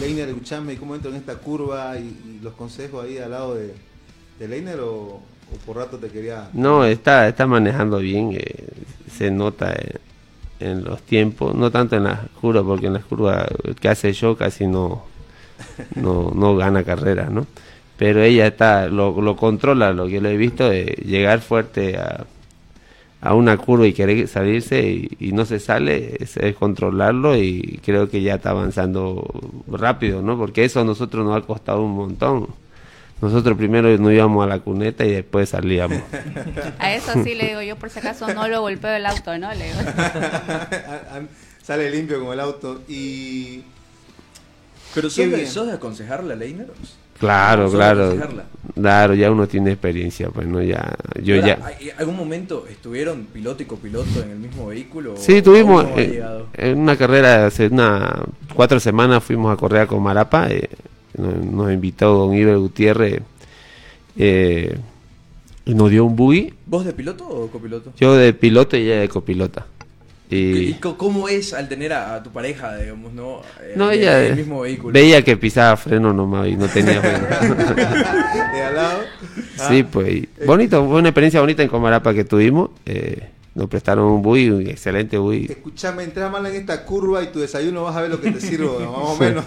Leiner, 0.00 0.28
escuchame, 0.28 0.76
¿cómo 0.76 0.94
entro 0.94 1.10
en 1.10 1.16
esta 1.16 1.36
curva? 1.36 1.96
Y, 1.98 2.02
y 2.02 2.40
los 2.42 2.54
consejos 2.54 3.04
ahí 3.04 3.18
al 3.18 3.30
lado 3.30 3.54
de, 3.54 3.74
de 4.38 4.48
Leiner 4.48 4.80
o, 4.80 4.90
o 4.92 5.22
por 5.66 5.76
rato 5.76 5.98
te 5.98 6.08
quería... 6.08 6.48
No, 6.52 6.84
está, 6.84 7.28
está 7.28 7.46
manejando 7.46 7.98
bien, 7.98 8.32
eh, 8.34 8.66
se 9.16 9.30
nota 9.30 9.72
eh, 9.72 9.98
en 10.60 10.82
los 10.82 11.02
tiempos, 11.02 11.54
no 11.54 11.70
tanto 11.70 11.94
en 11.96 12.04
las 12.04 12.20
curvas, 12.40 12.64
porque 12.64 12.86
en 12.86 12.94
las 12.94 13.04
curvas 13.04 13.46
el 13.64 13.74
que 13.76 13.88
hace 13.88 14.12
yo 14.12 14.36
casi 14.36 14.66
no, 14.66 15.04
no, 15.94 16.32
no 16.34 16.56
gana 16.56 16.82
carreras, 16.82 17.30
¿no? 17.30 17.46
Pero 17.96 18.22
ella 18.22 18.48
está, 18.48 18.88
lo, 18.88 19.20
lo 19.20 19.36
controla, 19.36 19.92
lo 19.92 20.08
que 20.08 20.20
lo 20.20 20.28
he 20.28 20.36
visto, 20.36 20.68
de 20.68 21.00
llegar 21.06 21.40
fuerte 21.40 21.96
a, 21.96 22.24
a 23.24 23.32
una 23.32 23.56
curva 23.56 23.86
y 23.86 23.94
querer 23.94 24.28
salirse 24.28 24.82
y, 24.82 25.16
y 25.18 25.32
no 25.32 25.46
se 25.46 25.58
sale, 25.58 26.18
es, 26.20 26.36
es 26.36 26.54
controlarlo 26.54 27.34
y 27.38 27.80
creo 27.82 28.10
que 28.10 28.20
ya 28.20 28.34
está 28.34 28.50
avanzando 28.50 29.26
rápido, 29.66 30.20
¿no? 30.20 30.36
Porque 30.36 30.62
eso 30.62 30.80
a 30.80 30.84
nosotros 30.84 31.24
nos 31.24 31.34
ha 31.34 31.40
costado 31.40 31.82
un 31.82 31.92
montón. 31.92 32.48
Nosotros 33.22 33.56
primero 33.56 33.88
nos 33.96 34.12
íbamos 34.12 34.44
a 34.44 34.46
la 34.46 34.58
cuneta 34.58 35.06
y 35.06 35.12
después 35.12 35.48
salíamos. 35.48 36.02
A 36.78 36.92
eso 36.92 37.14
sí 37.24 37.34
le 37.34 37.46
digo, 37.46 37.62
yo 37.62 37.76
por 37.76 37.88
si 37.88 38.00
acaso 38.00 38.32
no 38.34 38.46
lo 38.46 38.60
golpeo 38.60 38.90
el 38.90 39.06
auto, 39.06 39.38
¿no? 39.38 39.54
Le 39.54 39.68
digo. 39.68 39.78
Sale 41.62 41.90
limpio 41.90 42.18
como 42.18 42.34
el 42.34 42.40
auto 42.40 42.82
y... 42.86 43.62
Pero 44.94 45.08
Qué 45.08 45.14
sos 45.14 45.30
de, 45.30 45.46
sos 45.46 45.66
de 45.68 45.72
aconsejarla, 45.72 46.34
Leiner? 46.34 46.66
Claro, 47.18 47.64
¿Sos 47.64 47.72
de 47.72 47.78
claro. 47.78 48.42
Claro, 48.74 49.14
ya 49.14 49.30
uno 49.30 49.46
tiene 49.46 49.70
experiencia, 49.72 50.30
pues 50.30 50.46
no 50.46 50.60
ya 50.62 50.94
yo 51.22 51.36
Ahora, 51.36 51.46
ya 51.58 51.66
¿hay- 51.66 51.90
¿Algún 51.98 52.16
momento 52.16 52.66
estuvieron 52.68 53.26
piloto 53.32 53.62
y 53.62 53.66
copiloto 53.66 54.22
en 54.22 54.30
el 54.30 54.38
mismo 54.38 54.66
vehículo? 54.68 55.14
Sí, 55.16 55.38
¿O 55.38 55.42
tuvimos 55.42 55.84
eh, 55.96 56.22
en 56.54 56.78
una 56.78 56.96
carrera 56.96 57.46
hace 57.46 57.68
una 57.68 58.22
cuatro 58.54 58.80
semanas 58.80 59.22
fuimos 59.22 59.52
a 59.52 59.56
correr 59.56 59.86
con 59.86 60.02
Marapa, 60.02 60.48
eh, 60.50 60.68
nos, 61.16 61.36
nos 61.36 61.72
invitó 61.72 62.14
don 62.14 62.34
Iber 62.34 62.58
Gutiérrez 62.58 63.20
eh, 64.16 64.76
y 65.66 65.74
nos 65.74 65.90
dio 65.90 66.04
un 66.04 66.16
buggy, 66.16 66.52
¿Vos 66.66 66.84
de 66.84 66.92
piloto 66.92 67.26
o 67.28 67.48
copiloto? 67.48 67.92
yo 67.98 68.14
de 68.14 68.32
piloto 68.32 68.76
y 68.76 68.82
ella 68.82 69.00
de 69.00 69.08
copilota. 69.08 69.66
¿Y 70.30 70.72
cómo 70.74 71.28
es 71.28 71.52
al 71.52 71.68
tener 71.68 71.92
a, 71.92 72.14
a 72.16 72.22
tu 72.22 72.30
pareja, 72.30 72.76
digamos, 72.76 73.12
no? 73.12 73.42
No 73.76 73.92
en 73.92 74.00
ella 74.00 74.24
el 74.26 74.36
mismo 74.36 74.60
vehículo. 74.62 74.92
veía 74.92 75.22
que 75.22 75.36
pisaba 75.36 75.76
freno 75.76 76.12
nomás 76.12 76.48
y 76.48 76.56
no 76.56 76.66
tenía 76.66 77.00
freno. 77.02 77.54
de 77.54 78.62
al 78.62 78.74
lado. 78.74 79.00
Sí, 79.68 79.84
Ah, 79.84 79.88
pues 79.92 80.08
y 80.14 80.28
bonito, 80.46 80.84
fue 80.88 80.98
una 80.98 81.10
experiencia 81.10 81.40
bonita 81.40 81.62
en 81.62 81.68
Comarapa 81.68 82.12
que 82.14 82.24
tuvimos. 82.24 82.70
eh, 82.86 83.28
nos 83.54 83.68
prestaron 83.68 84.06
un 84.06 84.26
un 84.26 84.66
excelente 84.66 85.16
buggy. 85.16 85.46
Escuchame, 85.48 86.02
entra 86.02 86.28
mal 86.28 86.44
en 86.46 86.56
esta 86.56 86.84
curva 86.84 87.22
y 87.22 87.28
tu 87.28 87.38
desayuno 87.38 87.84
vas 87.84 87.94
a 87.96 88.00
ver 88.02 88.10
lo 88.10 88.20
que 88.20 88.32
te 88.32 88.40
sirvo, 88.40 88.80
más 88.80 89.10
o 89.10 89.16
menos. 89.16 89.44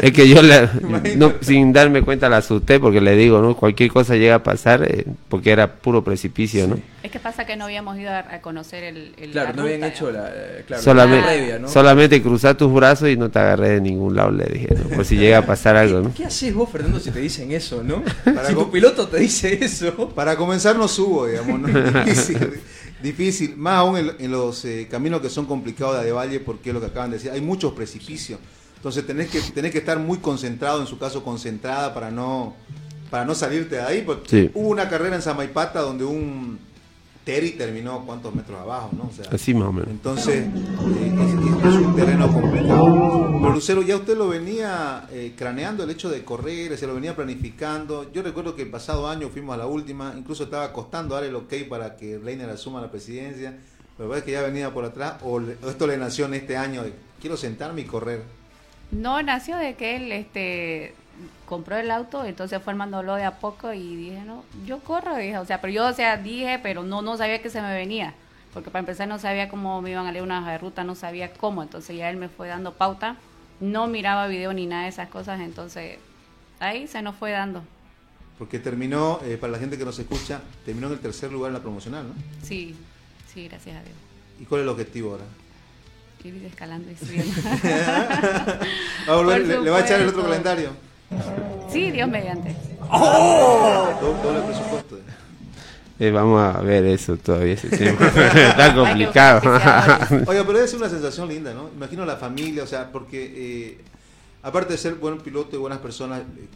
Es 0.00 0.12
que 0.12 0.28
yo 0.28 0.42
le- 0.42 0.68
no, 1.16 1.34
sin 1.40 1.72
darme 1.72 2.02
cuenta 2.02 2.28
la 2.28 2.38
asusté 2.38 2.80
porque 2.80 3.00
le 3.00 3.14
digo, 3.14 3.40
¿no? 3.40 3.56
Cualquier 3.56 3.90
cosa 3.92 4.16
llega 4.16 4.36
a 4.36 4.42
pasar 4.42 4.82
eh, 4.82 5.04
porque 5.28 5.52
era 5.52 5.72
puro 5.76 6.02
precipicio, 6.02 6.66
¿no? 6.66 6.78
Es 7.04 7.10
que 7.10 7.20
pasa 7.20 7.44
que 7.44 7.54
no 7.54 7.66
habíamos 7.66 7.96
ido 7.98 8.10
a, 8.10 8.20
a 8.20 8.40
conocer 8.40 8.82
el, 8.82 9.14
el 9.18 9.30
Claro, 9.30 9.50
la 9.50 9.56
no 9.56 9.62
habían 9.62 9.80
ruta, 9.82 9.88
hecho 9.94 10.10
la, 10.10 10.30
eh, 10.34 10.64
claro, 10.66 10.82
solamente, 10.82 11.20
la 11.26 11.32
previa, 11.32 11.58
¿no? 11.58 11.68
solamente 11.68 12.22
cruzar 12.22 12.56
tus 12.56 12.72
brazos 12.72 13.08
y 13.10 13.16
no 13.16 13.30
te 13.30 13.38
agarré 13.38 13.68
de 13.70 13.80
ningún 13.82 14.16
lado, 14.16 14.30
le 14.32 14.46
dije, 14.46 14.68
¿no? 14.74 14.96
Por 14.96 15.04
si 15.04 15.16
llega 15.16 15.38
a 15.38 15.46
pasar 15.46 15.76
algo, 15.76 16.00
¿no? 16.00 16.12
¿Qué 16.14 16.24
haces 16.24 16.52
vos, 16.54 16.70
Fernando, 16.70 16.98
si 16.98 17.10
te 17.12 17.20
dicen 17.20 17.52
eso, 17.52 17.84
no? 17.84 18.02
Para 18.24 18.48
si 18.48 18.54
tu 18.54 18.70
piloto 18.70 19.06
te 19.06 19.18
dice 19.18 19.58
eso. 19.62 20.08
Para 20.08 20.34
comenzar 20.36 20.76
no 20.76 20.88
subo, 20.88 21.26
digamos, 21.26 21.60
¿no? 21.60 21.68
difícil, 23.04 23.56
más 23.56 23.74
aún 23.78 23.96
en, 23.98 24.10
en 24.18 24.30
los 24.32 24.64
eh, 24.64 24.88
caminos 24.90 25.20
que 25.20 25.30
son 25.30 25.46
complicados 25.46 26.02
de 26.04 26.10
Valle, 26.10 26.40
porque 26.40 26.70
es 26.70 26.74
lo 26.74 26.80
que 26.80 26.86
acaban 26.86 27.10
de 27.10 27.18
decir, 27.18 27.30
hay 27.30 27.40
muchos 27.40 27.72
precipicios, 27.74 28.40
entonces 28.76 29.06
tenés 29.06 29.30
que, 29.30 29.40
tenés 29.52 29.70
que 29.70 29.78
estar 29.78 29.98
muy 30.00 30.18
concentrado, 30.18 30.80
en 30.80 30.86
su 30.88 30.98
caso 30.98 31.22
concentrada, 31.22 31.94
para 31.94 32.10
no, 32.10 32.54
para 33.10 33.24
no 33.24 33.34
salirte 33.34 33.76
de 33.76 33.82
ahí, 33.82 34.02
porque 34.04 34.28
Sí. 34.28 34.50
hubo 34.54 34.68
una 34.68 34.88
carrera 34.88 35.14
en 35.14 35.22
Samaipata 35.22 35.80
donde 35.80 36.04
un 36.04 36.58
Terry 37.24 37.52
terminó 37.52 38.04
cuántos 38.04 38.34
metros 38.34 38.60
abajo, 38.60 38.90
¿no? 38.96 39.04
O 39.04 39.10
sea, 39.12 39.24
Así 39.32 39.54
más 39.54 39.68
o 39.68 39.72
menos. 39.72 39.88
entonces, 39.90 40.44
eh, 40.46 41.14
es, 41.18 41.64
es- 41.64 41.74
es 41.74 41.86
un 41.86 41.96
terreno 41.96 42.30
complicado. 42.32 43.38
Pero 43.40 43.54
Lucero, 43.54 43.82
ya 43.82 43.96
usted 43.96 44.16
lo 44.16 44.28
venía 44.28 45.06
eh, 45.10 45.32
craneando 45.36 45.84
el 45.84 45.90
hecho 45.90 46.10
de 46.10 46.22
correr, 46.24 46.76
se 46.76 46.86
lo 46.86 46.94
venía 46.94 47.16
planificando. 47.16 48.12
Yo 48.12 48.22
recuerdo 48.22 48.54
que 48.54 48.62
el 48.62 48.70
pasado 48.70 49.08
año 49.08 49.28
fuimos 49.30 49.54
a 49.54 49.58
la 49.58 49.66
última, 49.66 50.14
incluso 50.16 50.44
estaba 50.44 50.72
costando 50.72 51.14
dar 51.14 51.24
el 51.24 51.34
ok 51.34 51.52
para 51.68 51.96
que 51.96 52.18
Reiner 52.18 52.50
asuma 52.50 52.80
la 52.82 52.90
presidencia. 52.90 53.56
Pero 53.96 54.08
parece 54.08 54.26
que 54.26 54.32
ya 54.32 54.42
venía 54.42 54.74
por 54.74 54.84
atrás, 54.84 55.14
o, 55.22 55.38
le- 55.40 55.56
o 55.62 55.70
esto 55.70 55.86
le 55.86 55.96
nació 55.96 56.26
en 56.26 56.34
este 56.34 56.56
año 56.56 56.82
de 56.82 56.92
quiero 57.20 57.36
sentarme 57.36 57.82
y 57.82 57.84
correr. 57.84 58.22
No, 58.90 59.22
nació 59.22 59.56
de 59.56 59.74
que 59.76 59.96
él 59.96 60.12
este 60.12 60.94
compró 61.46 61.76
el 61.76 61.90
auto, 61.90 62.24
entonces 62.24 62.60
fue 62.62 62.72
armándolo 62.72 63.14
de 63.14 63.24
a 63.24 63.38
poco 63.38 63.72
y 63.72 63.96
dije, 63.96 64.22
no, 64.26 64.44
yo 64.66 64.78
corro, 64.80 65.16
dije, 65.16 65.38
o 65.38 65.44
sea, 65.46 65.60
pero 65.60 65.72
yo, 65.72 65.86
o 65.86 65.92
sea, 65.92 66.16
dije, 66.16 66.58
pero 66.62 66.82
no, 66.82 67.02
no 67.02 67.16
sabía 67.16 67.40
que 67.42 67.50
se 67.50 67.60
me 67.62 67.72
venía, 67.74 68.14
porque 68.52 68.70
para 68.70 68.80
empezar 68.80 69.06
no 69.08 69.18
sabía 69.18 69.48
cómo 69.48 69.80
me 69.82 69.90
iban 69.90 70.06
a 70.06 70.12
leer 70.12 70.24
una 70.24 70.56
ruta, 70.58 70.84
no 70.84 70.94
sabía 70.94 71.32
cómo, 71.32 71.62
entonces 71.62 71.96
ya 71.96 72.08
él 72.10 72.16
me 72.16 72.28
fue 72.28 72.48
dando 72.48 72.72
pauta, 72.74 73.16
no 73.60 73.86
miraba 73.86 74.26
video 74.26 74.52
ni 74.52 74.66
nada 74.66 74.82
de 74.84 74.88
esas 74.88 75.08
cosas, 75.08 75.40
entonces 75.40 75.98
ahí 76.60 76.86
se 76.88 77.02
nos 77.02 77.14
fue 77.16 77.30
dando. 77.32 77.62
Porque 78.38 78.58
terminó, 78.58 79.20
eh, 79.24 79.36
para 79.36 79.52
la 79.52 79.58
gente 79.58 79.78
que 79.78 79.84
nos 79.84 79.98
escucha, 79.98 80.40
terminó 80.64 80.88
en 80.88 80.94
el 80.94 80.98
tercer 80.98 81.30
lugar 81.30 81.50
en 81.50 81.54
la 81.54 81.60
promocional, 81.60 82.08
¿no? 82.08 82.14
Sí, 82.42 82.74
sí, 83.32 83.46
gracias 83.48 83.76
a 83.76 83.82
Dios. 83.82 83.94
¿Y 84.40 84.44
cuál 84.44 84.62
es 84.62 84.64
el 84.64 84.68
objetivo 84.70 85.12
ahora? 85.12 85.24
Ir 86.24 86.42
escalando 86.46 86.90
y 86.90 86.96
subiendo. 87.04 87.32
¿Va 89.08 89.12
a 89.12 89.16
volver- 89.18 89.44
le, 89.46 89.60
le 89.60 89.70
va 89.70 89.76
a 89.76 89.80
echar 89.82 90.00
el 90.00 90.08
otro 90.08 90.22
calendario? 90.24 90.70
Sí, 91.70 91.90
Dios 91.90 92.08
mediante. 92.08 92.54
Doble, 92.90 94.22
doble 94.22 94.40
presupuesto. 94.46 94.98
Eh, 95.98 96.10
vamos 96.10 96.40
a 96.42 96.60
ver 96.60 96.84
eso 96.86 97.16
todavía, 97.16 97.54
ese. 97.54 97.68
Está 98.48 98.74
complicado. 98.74 99.40
Oiga, 100.26 100.42
pero 100.44 100.54
debe 100.54 100.66
ser 100.68 100.78
una 100.78 100.88
sensación 100.88 101.28
linda, 101.28 101.54
¿no? 101.54 101.70
Imagino 101.74 102.04
la 102.04 102.16
familia, 102.16 102.64
o 102.64 102.66
sea, 102.66 102.90
porque 102.90 103.32
eh, 103.36 103.78
aparte 104.42 104.72
de 104.72 104.78
ser 104.78 104.94
buen 104.96 105.18
piloto 105.18 105.54
y 105.56 105.58
buenas 105.58 105.78
personas, 105.78 106.20
eh, 106.20 106.46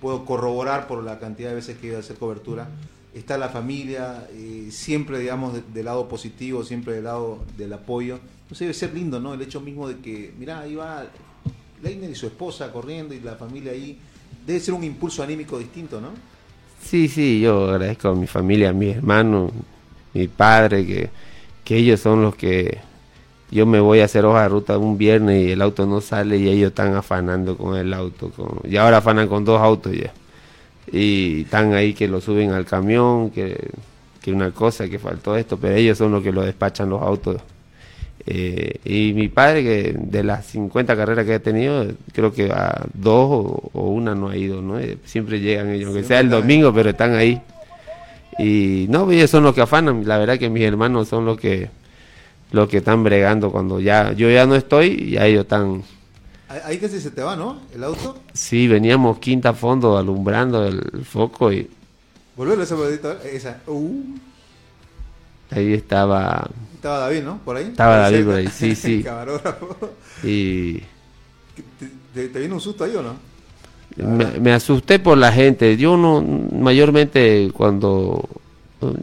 puedo 0.00 0.24
corroborar 0.24 0.86
por 0.88 1.02
la 1.04 1.18
cantidad 1.18 1.50
de 1.50 1.54
veces 1.56 1.78
que 1.78 1.86
he 1.86 1.90
ido 1.90 1.98
a 1.98 2.00
hacer 2.00 2.16
cobertura, 2.16 2.68
está 3.14 3.38
la 3.38 3.48
familia, 3.48 4.26
eh, 4.32 4.68
siempre, 4.70 5.18
digamos, 5.18 5.54
de- 5.54 5.62
del 5.72 5.84
lado 5.84 6.08
positivo, 6.08 6.64
siempre 6.64 6.94
del 6.94 7.04
lado 7.04 7.38
del 7.56 7.72
apoyo. 7.72 8.14
Entonces 8.42 8.60
debe 8.60 8.74
ser 8.74 8.92
lindo, 8.94 9.20
¿no? 9.20 9.34
El 9.34 9.42
hecho 9.42 9.60
mismo 9.60 9.86
de 9.88 9.98
que, 9.98 10.34
mira, 10.38 10.60
ahí 10.60 10.74
va 10.74 11.04
Leiner 11.82 12.10
y 12.10 12.14
su 12.14 12.26
esposa 12.26 12.70
corriendo 12.72 13.14
y 13.14 13.20
la 13.20 13.36
familia 13.36 13.72
ahí. 13.72 13.98
Debe 14.46 14.60
ser 14.60 14.74
un 14.74 14.84
impulso 14.84 15.22
anímico 15.22 15.58
distinto, 15.58 16.00
¿no? 16.00 16.08
Sí, 16.82 17.08
sí, 17.08 17.40
yo 17.40 17.70
agradezco 17.70 18.08
a 18.08 18.14
mi 18.14 18.26
familia, 18.26 18.70
a 18.70 18.72
mis 18.72 18.96
hermanos, 18.96 19.52
mi 20.14 20.28
padre, 20.28 20.86
que, 20.86 21.10
que 21.64 21.76
ellos 21.76 22.00
son 22.00 22.22
los 22.22 22.34
que 22.34 22.78
yo 23.50 23.66
me 23.66 23.80
voy 23.80 24.00
a 24.00 24.04
hacer 24.04 24.24
hoja 24.24 24.42
de 24.42 24.48
ruta 24.48 24.78
un 24.78 24.96
viernes 24.96 25.46
y 25.46 25.52
el 25.52 25.62
auto 25.62 25.84
no 25.86 26.00
sale 26.00 26.36
y 26.36 26.48
ellos 26.48 26.68
están 26.68 26.94
afanando 26.94 27.56
con 27.56 27.76
el 27.76 27.92
auto. 27.92 28.32
Y 28.64 28.76
ahora 28.76 28.98
afanan 28.98 29.28
con 29.28 29.44
dos 29.44 29.60
autos 29.60 29.92
ya. 29.92 30.12
Y 30.92 31.42
están 31.42 31.74
ahí 31.74 31.94
que 31.94 32.08
lo 32.08 32.20
suben 32.20 32.52
al 32.52 32.64
camión, 32.64 33.30
que, 33.30 33.70
que 34.22 34.32
una 34.32 34.52
cosa, 34.52 34.88
que 34.88 34.98
faltó 34.98 35.36
esto, 35.36 35.56
pero 35.58 35.74
ellos 35.74 35.98
son 35.98 36.12
los 36.12 36.22
que 36.22 36.32
lo 36.32 36.42
despachan 36.42 36.90
los 36.90 37.02
autos. 37.02 37.40
Eh, 38.26 38.80
y 38.84 39.12
mi 39.14 39.28
padre, 39.28 39.62
que 39.62 39.94
de 39.98 40.22
las 40.22 40.46
50 40.46 40.94
carreras 40.96 41.24
que 41.26 41.34
ha 41.34 41.42
tenido, 41.42 41.86
creo 42.12 42.32
que 42.32 42.50
a 42.52 42.84
dos 42.94 43.28
o, 43.30 43.70
o 43.72 43.88
una 43.88 44.14
no 44.14 44.28
ha 44.28 44.36
ido, 44.36 44.60
¿no? 44.62 44.78
Eh, 44.78 44.98
Siempre 45.04 45.40
llegan 45.40 45.70
ellos, 45.70 45.88
aunque 45.88 46.04
sea 46.04 46.20
el 46.20 46.28
domingo, 46.30 46.72
pero 46.72 46.90
están 46.90 47.14
ahí. 47.14 47.40
Y 48.38 48.86
no, 48.88 49.10
ellos 49.10 49.30
son 49.30 49.42
los 49.44 49.54
que 49.54 49.60
afanan. 49.62 50.06
La 50.06 50.18
verdad 50.18 50.38
que 50.38 50.48
mis 50.50 50.62
hermanos 50.62 51.08
son 51.08 51.24
los 51.24 51.38
que 51.38 51.68
los 52.52 52.68
que 52.68 52.78
están 52.78 53.04
bregando 53.04 53.52
cuando 53.52 53.78
ya 53.80 54.12
yo 54.12 54.28
ya 54.28 54.44
no 54.44 54.56
estoy 54.56 54.86
y 54.88 55.10
ya 55.12 55.26
ellos 55.26 55.42
están. 55.42 55.82
Ahí- 56.48 56.78
casi 56.78 57.00
se 57.00 57.10
te 57.12 57.22
va, 57.22 57.36
¿no? 57.36 57.60
El 57.74 57.84
auto. 57.84 58.18
Sí, 58.32 58.66
veníamos 58.66 59.18
quinta 59.18 59.50
a 59.50 59.54
fondo 59.54 59.96
alumbrando 59.96 60.66
el 60.66 61.04
foco 61.04 61.52
y 61.52 61.68
Volverlo 62.36 62.64
ese 62.64 62.74
bolito, 62.74 63.12
esa. 63.22 63.60
Uh, 63.66 64.02
ahí 65.50 65.74
estaba 65.74 66.48
estaba 66.80 66.98
David, 67.00 67.22
¿no? 67.22 67.38
Por 67.44 67.56
ahí. 67.56 67.66
Estaba 67.66 67.96
David 67.98 68.16
cerca. 68.16 68.30
por 68.30 68.38
ahí, 68.38 68.46
sí, 68.48 68.74
sí. 68.74 69.02
Camarógrafo. 69.04 69.76
y 70.24 70.72
¿Te, 70.78 71.90
te, 72.14 72.28
te 72.28 72.38
vino 72.40 72.54
un 72.54 72.60
susto 72.60 72.84
ahí 72.84 72.94
o 72.96 73.02
no? 73.02 73.14
me, 73.96 74.24
me 74.40 74.52
asusté 74.52 74.98
por 74.98 75.18
la 75.18 75.30
gente. 75.32 75.76
Yo 75.76 75.96
no, 75.96 76.22
mayormente 76.22 77.50
cuando 77.52 78.28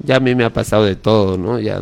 ya 0.04 0.16
a 0.16 0.20
mí 0.20 0.34
me 0.34 0.44
ha 0.46 0.50
pasado 0.52 0.86
de 0.86 0.96
todo, 0.96 1.38
¿no? 1.38 1.60
Ya, 1.60 1.82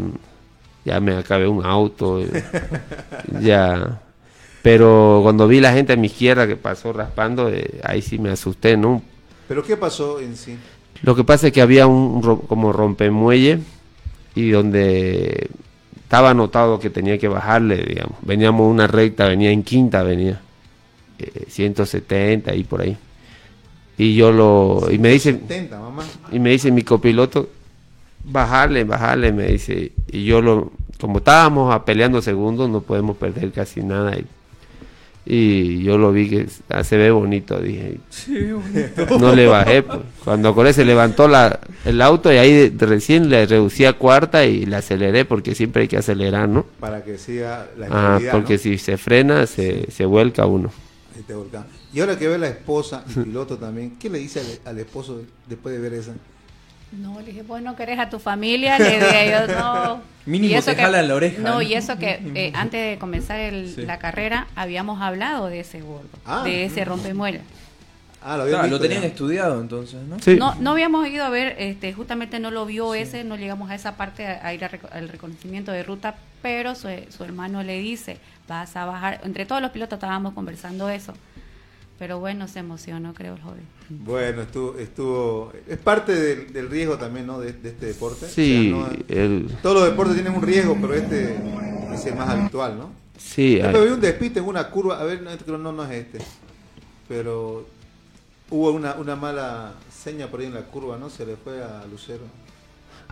ya 0.83 0.99
me 0.99 1.15
acabé 1.15 1.47
un 1.47 1.65
auto, 1.65 2.19
eh, 2.19 2.43
ya. 3.41 4.01
Pero 4.61 5.19
cuando 5.23 5.47
vi 5.47 5.61
la 5.61 5.71
gente 5.73 5.93
a 5.93 5.95
mi 5.95 6.07
izquierda 6.07 6.47
que 6.47 6.55
pasó 6.57 6.91
raspando, 6.91 7.49
eh, 7.49 7.79
ahí 7.83 8.01
sí 8.01 8.17
me 8.17 8.31
asusté, 8.31 8.75
¿no? 8.75 9.01
¿Pero 9.47 9.63
qué 9.63 9.77
pasó 9.77 10.19
en 10.19 10.35
sí? 10.35 10.57
Lo 11.03 11.15
que 11.15 11.23
pasa 11.23 11.47
es 11.47 11.53
que 11.53 11.61
había 11.61 11.85
un 11.87 12.21
ro- 12.23 12.39
como 12.41 12.73
rompemuelle 12.73 13.59
y 14.33 14.49
donde 14.49 15.49
estaba 16.05 16.29
anotado 16.29 16.79
que 16.79 16.91
tenía 16.91 17.17
que 17.17 17.27
bajarle, 17.27 17.77
digamos. 17.77 18.15
Veníamos 18.21 18.71
una 18.71 18.85
recta, 18.85 19.27
venía 19.27 19.49
en 19.49 19.63
quinta, 19.63 20.03
venía 20.03 20.39
eh, 21.17 21.45
170 21.47 22.53
y 22.55 22.63
por 22.63 22.81
ahí. 22.81 22.95
Y 23.97 24.15
yo 24.15 24.31
lo 24.31 24.87
y 24.91 24.99
me 24.99 25.09
dice 25.09 25.31
70, 25.31 25.79
mamá. 25.79 26.03
y 26.31 26.37
me 26.37 26.51
dice 26.51 26.71
mi 26.71 26.83
copiloto 26.83 27.49
bajarle, 28.23 28.83
bajarle, 28.83 29.31
me 29.31 29.47
dice 29.47 29.93
y 30.11 30.25
yo 30.25 30.41
lo 30.41 30.71
como 30.99 31.17
estábamos 31.17 31.73
a 31.73 31.85
peleando 31.85 32.21
segundos 32.21 32.69
no 32.69 32.81
podemos 32.81 33.17
perder 33.17 33.51
casi 33.51 33.81
nada 33.81 34.15
y, 34.15 34.25
y 35.25 35.81
yo 35.83 35.97
lo 35.97 36.11
vi 36.11 36.29
que 36.29 36.47
ah, 36.69 36.83
se 36.83 36.97
ve 36.97 37.09
bonito, 37.11 37.59
dije. 37.59 37.97
Sí, 38.09 38.51
bonito. 38.51 39.19
No 39.19 39.33
le 39.33 39.47
bajé. 39.47 39.81
pues. 39.83 39.99
Cuando 40.23 40.53
Coré 40.53 40.71
se 40.73 40.85
levantó 40.85 41.27
la, 41.27 41.59
el 41.85 42.01
auto 42.01 42.31
y 42.31 42.37
ahí 42.37 42.69
de- 42.69 42.85
recién 42.85 43.29
le 43.29 43.45
reducí 43.45 43.85
a 43.85 43.93
cuarta 43.93 44.45
y 44.45 44.65
le 44.65 44.75
aceleré 44.75 45.25
porque 45.25 45.55
siempre 45.55 45.83
hay 45.83 45.87
que 45.87 45.97
acelerar, 45.97 46.47
¿no? 46.49 46.65
Para 46.79 47.03
que 47.03 47.17
siga 47.17 47.67
la 47.77 47.87
estabilidad, 47.87 48.31
porque 48.31 48.53
¿no? 48.53 48.59
si 48.59 48.77
se 48.77 48.97
frena, 48.97 49.47
se, 49.47 49.89
se 49.91 50.05
vuelca 50.05 50.45
uno. 50.45 50.71
Ahí 51.15 51.23
te 51.23 51.33
volcán. 51.33 51.65
Y 51.93 52.01
ahora 52.01 52.19
que 52.19 52.27
ve 52.27 52.37
la 52.37 52.49
esposa 52.49 53.03
y 53.09 53.19
piloto 53.21 53.57
también, 53.57 53.95
¿qué 53.99 54.09
le 54.09 54.19
dice 54.19 54.41
al, 54.41 54.71
al 54.73 54.79
esposo 54.79 55.21
después 55.47 55.73
de 55.73 55.81
ver 55.81 55.93
esa? 55.93 56.13
No, 56.99 57.19
le 57.19 57.27
dije, 57.27 57.41
vos 57.43 57.61
no 57.61 57.75
querés 57.75 57.99
a 57.99 58.09
tu 58.09 58.19
familia, 58.19 58.77
le 58.79 58.99
dije 58.99 59.31
yo, 59.31 59.55
no. 59.59 60.01
Mínimo 60.25 60.53
Y 60.53 60.55
eso 60.57 60.71
te 60.71 60.77
que- 60.77 60.81
jala 60.83 60.99
en 61.01 61.07
la 61.07 61.15
oreja, 61.15 61.41
No, 61.41 61.55
¿no? 61.55 61.61
y 61.61 61.73
eso 61.75 61.97
que 61.97 62.19
eh, 62.35 62.51
antes 62.55 62.91
de 62.91 62.97
comenzar 62.99 63.39
el- 63.39 63.73
Sí. 63.73 63.81
la 63.83 63.99
carrera 63.99 64.47
habíamos 64.55 65.01
hablado 65.01 65.47
de 65.47 65.59
ese 65.59 65.81
gordo, 65.81 66.07
Ah. 66.25 66.43
de 66.43 66.65
ese 66.65 66.83
rompemuela. 66.85 67.39
Ah, 68.27 68.37
lo, 68.37 68.47
Claro, 68.47 68.67
lo 68.67 68.79
tenían 68.79 69.03
estudiado 69.03 69.61
entonces, 69.61 69.99
¿no? 70.07 70.17
No, 70.37 70.55
no 70.55 70.71
habíamos 70.71 71.07
ido 71.07 71.23
a 71.25 71.29
ver, 71.29 71.55
este, 71.59 71.93
justamente 71.93 72.39
no 72.39 72.49
lo 72.49 72.65
vio 72.65 72.95
ese, 72.95 73.23
no 73.23 73.35
llegamos 73.35 73.69
a 73.69 73.75
esa 73.75 73.97
parte 73.97 74.25
a, 74.25 74.47
a 74.47 74.51
ir 74.51 74.65
a 74.65 74.71
al 74.93 75.09
reconocimiento 75.09 75.71
de 75.71 75.83
ruta, 75.83 76.15
pero 76.41 76.73
su, 76.73 76.87
su 77.15 77.23
hermano 77.23 77.61
le 77.61 77.77
dice, 77.77 78.17
vas 78.47 78.75
a 78.77 78.85
bajar, 78.85 79.21
entre 79.23 79.45
todos 79.45 79.61
los 79.61 79.69
pilotos 79.69 79.97
estábamos 79.97 80.33
conversando 80.33 80.89
eso, 80.89 81.13
pero 81.99 82.19
bueno, 82.19 82.47
se 82.47 82.59
emocionó 82.59 83.13
creo 83.13 83.35
el 83.35 83.41
joven. 83.41 83.63
Bueno, 83.89 84.41
estuvo, 84.41 84.77
estuvo 84.77 85.53
es 85.67 85.77
parte 85.77 86.13
del, 86.13 86.51
del 86.53 86.69
riesgo 86.69 86.97
también, 86.97 87.27
¿no? 87.27 87.39
De, 87.39 87.53
de 87.53 87.69
este 87.69 87.85
deporte. 87.87 88.27
Sí, 88.27 88.73
O 88.73 88.85
sea, 88.87 88.93
no- 88.97 89.03
el- 89.07 89.47
todos 89.61 89.75
los 89.77 89.85
deportes 89.89 90.15
tienen 90.15 90.33
un 90.35 90.41
riesgo, 90.41 90.77
pero 90.81 90.93
este 90.93 91.35
es 91.93 92.05
el 92.05 92.15
más 92.15 92.29
habitual, 92.29 92.77
¿no? 92.77 92.89
Sí, 93.17 93.57
Yo 93.59 93.67
hay- 93.67 93.73
vi 93.85 93.91
un 93.93 94.01
despiste 94.01 94.39
en 94.39 94.45
una 94.45 94.69
curva, 94.69 94.99
a 94.99 95.03
ver, 95.03 95.21
no, 95.21 95.29
este 95.29 95.45
creo 95.45 95.57
no, 95.57 95.71
no 95.71 95.83
es 95.85 95.91
este, 95.91 96.17
pero 97.07 97.65
hubo 98.49 98.71
una, 98.71 98.95
una 98.95 99.15
mala 99.15 99.73
seña 99.91 100.27
por 100.27 100.39
ahí 100.41 100.47
en 100.47 100.53
la 100.55 100.63
curva, 100.63 100.97
¿no? 100.97 101.09
Se 101.09 101.25
le 101.25 101.35
fue 101.37 101.63
a 101.63 101.83
Lucero. 101.89 102.23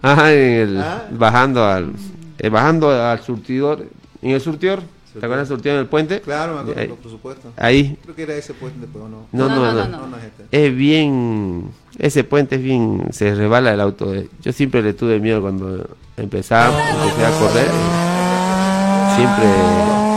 Ajá, 0.01 0.33
en 0.33 0.51
el- 0.69 0.77
Ah. 0.81 1.07
bajando 1.11 1.63
al 1.65 1.93
eh, 2.39 2.49
bajando 2.49 2.89
al 2.91 3.21
surtidor, 3.21 3.85
en 4.21 4.31
el 4.31 4.41
surtidor, 4.41 4.81
¿te 5.19 5.25
acuerdas 5.25 5.47
del 5.49 5.57
surtidor 5.57 5.75
en 5.75 5.81
el 5.81 5.87
puente? 5.87 6.21
Claro, 6.21 6.53
me 6.55 6.59
acuerdo, 6.61 6.81
Ahí- 6.81 6.87
por 6.87 7.11
supuesto. 7.11 7.51
Ahí. 7.57 7.97
Creo 8.03 8.15
que 8.15 8.23
era 8.23 8.33
ese 8.35 8.53
puente, 8.53 8.87
pero 8.91 9.07
no. 9.07 9.27
No, 9.31 9.47
no, 9.49 9.71
no. 9.73 9.87
no, 9.87 10.07
no 10.07 10.17
es 10.17 10.23
este. 10.23 10.43
Es 10.65 10.75
bien, 10.75 11.69
ese 11.99 12.23
puente 12.23 12.55
es 12.55 12.63
bien, 12.63 13.07
se 13.11 13.33
resbala 13.35 13.73
el 13.73 13.81
auto. 13.81 14.13
eh. 14.13 14.27
Yo 14.41 14.51
siempre 14.51 14.81
le 14.81 14.93
tuve 14.93 15.19
miedo 15.19 15.41
cuando 15.41 15.85
empezaba, 16.17 16.73
empecé 17.03 17.25
a 17.25 17.39
correr. 17.39 17.67
eh, 17.67 19.15
Siempre 19.15 19.45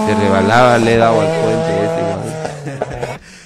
se 0.06 0.14
rebalaba, 0.24 0.78
le 0.78 0.94
he 0.94 0.96
dado 0.96 1.20
al 1.20 1.26
puente 1.26 1.84
ese. 1.84 2.05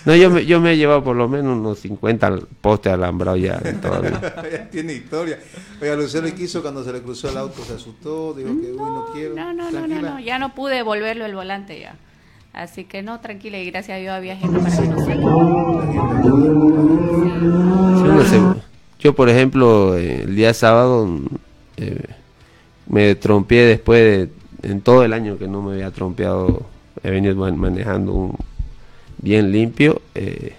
No, 0.07 0.15
yo 0.17 0.31
me, 0.31 0.47
yo 0.47 0.61
me 0.61 0.73
he 0.73 0.77
llevado 0.77 1.05
por 1.05 1.15
lo 1.15 1.29
menos 1.29 1.59
unos 1.59 1.79
50 1.81 2.39
postes 2.61 2.93
alambrados 2.93 3.41
ya 3.41 3.61
todavía. 3.81 4.21
Ya 4.53 4.69
tiene 4.71 4.95
historia. 4.95 5.39
Oiga, 5.81 5.95
Lucero 5.97 6.27
y 6.27 6.33
quiso 6.33 6.63
cuando 6.63 6.83
se 6.85 6.93
le 6.93 7.03
cruzó 7.03 7.29
el 7.29 7.37
auto, 7.37 7.63
se 7.65 7.75
asustó, 7.75 8.33
dijo 8.35 8.49
que 8.49 8.73
uy, 8.73 8.77
no 8.79 9.07
quiero. 9.13 9.35
No, 9.35 9.53
no, 9.53 9.71
no, 9.71 9.87
no, 9.87 10.01
no, 10.03 10.21
ya 10.21 10.39
no 10.39 10.55
pude 10.55 10.77
devolverlo 10.77 11.27
el 11.27 11.35
volante 11.35 11.79
ya. 11.81 11.95
Así 12.53 12.85
que 12.85 13.03
no, 13.03 13.21
tranquila 13.21 13.59
y 13.59 13.71
gracias 13.71 13.97
a 13.97 14.01
Dios 14.01 14.13
había 14.13 14.37
gente 14.37 14.59
para 14.59 14.77
que 14.77 14.89
nos 14.89 15.05
Sí, 15.05 15.13
uno 18.09 18.25
se- 18.25 18.61
yo, 18.99 19.15
por 19.15 19.29
ejemplo, 19.29 19.97
eh, 19.97 20.23
el 20.23 20.35
día 20.37 20.53
sábado 20.53 21.09
eh, 21.77 22.05
me 22.89 23.15
trompeé 23.15 23.65
después 23.67 24.29
de, 24.63 24.69
en 24.69 24.81
todo 24.81 25.05
el 25.05 25.13
año 25.13 25.39
que 25.39 25.47
no 25.49 25.63
me 25.63 25.73
había 25.75 25.91
trompeado, 25.91 26.63
he 27.03 27.11
venido 27.11 27.35
man- 27.37 27.57
manejando 27.59 28.13
un 28.13 28.37
bien 29.23 29.53
limpio 29.53 30.01
eh, 30.15 30.55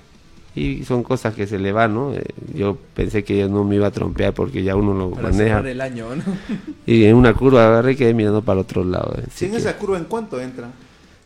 y 0.55 0.83
son 0.83 1.03
cosas 1.03 1.33
que 1.33 1.47
se 1.47 1.57
le 1.59 1.71
van, 1.71 1.93
¿no? 1.95 2.13
Eh, 2.13 2.23
yo 2.53 2.77
pensé 2.93 3.23
que 3.23 3.37
yo 3.39 3.47
no 3.47 3.63
me 3.63 3.75
iba 3.75 3.87
a 3.87 3.91
trompear 3.91 4.33
porque 4.33 4.63
ya 4.63 4.75
uno 4.75 4.93
lo 4.93 5.11
Para 5.11 5.29
maneja. 5.29 5.59
el 5.59 5.79
año, 5.81 6.15
¿no? 6.15 6.23
Y 6.85 7.05
en 7.05 7.15
una 7.15 7.33
curva 7.33 7.67
agarré 7.67 7.93
y 7.93 7.95
quedé 7.95 8.13
mirando 8.13 8.41
para 8.41 8.59
el 8.59 8.65
otro 8.65 8.83
lado. 8.83 9.15
eh. 9.17 9.23
Si 9.33 9.45
en 9.45 9.55
esa 9.55 9.77
curva, 9.77 9.97
¿en 9.97 10.05
cuánto 10.05 10.39
entra? 10.41 10.69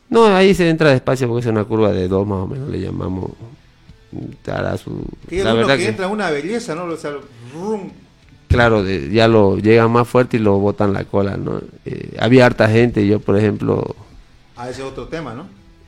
No, 0.10 0.26
ahí 0.28 0.54
se 0.54 0.70
entra 0.70 0.92
despacio 0.92 1.28
porque 1.28 1.42
es 1.42 1.52
una 1.52 1.64
curva 1.64 1.92
de 1.92 2.08
dos 2.08 2.28
más 2.28 2.38
o 2.40 2.48
menos, 2.48 2.70
le 2.70 2.80
llamamos. 2.80 3.32
Dará 4.46 4.78
su, 4.78 5.04
Que 5.28 5.44
la 5.44 5.54
verdad 5.54 5.76
que, 5.76 5.84
que- 5.84 5.90
entra 5.90 6.08
una 6.08 6.30
belleza, 6.30 6.74
¿no? 6.76 6.84
O 6.86 6.96
sea, 6.96 7.12
rum. 7.54 7.90
claro, 8.48 8.82
de- 8.84 9.10
ya 9.12 9.28
lo 9.28 9.58
llegan 9.58 9.92
más 9.92 10.08
fuerte 10.08 10.38
y 10.38 10.40
lo 10.40 10.58
botan 10.60 10.94
la 10.94 11.04
cola, 11.04 11.36
¿no? 11.36 11.60
Eh, 11.86 12.16
había 12.20 12.46
harta 12.46 12.70
gente, 12.70 13.06
yo 13.08 13.20
por 13.20 13.38
ejemplo, 13.38 13.96
Ah, 14.56 14.70
ese 14.70 14.84
es 14.84 14.88
otro 14.88 15.08
tema, 15.10 15.34
¿no? 15.34 15.48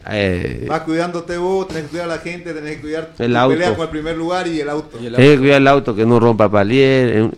Eh, 0.09 0.65
Vas 0.69 0.81
cuidándote 0.81 1.37
vos, 1.37 1.67
tenés 1.67 1.83
que 1.83 1.89
cuidar 1.89 2.05
a 2.05 2.15
la 2.15 2.19
gente, 2.19 2.53
tenés 2.53 2.75
que 2.77 2.81
cuidar 2.81 3.11
El 3.19 3.31
tu 3.31 3.37
auto. 3.37 3.53
pelea 3.55 3.75
con 3.75 3.83
el 3.83 3.89
primer 3.89 4.15
lugar 4.17 4.47
y 4.47 4.59
el 4.61 4.69
auto. 4.69 4.97
Hay 4.97 5.11
que 5.11 5.37
cuidar 5.37 5.61
el 5.61 5.67
auto 5.67 5.95
que 5.95 6.05
no 6.05 6.19
rompa 6.19 6.49
palier, 6.49 7.09
eh, 7.17 7.31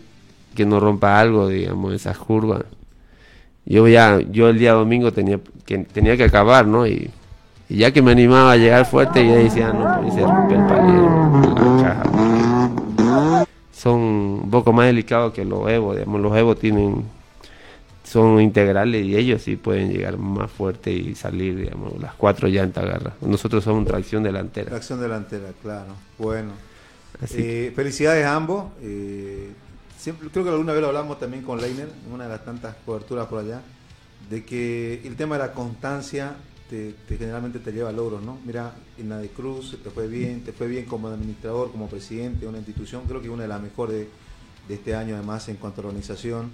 que 0.55 0.65
no 0.65 0.79
rompa 0.79 1.19
algo, 1.19 1.47
digamos, 1.47 1.93
esas 1.93 2.17
curvas. 2.17 2.63
Yo 3.65 3.87
ya, 3.87 4.19
yo 4.31 4.49
el 4.49 4.57
día 4.59 4.73
domingo 4.73 5.11
tenía 5.13 5.39
que 5.65 5.79
tenía 5.79 6.17
que 6.17 6.23
acabar, 6.23 6.65
¿no? 6.67 6.87
Y, 6.87 7.09
y 7.69 7.77
ya 7.77 7.91
que 7.91 8.01
me 8.01 8.11
animaba 8.11 8.53
a 8.53 8.57
llegar 8.57 8.85
fuerte, 8.85 9.25
ya 9.25 9.35
decía, 9.35 9.71
no, 9.73 10.01
pues, 10.01 10.13
se 10.15 10.21
rompe 10.21 10.55
el 10.55 10.65
palier, 10.65 11.75
la 11.83 11.83
caja. 11.83 13.45
Son 13.71 13.95
un 14.43 14.49
poco 14.51 14.73
más 14.73 14.87
delicados 14.87 15.33
que 15.33 15.45
los 15.45 15.69
Evo, 15.69 15.93
digamos, 15.93 16.19
los 16.21 16.35
Evo 16.35 16.55
tienen 16.55 17.03
son 18.09 18.41
integrales 18.41 19.05
y 19.05 19.15
ellos 19.15 19.41
sí 19.43 19.55
pueden 19.55 19.91
llegar 19.91 20.17
más 20.17 20.49
fuerte 20.51 20.91
y 20.91 21.13
salir, 21.13 21.55
digamos, 21.57 21.99
las 22.01 22.13
cuatro 22.15 22.47
llantas 22.47 22.83
agarra. 22.83 23.13
Nosotros 23.21 23.63
somos 23.63 23.85
tracción 23.85 24.23
delantera. 24.23 24.69
Tracción 24.69 24.99
delantera, 24.99 25.49
claro. 25.61 25.93
Bueno. 26.17 26.51
Así 27.21 27.35
Eh, 27.39 27.73
felicidades 27.75 28.25
a 28.25 28.35
ambos. 28.35 28.71
Eh, 28.81 29.49
siempre, 29.97 30.29
creo 30.29 30.43
que 30.43 30.49
alguna 30.49 30.73
vez 30.73 30.81
lo 30.81 30.87
hablamos 30.87 31.19
también 31.19 31.43
con 31.43 31.61
Leiner, 31.61 31.87
en 32.07 32.13
una 32.13 32.23
de 32.23 32.29
las 32.31 32.43
tantas 32.45 32.75
coberturas 32.85 33.27
por 33.27 33.39
allá, 33.43 33.61
de 34.29 34.43
que 34.43 35.01
el 35.05 35.15
tema 35.15 35.37
de 35.37 35.43
la 35.47 35.53
constancia 35.53 36.35
te, 36.69 36.93
te- 37.07 37.17
generalmente 37.17 37.59
te 37.59 37.71
lleva 37.71 37.89
a 37.89 37.91
logros, 37.91 38.23
¿no? 38.23 38.37
Mira, 38.45 38.73
en 38.97 39.09
la 39.09 39.17
de 39.17 39.27
Cruz 39.29 39.77
te 39.83 39.89
fue 39.89 40.07
bien, 40.07 40.43
te 40.43 40.51
fue 40.51 40.67
bien 40.67 40.85
como 40.85 41.09
administrador, 41.09 41.71
como 41.71 41.87
presidente 41.87 42.41
de 42.41 42.47
una 42.47 42.57
institución, 42.59 43.03
creo 43.07 43.21
que 43.21 43.29
una 43.29 43.43
de 43.43 43.49
las 43.49 43.61
mejores 43.61 43.95
de, 43.97 44.07
de 44.69 44.75
este 44.75 44.95
año 44.95 45.15
además 45.15 45.49
en 45.49 45.57
cuanto 45.57 45.81
a 45.81 45.85
organización. 45.85 46.51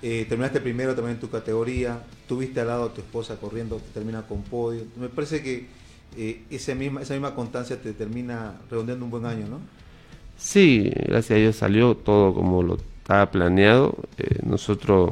Eh, 0.00 0.24
terminaste 0.28 0.60
primero 0.60 0.94
también 0.94 1.16
en 1.16 1.20
tu 1.20 1.28
categoría, 1.28 2.00
tuviste 2.26 2.60
al 2.60 2.68
lado 2.68 2.84
a 2.84 2.94
tu 2.94 3.00
esposa 3.00 3.36
corriendo, 3.36 3.80
termina 3.92 4.22
con 4.22 4.42
podio. 4.42 4.84
Me 4.96 5.08
parece 5.08 5.42
que 5.42 5.66
eh, 6.16 6.42
esa, 6.50 6.74
misma, 6.74 7.02
esa 7.02 7.14
misma 7.14 7.34
constancia 7.34 7.80
te 7.82 7.92
termina 7.92 8.54
redondeando 8.70 9.04
un 9.04 9.10
buen 9.10 9.26
año, 9.26 9.46
¿no? 9.48 9.58
Sí, 10.36 10.90
gracias 10.94 11.32
a 11.32 11.40
Dios 11.40 11.56
salió 11.56 11.96
todo 11.96 12.32
como 12.32 12.62
lo 12.62 12.76
estaba 12.76 13.28
planeado. 13.30 13.96
Eh, 14.18 14.38
nosotros 14.44 15.10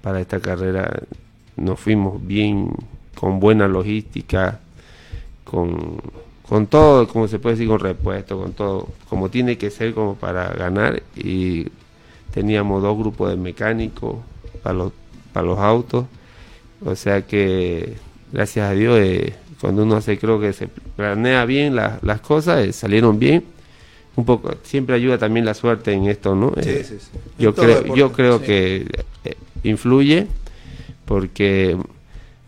para 0.00 0.20
esta 0.20 0.38
carrera 0.38 1.02
nos 1.56 1.80
fuimos 1.80 2.24
bien, 2.24 2.70
con 3.16 3.40
buena 3.40 3.66
logística, 3.66 4.60
con, 5.42 6.00
con 6.48 6.66
todo, 6.66 7.08
como 7.08 7.26
se 7.28 7.38
puede 7.38 7.56
decir, 7.56 7.68
con 7.68 7.80
repuesto, 7.80 8.38
con 8.38 8.52
todo, 8.52 8.88
como 9.08 9.28
tiene 9.30 9.58
que 9.58 9.70
ser 9.70 9.94
como 9.94 10.14
para 10.14 10.48
ganar. 10.50 11.02
Y 11.16 11.66
teníamos 12.32 12.82
dos 12.82 12.96
grupos 12.96 13.30
de 13.30 13.36
mecánicos 13.36 14.16
para 14.62 14.74
los, 14.74 14.92
para 15.32 15.46
los 15.46 15.58
autos. 15.58 16.04
O 16.84 16.94
sea 16.94 17.22
que, 17.26 17.94
gracias 18.32 18.70
a 18.70 18.74
Dios, 18.74 18.98
eh, 19.00 19.34
cuando 19.60 19.82
uno 19.82 19.96
hace, 19.96 20.18
creo 20.18 20.38
que 20.38 20.52
se 20.52 20.68
planea 20.68 21.44
bien 21.46 21.74
las- 21.74 22.02
las 22.02 22.20
cosas, 22.20 22.64
eh, 22.66 22.72
salieron 22.72 23.18
bien 23.18 23.42
un 24.16 24.24
poco 24.24 24.54
siempre 24.62 24.94
ayuda 24.96 25.18
también 25.18 25.44
la 25.44 25.52
suerte 25.52 25.92
en 25.92 26.06
esto 26.06 26.34
no 26.34 26.50
Sí, 26.62 26.70
Eh, 26.70 26.84
sí, 26.84 26.96
sí. 26.98 27.18
yo 27.38 27.54
creo 27.54 27.82
deporte, 27.82 27.98
yo 27.98 28.12
creo 28.12 28.40
que 28.42 28.86
eh, 29.24 29.34
influye 29.62 30.26
porque 31.04 31.76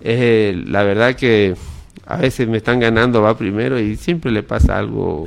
es 0.01 0.57
la 0.67 0.83
verdad 0.85 1.15
que 1.17 1.55
a 2.11 2.17
veces 2.17 2.49
me 2.49 2.57
están 2.57 2.81
ganando 2.81 3.21
va 3.21 3.37
primero 3.37 3.79
y 3.79 3.95
siempre 3.97 4.33
le 4.33 4.43
pasa 4.43 4.79
algo 4.79 5.27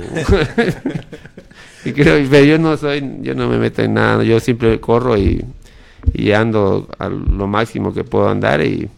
y 1.84 1.92
creo 1.92 2.28
pero 2.28 2.44
yo 2.44 2.58
no 2.58 2.76
soy 2.76 3.18
yo 3.20 3.36
no 3.36 3.48
me 3.48 3.56
meto 3.56 3.82
en 3.82 3.94
nada 3.94 4.24
yo 4.24 4.40
siempre 4.40 4.80
corro 4.80 5.16
y, 5.16 5.44
y 6.12 6.32
ando 6.32 6.88
a 6.98 7.08
lo 7.08 7.46
máximo 7.46 7.94
que 7.94 8.02
puedo 8.02 8.28
andar 8.28 8.64
y 8.64 8.88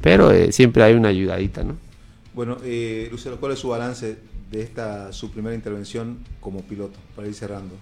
pero 0.00 0.30
eh, 0.30 0.52
siempre 0.52 0.84
hay 0.84 0.94
una 0.94 1.08
ayudadita 1.08 1.64
no 1.64 1.74
Bueno, 2.34 2.56
eh, 2.62 3.08
Lucero, 3.10 3.40
¿cuál 3.40 3.52
es 3.52 3.58
su 3.58 3.68
balance 3.68 4.16
de 4.52 4.62
esta 4.62 5.12
su 5.12 5.32
primera 5.32 5.56
intervención 5.56 6.18
como 6.40 6.62
piloto 6.62 6.98
para 7.16 7.26
ir 7.26 7.34
cerrando? 7.34 7.74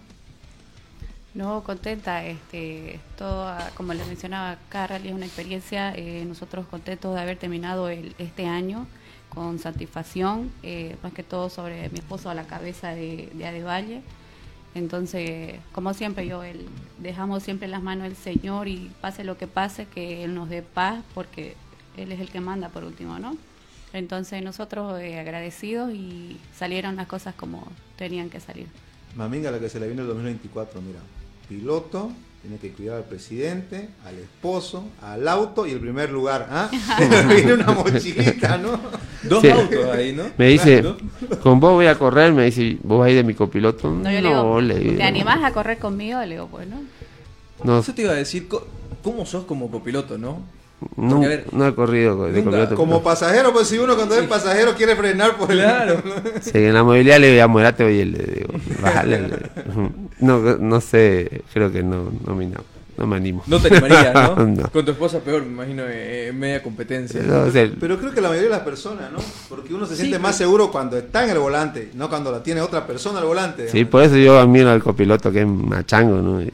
No, 1.34 1.62
contenta. 1.64 2.24
Este, 2.26 3.00
todo, 3.16 3.50
como 3.74 3.94
les 3.94 4.06
mencionaba, 4.06 4.58
cada 4.68 4.88
rally 4.88 5.08
es 5.08 5.14
una 5.14 5.24
experiencia. 5.24 5.94
eh, 5.96 6.24
nosotros 6.26 6.66
contentos 6.66 7.14
de 7.14 7.20
haber 7.22 7.38
terminado 7.38 7.88
el, 7.88 8.14
este 8.18 8.44
año 8.46 8.86
con 9.34 9.58
satisfacción, 9.58 10.50
eh, 10.62 10.96
más 11.02 11.12
que 11.12 11.22
todo 11.22 11.48
sobre 11.48 11.88
mi 11.88 11.98
esposo 11.98 12.28
a 12.28 12.34
la 12.34 12.44
cabeza 12.44 12.90
de, 12.90 13.30
de 13.34 13.46
Adevalle. 13.46 14.02
Entonces, 14.74 15.54
como 15.72 15.94
siempre, 15.94 16.26
yo 16.26 16.42
el, 16.42 16.66
dejamos 16.98 17.42
siempre 17.42 17.66
en 17.66 17.72
las 17.72 17.82
manos 17.82 18.04
del 18.04 18.16
Señor 18.16 18.68
y 18.68 18.90
pase 19.00 19.24
lo 19.24 19.36
que 19.36 19.46
pase, 19.46 19.86
que 19.86 20.24
Él 20.24 20.34
nos 20.34 20.48
dé 20.48 20.62
paz, 20.62 21.02
porque 21.14 21.56
Él 21.96 22.12
es 22.12 22.20
el 22.20 22.30
que 22.30 22.40
manda 22.40 22.68
por 22.68 22.84
último, 22.84 23.18
¿no? 23.18 23.36
Entonces, 23.92 24.42
nosotros 24.42 25.00
eh, 25.00 25.18
agradecidos 25.18 25.92
y 25.92 26.38
salieron 26.54 26.96
las 26.96 27.06
cosas 27.06 27.34
como 27.34 27.66
tenían 27.96 28.30
que 28.30 28.40
salir. 28.40 28.66
Maminga, 29.16 29.50
la 29.50 29.60
que 29.60 29.68
se 29.68 29.78
le 29.78 29.86
viene 29.86 30.00
el 30.00 30.08
2024, 30.08 30.80
mira, 30.80 31.00
piloto, 31.48 32.10
tiene 32.42 32.58
que 32.58 32.70
cuidar 32.72 32.96
al 32.96 33.04
presidente, 33.04 33.88
al 34.04 34.18
esposo, 34.18 34.84
al 35.00 35.26
auto 35.28 35.64
y 35.66 35.70
el 35.70 35.78
primer 35.80 36.10
lugar, 36.10 36.48
¿ah? 36.50 36.68
viene 37.28 37.54
una 37.54 37.70
mochilita, 37.72 38.58
¿no? 38.58 38.80
Dos 39.22 39.40
Sí. 39.42 39.48
autos 39.48 39.86
ahí, 39.92 40.12
¿no? 40.12 40.24
Me 40.36 40.48
dice, 40.48 40.80
Claro. 40.80 40.96
con 41.40 41.60
vos 41.60 41.72
voy 41.74 41.86
a 41.86 41.94
correr, 41.96 42.32
me 42.32 42.44
dice, 42.46 42.76
vos 42.82 42.98
vas 42.98 43.06
a 43.06 43.10
ir 43.10 43.16
de 43.16 43.22
mi 43.24 43.34
copiloto. 43.34 43.90
No, 43.90 44.10
yo 44.10 44.20
le 44.20 44.28
digo, 44.28 44.60
le 44.60 44.78
digo, 44.78 44.96
¿te 44.96 45.02
animás 45.04 45.44
a 45.44 45.52
correr 45.52 45.78
conmigo? 45.78 46.18
Le 46.20 46.30
digo, 46.34 46.48
bueno. 46.48 46.76
no, 47.62 47.78
Eso 47.78 47.94
te 47.94 48.02
iba 48.02 48.10
a 48.12 48.16
decir, 48.16 48.48
¿cómo 49.02 49.24
sos 49.24 49.44
como 49.44 49.70
copiloto, 49.70 50.18
no? 50.18 50.40
No, 50.96 51.20
ver, 51.20 51.44
he 51.52 51.74
corrido 51.74 52.24
de 52.26 52.32
nunca- 52.32 52.44
copiloto. 52.44 52.74
Como 52.76 53.02
pasajero, 53.02 53.52
pues 53.52 53.68
si 53.68 53.78
uno 53.78 53.96
cuando 53.96 54.14
es 54.16 54.26
pasajero 54.26 54.74
quiere 54.74 54.96
frenar 54.96 55.36
por 55.36 55.50
el... 55.50 55.58
Claro. 55.58 56.02
Sí, 56.40 56.50
en 56.58 56.74
la 56.74 56.82
movilidad 56.84 57.18
le 57.18 57.32
digo, 57.32 57.48
muérate, 57.48 57.84
oye, 57.84 58.04
le 58.04 58.18
digo, 58.18 58.52
bájale. 58.80 59.20
le- 59.28 59.38
no, 60.20 60.38
no 60.58 60.80
sé, 60.80 61.42
creo 61.52 61.70
que 61.72 61.82
no, 61.82 62.10
no 62.26 62.34
me, 62.34 62.46
no, 62.46 62.60
no 62.96 63.06
me 63.06 63.16
animo. 63.16 63.42
No 63.46 63.58
te 63.60 63.68
animarías, 63.68 64.14
¿no? 64.14 64.46
No. 64.46 64.70
Con 64.70 64.84
tu 64.84 64.90
esposa 64.92 65.20
peor, 65.20 65.42
me 65.42 65.48
imagino, 65.52 65.82
eh, 65.86 66.28
en 66.28 66.38
media 66.38 66.62
competencia. 66.62 67.22
No, 67.22 67.40
o 67.42 67.50
sea, 67.50 67.70
Pero 67.80 67.98
creo 67.98 68.12
que 68.12 68.20
la 68.20 68.28
mayoría 68.28 68.50
de 68.50 68.56
las 68.56 68.64
personas, 68.64 69.10
¿no? 69.10 69.18
Porque 69.48 69.72
uno 69.74 69.86
se 69.86 69.94
Sí, 69.94 70.00
siente 70.02 70.16
pero- 70.16 70.22
más 70.28 70.36
seguro 70.36 70.70
cuando 70.70 70.96
está 70.98 71.24
en 71.24 71.30
el 71.30 71.38
volante, 71.38 71.90
no 71.94 72.08
cuando 72.08 72.30
la 72.30 72.42
tiene 72.42 72.60
otra 72.60 72.86
persona 72.86 73.18
al 73.20 73.24
volante. 73.26 73.68
sí, 73.68 73.84
por 73.84 74.02
eso 74.02 74.16
yo 74.16 74.38
admiro 74.38 74.70
al 74.70 74.82
copiloto 74.82 75.32
que 75.32 75.40
es 75.40 75.46
machango, 75.46 76.16
¿no? 76.20 76.42
Y- 76.42 76.50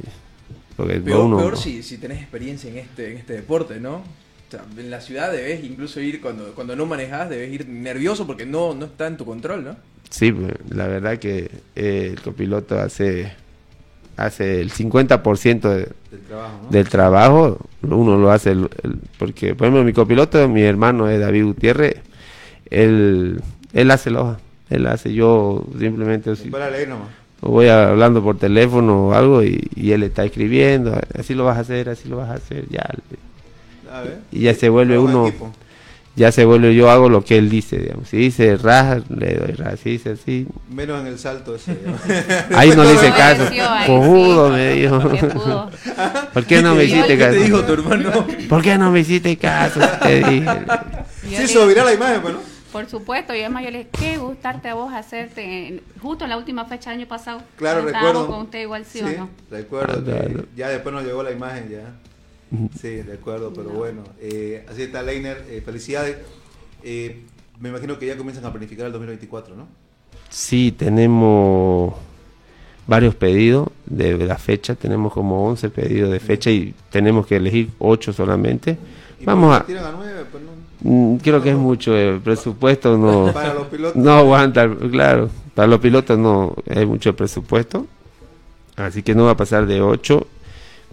Porque 0.79 1.01
Peor, 1.01 1.25
uno, 1.27 1.37
peor 1.39 1.57
si, 1.59 1.83
si 1.83 1.99
tenés 1.99 2.21
experiencia 2.23 2.71
en 2.71 2.79
este, 2.79 3.11
en 3.11 3.19
este 3.19 3.33
deporte, 3.35 3.81
¿no? 3.81 3.97
O 3.97 4.51
sea, 4.51 4.65
en 4.79 4.91
la 4.91 5.01
ciudad 5.01 5.31
debes 5.33 5.63
incluso 5.65 6.01
ir, 6.01 6.21
cuando, 6.21 6.55
cuando 6.55 6.75
no 6.77 6.87
manejás, 6.87 7.29
debes 7.29 7.53
ir 7.53 7.69
nervioso 7.69 8.27
porque 8.27 8.47
no, 8.47 8.75
no 8.75 8.87
está 8.87 9.09
en 9.09 9.17
tu 9.17 9.25
control, 9.27 9.65
¿no? 9.65 9.77
Sí, 10.09 10.31
pues, 10.33 10.53
la 10.71 10.87
verdad 10.87 11.19
que 11.19 11.51
eh, 11.77 12.11
el 12.15 12.23
copiloto 12.23 12.79
hace 12.79 13.33
hace 14.17 14.61
el 14.61 14.71
50% 14.73 15.69
de- 15.69 15.89
Del 16.11 16.21
trabajo, 16.27 16.61
¿no? 16.65 16.71
del 16.71 16.89
trabajo, 16.89 17.59
uno 17.83 18.17
lo 18.17 18.31
hace, 18.33 18.51
el- 18.53 18.71
el- 18.83 18.99
porque 19.19 19.55
por 19.55 19.67
ejemplo 19.67 19.85
mi 19.85 19.93
copiloto, 19.93 20.49
mi 20.49 20.63
hermano 20.63 21.09
es 21.09 21.21
David 21.21 21.45
Gutiérrez, 21.45 21.97
él, 22.71 23.41
él 23.73 23.91
hace 23.91 24.11
la 24.11 24.23
hoja, 24.23 24.41
él 24.71 24.87
hace, 24.87 25.13
yo 25.13 25.65
simplemente 25.79 26.35
si- 26.37 26.51
Para 26.51 26.71
leer 26.71 26.89
nomás. 26.89 27.09
Voy 27.41 27.69
hablando 27.69 28.23
por 28.23 28.37
teléfono 28.39 29.09
o 29.09 29.15
algo 29.15 29.43
y, 29.43 29.69
y 29.75 29.93
él 29.93 30.03
está 30.03 30.25
escribiendo, 30.25 30.99
así 31.19 31.35
lo 31.35 31.45
vas 31.45 31.57
a 31.59 31.61
hacer, 31.61 31.89
así 31.89 32.09
lo 32.09 32.17
vas 32.17 32.31
a 32.31 32.35
hacer, 32.35 32.65
ya. 32.69 32.89
A 33.93 34.01
ver. 34.03 34.19
Y 34.33 34.41
ya 34.41 34.55
se 34.55 34.69
vuelve 34.69 34.99
uno, 34.99 35.29
equipo. 35.29 35.53
ya 36.15 36.31
se 36.33 36.45
vuelve, 36.45 36.75
yo 36.75 36.91
hago 36.91 37.09
lo 37.09 37.25
que 37.25 37.39
él 37.39 37.49
dice, 37.49 37.79
digamos. 37.79 38.09
Si 38.09 38.17
dice 38.17 38.57
raja, 38.57 39.01
le 39.09 39.35
doy 39.35 39.53
raja, 39.53 39.77
si 39.77 39.91
dice 39.91 40.11
así, 40.11 40.47
Menos 40.71 41.01
en 41.01 41.07
el 41.07 41.19
salto 41.19 41.55
ese. 41.55 41.77
Ahí 42.55 42.71
no 42.77 42.85
le 42.85 42.95
hice 42.95 43.11
caso. 43.11 43.45
Cojudo 43.87 44.49
sí. 44.49 44.53
me 44.55 44.73
dijo. 44.75 44.99
¿Por 46.35 46.45
qué 46.45 46.61
no 46.61 46.75
me 46.75 46.83
¿Qué 46.83 46.89
te- 46.89 46.95
hiciste 46.95 47.17
qué 47.17 47.25
te 47.25 47.31
caso? 47.31 47.41
dijo 47.41 47.61
tu 47.65 47.73
hermano? 47.73 48.27
¿Por 48.49 48.63
qué 48.63 48.77
no 48.79 48.91
me 48.91 49.01
hiciste 49.01 49.37
caso? 49.37 49.81
Te 50.03 50.17
dije. 50.23 50.47
Sí, 51.47 51.55
la 51.55 51.93
imagen, 51.95 52.21
pues, 52.21 52.35
¿no? 52.35 52.41
Por 52.73 52.87
supuesto, 52.89 53.35
y 53.35 53.41
además 53.41 53.65
yo 53.65 53.71
le 53.71 53.79
dije, 53.79 53.91
qué 53.99 54.19
gustarte 54.19 54.69
a 54.69 54.75
vos 54.75 54.93
hacerte, 54.93 55.69
en- 55.69 55.81
justo 56.03 56.25
en 56.25 56.31
la 56.31 56.37
última 56.37 56.65
fecha 56.67 56.91
del 56.91 57.01
año 57.01 57.09
pasado. 57.09 57.41
Claro, 57.57 57.83
recuerdo. 57.83 58.27
con 58.27 58.43
usted 58.43 58.63
igual, 58.63 58.85
¿sí, 58.85 59.01
o 59.01 59.09
no? 59.19 59.31
recuerdo 59.51 60.13
Ah, 60.15 60.21
que 60.27 60.45
ya 60.57 60.69
después 60.69 60.95
nos 60.95 61.05
llegó 61.05 61.23
la 61.23 61.33
imagen 61.33 61.69
ya. 61.71 61.93
Sí, 62.81 62.89
de 62.97 63.13
acuerdo, 63.15 63.53
pero 63.55 63.71
bueno. 63.71 64.05
eh, 64.21 64.65
así 64.71 64.83
está 64.83 65.03
Leiner, 65.03 65.45
eh, 65.49 65.63
felicidades. 65.65 66.17
Eh, 66.83 67.23
me 67.61 67.69
imagino 67.71 67.99
que 67.99 68.07
ya 68.07 68.17
comienzan 68.17 68.45
a 68.47 68.51
planificar 68.53 68.87
el 68.87 68.93
2024, 68.93 69.55
¿no? 69.57 69.67
Sí, 70.31 70.73
tenemos 70.73 71.95
varios 72.87 73.15
pedidos 73.15 73.69
de 73.87 74.17
la 74.19 74.37
fecha. 74.39 74.75
Tenemos 74.75 75.13
como 75.13 75.47
11 75.47 75.69
pedidos 75.71 76.11
de 76.11 76.21
fecha 76.21 76.51
y 76.51 76.75
tenemos 76.91 77.27
que 77.27 77.37
elegir 77.37 77.71
8 77.79 78.13
solamente. 78.13 78.79
Y 79.21 79.25
Vamos 79.25 79.55
a... 79.57 79.65
pues 79.67 79.77
no. 79.79 80.58
Mm, 80.81 81.17
Creo 81.17 81.43
que 81.43 81.51
es 81.51 81.57
mucho, 81.57 81.97
el 81.97 82.21
presupuesto 82.21 82.97
no, 82.97 83.33
Para 83.35 83.55
los 83.55 83.67
pilotos. 83.67 83.97
no 83.97 84.13
aguanta, 84.13 84.69
claro, 84.91 85.29
para 85.55 85.67
los 85.69 85.81
pilotos 85.81 86.19
no 86.19 86.55
hay 86.75 86.87
mucho 86.87 87.15
presupuesto, 87.17 87.87
así 88.77 89.03
que 89.03 89.15
no 89.15 89.25
va 89.25 89.33
a 89.33 89.37
pasar 89.37 89.67
de 89.67 89.81
8, 89.81 90.27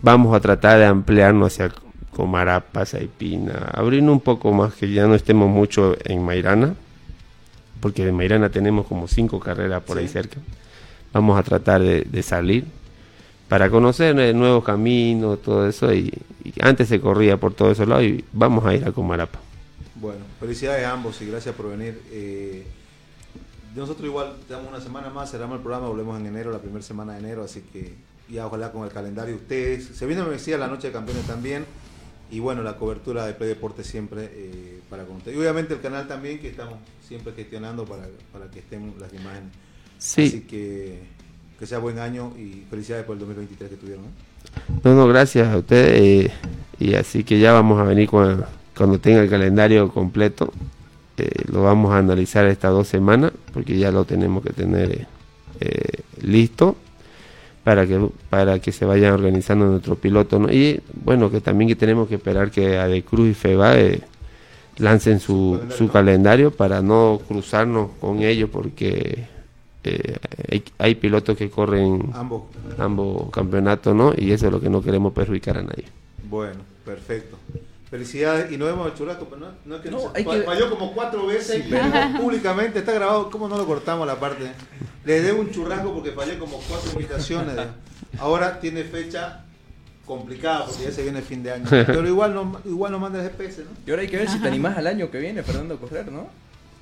vamos 0.01 0.35
a 0.35 0.39
tratar 0.39 0.79
de 0.79 0.85
ampliarnos 0.85 1.53
hacia 1.53 1.71
Comarapa, 2.11 2.85
Saipina, 2.85 3.69
abrir 3.73 4.01
un 4.03 4.19
poco 4.21 4.51
más, 4.53 4.73
que 4.73 4.91
ya 4.91 5.05
no 5.05 5.13
estemos 5.15 5.49
mucho 5.49 5.95
en 6.03 6.23
Mairana, 6.23 6.73
porque 7.79 8.05
de 8.05 8.11
Mairana 8.11 8.49
tenemos 8.49 8.87
como 8.87 9.07
cinco 9.07 9.39
carreras 9.39 9.83
por 9.83 9.97
ahí 9.99 10.07
cerca. 10.07 10.37
Vamos 11.13 11.37
a 11.37 11.43
tratar 11.43 11.81
de, 11.81 12.01
de 12.01 12.23
salir 12.23 12.65
para 13.47 13.69
conocer 13.69 14.17
eh, 14.19 14.33
nuevos 14.33 14.63
caminos, 14.63 15.41
todo 15.43 15.67
eso, 15.67 15.93
y, 15.93 16.11
y 16.43 16.53
antes 16.61 16.87
se 16.87 16.99
corría 16.99 17.37
por 17.37 17.53
todos 17.53 17.73
esos 17.73 17.87
lados 17.87 18.03
y 18.05 18.23
vamos 18.33 18.65
a 18.65 18.73
ir 18.73 18.87
a 18.87 18.91
Comarapa. 18.91 19.39
Bueno, 19.95 20.25
felicidades 20.39 20.85
a 20.85 20.91
ambos 20.91 21.21
y 21.21 21.27
gracias 21.27 21.55
por 21.55 21.69
venir. 21.69 22.01
Eh, 22.11 22.65
nosotros 23.75 24.05
igual 24.05 24.33
damos 24.49 24.69
una 24.69 24.81
semana 24.81 25.09
más, 25.09 25.31
cerramos 25.31 25.57
el 25.57 25.61
programa, 25.61 25.87
volvemos 25.87 26.19
en 26.19 26.27
enero, 26.27 26.51
la 26.51 26.59
primera 26.59 26.81
semana 26.83 27.13
de 27.13 27.19
enero, 27.19 27.43
así 27.43 27.61
que 27.61 27.93
ya 28.29 28.47
ojalá 28.47 28.71
con 28.71 28.83
el 28.85 28.91
calendario 28.91 29.35
de 29.35 29.41
ustedes. 29.41 29.85
Se 29.85 30.05
viene, 30.05 30.23
me 30.23 30.31
decía, 30.31 30.57
la 30.57 30.67
noche 30.67 30.87
de 30.87 30.93
campeones 30.93 31.25
también. 31.25 31.65
Y 32.31 32.39
bueno, 32.39 32.63
la 32.63 32.75
cobertura 32.77 33.25
de 33.25 33.33
Play 33.33 33.49
Deporte 33.49 33.83
siempre 33.83 34.29
eh, 34.33 34.79
para 34.89 35.05
con 35.05 35.17
ustedes. 35.17 35.37
Y 35.37 35.39
obviamente 35.39 35.75
el 35.75 35.81
canal 35.81 36.07
también 36.07 36.39
que 36.39 36.49
estamos 36.49 36.79
siempre 37.07 37.33
gestionando 37.33 37.85
para, 37.85 38.07
para 38.33 38.49
que 38.49 38.59
estén 38.59 38.95
las 38.99 39.13
imágenes. 39.13 39.51
Sí. 39.99 40.25
Así 40.27 40.41
que 40.41 41.15
que 41.57 41.65
sea 41.65 41.79
buen 41.79 41.99
año 41.99 42.33
y 42.37 42.65
felicidades 42.69 43.05
por 43.05 43.13
el 43.13 43.19
2023 43.19 43.69
que 43.69 43.77
tuvieron. 43.77 44.05
¿eh? 44.05 44.79
No, 44.83 44.95
no, 44.95 45.07
gracias 45.07 45.47
a 45.47 45.57
ustedes. 45.57 46.27
eh, 46.27 46.31
y 46.79 46.93
así 46.95 47.23
que 47.23 47.39
ya 47.39 47.53
vamos 47.53 47.79
a 47.79 47.83
venir 47.83 48.09
cuando, 48.09 48.45
cuando 48.75 48.99
tenga 48.99 49.21
el 49.21 49.29
calendario 49.29 49.89
completo. 49.89 50.51
eh, 51.17 51.29
lo 51.51 51.63
vamos 51.63 51.93
a 51.93 51.97
analizar 51.99 52.45
estas 52.45 52.71
dos 52.71 52.87
semanas 52.87 53.31
porque 53.53 53.77
ya 53.77 53.89
lo 53.91 54.03
tenemos 54.05 54.43
que 54.43 54.51
tener 54.51 54.91
eh, 54.91 55.05
eh, 55.61 56.01
listo 56.21 56.75
para 57.63 57.87
que 57.87 57.97
para 58.29 58.59
que 58.59 58.71
se 58.73 58.83
vayan 58.85 59.13
organizando 59.13 59.65
nuestros 59.65 59.97
pilotos 59.97 60.39
¿no? 60.41 60.51
y 60.51 60.81
bueno 61.05 61.31
que 61.31 61.39
también 61.41 61.69
que 61.69 61.75
tenemos 61.77 62.07
que 62.09 62.15
esperar 62.15 62.51
que 62.51 62.77
Adecruz 62.77 63.29
y 63.29 63.33
FEBA 63.33 63.77
eh, 63.79 64.01
lancen 64.77 65.19
su, 65.21 65.59
su 65.69 65.87
calendario 65.87 66.51
para 66.51 66.81
no 66.81 67.21
cruzarnos 67.27 67.91
con 68.01 68.21
ellos 68.21 68.49
porque 68.51 69.25
eh, 69.85 70.17
hay, 70.51 70.63
hay 70.77 70.95
pilotos 70.95 71.37
que 71.37 71.49
corren 71.49 72.09
Ambos. 72.13 72.43
ambos 72.77 73.29
campeonatos 73.31 73.95
no 73.95 74.13
y 74.17 74.31
eso 74.33 74.47
es 74.47 74.51
lo 74.51 74.59
que 74.59 74.69
no 74.69 74.81
queremos 74.81 75.13
perjudicar 75.13 75.57
a 75.59 75.63
nadie 75.63 75.85
Bueno, 76.29 76.59
perfecto. 76.83 77.37
Felicidades 77.95 78.51
y 78.51 78.57
nos 78.57 78.67
vemos 78.67 78.87
el 78.91 78.93
churrasco, 78.97 79.25
pero 79.25 79.39
no, 79.39 79.47
no 79.65 79.75
es 79.77 79.81
que, 79.81 79.89
No, 79.89 79.99
se- 79.99 80.07
hay 80.15 80.25
que- 80.25 80.41
falló 80.41 80.69
como 80.69 80.93
cuatro 80.93 81.25
veces 81.27 81.63
Sí, 81.63 81.67
pero- 81.69 81.85
públicamente, 82.21 82.79
está 82.79 82.91
grabado, 82.91 83.29
¿cómo 83.31 83.47
no 83.47 83.57
lo 83.57 83.65
cortamos 83.65 84.05
la 84.05 84.19
parte? 84.19 84.51
Le 85.05 85.21
debo 85.21 85.39
un 85.41 85.51
churrasco 85.51 85.93
porque 85.93 86.11
fallé 86.11 86.37
como 86.37 86.59
cuatro 86.67 86.91
invitaciones. 86.93 87.55
Ahora 88.19 88.59
tiene 88.59 88.83
fecha 88.83 89.45
complicada 90.05 90.65
porque 90.65 90.83
ya 90.83 90.91
se 90.91 91.03
viene 91.03 91.19
el 91.19 91.25
fin 91.25 91.41
de 91.41 91.51
año. 91.53 91.65
Pero 91.69 92.05
igual 92.07 92.33
no, 92.33 92.59
igual 92.65 92.91
no 92.91 92.99
manda 92.99 93.23
el 93.23 93.29
GPS, 93.29 93.61
¿no? 93.63 93.69
Y 93.85 93.89
ahora 93.91 94.01
hay 94.01 94.07
que 94.09 94.17
ver 94.17 94.29
si 94.29 94.39
te 94.41 94.47
animás 94.47 94.77
al 94.77 94.87
año 94.87 95.09
que 95.09 95.19
viene, 95.19 95.41
Fernando, 95.41 95.75
a 95.75 95.77
correr, 95.79 96.11
¿no? 96.11 96.27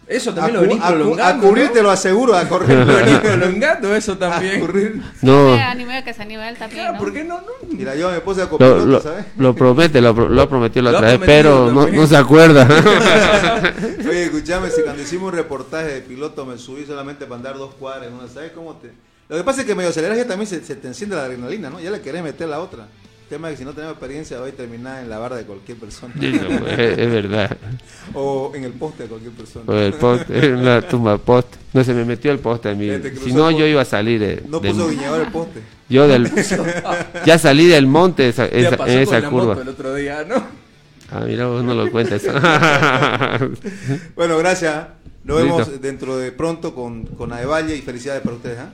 Eso 0.07 0.33
también 0.33 0.57
A 0.57 0.61
lo 0.61 0.67
venís 0.67 0.83
a 0.83 0.87
prolongando. 0.89 1.23
a 1.23 1.49
cubrirte 1.49 1.81
lo 1.81 1.89
aseguro, 1.89 2.35
a 2.35 2.47
correr. 2.47 2.77
Lo 2.87 2.93
venís 2.95 3.19
prolongando 3.19 3.95
eso 3.95 4.17
también. 4.17 5.01
No. 5.21 5.55
Sí, 5.55 5.61
anime 5.61 5.97
a 5.97 6.03
que 6.03 6.13
se 6.13 6.21
anime 6.21 6.49
él 6.49 6.57
también, 6.57 6.91
¿no? 6.93 6.99
¿Por 6.99 7.13
qué 7.13 7.23
no? 7.23 7.39
Mira, 7.69 7.95
yo 7.95 8.11
me 8.11 8.19
puse 8.19 8.41
a 8.41 8.49
lo, 8.59 8.85
lo, 8.85 9.01
¿sabes? 9.01 9.25
lo 9.37 9.55
promete 9.55 10.01
lo, 10.01 10.13
lo 10.13 10.41
ha 10.41 10.49
prometido 10.49 10.83
la 10.83 10.97
otra 10.97 11.17
vez 11.17 11.21
pero 11.25 11.71
no, 11.71 11.87
no 11.87 12.07
se 12.07 12.17
acuerda 12.17 12.67
Oye, 14.07 14.25
escuchame, 14.25 14.69
si 14.69 14.81
cuando 14.81 15.01
hicimos 15.01 15.31
un 15.31 15.37
reportaje 15.37 15.87
de 15.87 16.01
piloto 16.01 16.45
me 16.45 16.57
subí 16.57 16.85
solamente 16.85 17.25
para 17.25 17.37
andar 17.37 17.57
dos 17.57 17.73
cuadras 17.75 18.07
en 18.07 18.13
una, 18.13 18.27
¿sabes 18.27 18.51
cómo 18.53 18.75
te...? 18.75 18.91
Lo 19.29 19.37
que 19.37 19.43
pasa 19.43 19.61
es 19.61 19.67
que 19.67 19.73
medio 19.73 19.89
aceleras 19.89 20.17
ya 20.17 20.27
también 20.27 20.47
se, 20.47 20.63
se 20.63 20.75
te 20.75 20.87
enciende 20.87 21.15
la 21.15 21.23
adrenalina, 21.23 21.69
¿no? 21.69 21.79
Ya 21.79 21.89
le 21.91 22.01
querés 22.01 22.21
meter 22.23 22.47
la 22.49 22.59
otra. 22.59 22.87
El 23.23 23.29
tema 23.37 23.49
es 23.49 23.53
que 23.53 23.57
si 23.59 23.65
no 23.65 23.71
tenemos 23.73 23.93
experiencia 23.93 24.39
va 24.39 24.47
a 24.47 24.51
terminar 24.51 25.01
en 25.01 25.09
la 25.09 25.17
barra 25.17 25.37
de 25.37 25.43
cualquier 25.45 25.77
persona. 25.79 26.13
Sí, 26.19 26.33
no, 26.33 26.59
pues, 26.59 26.77
es- 26.77 26.97
es 26.99 27.11
verdad. 27.11 27.57
O 28.13 28.51
en 28.53 28.63
el 28.65 28.73
poste 28.73 29.03
de 29.03 29.09
cualquier 29.09 29.31
persona. 29.33 29.65
O 29.67 29.73
el 29.75 29.93
poste, 29.93 30.45
en 30.45 30.63
la 30.65 30.81
tumba 30.87 31.17
poste. 31.17 31.57
No 31.73 31.83
se 31.83 31.93
me 31.95 32.05
metió 32.05 32.31
el 32.31 32.37
poste 32.39 32.69
a 32.69 32.75
mí. 32.75 32.87
Eh, 32.89 33.13
Si 33.23 33.33
no, 33.33 33.49
yo 33.49 33.65
iba 33.65 33.81
a 33.81 33.85
salir 33.85 34.19
de, 34.19 34.43
No 34.47 34.61
puso 34.61 34.89
guiñador 34.89 35.21
el 35.25 35.31
poste. 35.31 35.61
Yo 35.89 36.07
del, 36.07 36.29
ya 37.25 37.37
salí 37.39 37.65
del 37.65 37.87
monte 37.87 38.29
esa- 38.29 38.49
Ya 38.51 38.57
esa- 38.67 38.77
pasó 38.77 38.91
en 38.91 39.05
con 39.05 39.15
esa 39.15 39.19
la 39.21 39.29
curva. 39.29 39.45
moto 39.47 39.61
el 39.61 39.69
otro 39.69 39.95
día, 39.95 40.23
¿no? 40.27 40.35
Ah, 41.11 41.23
mira, 41.25 41.47
vos 41.47 41.63
no 41.63 41.73
lo 41.73 41.89
cuentas. 41.91 42.21
Bueno, 44.15 44.37
gracias. 44.37 44.87
Nos 45.23 45.41
Listo. 45.41 45.57
vemos 45.57 45.81
dentro 45.81 46.17
de 46.17 46.31
pronto 46.33 46.75
con, 46.75 47.05
con 47.05 47.31
Adevalle 47.31 47.75
y 47.77 47.81
felicidades 47.81 48.21
para 48.21 48.35
ustedes. 48.35 48.59
¿ah? 48.59 48.69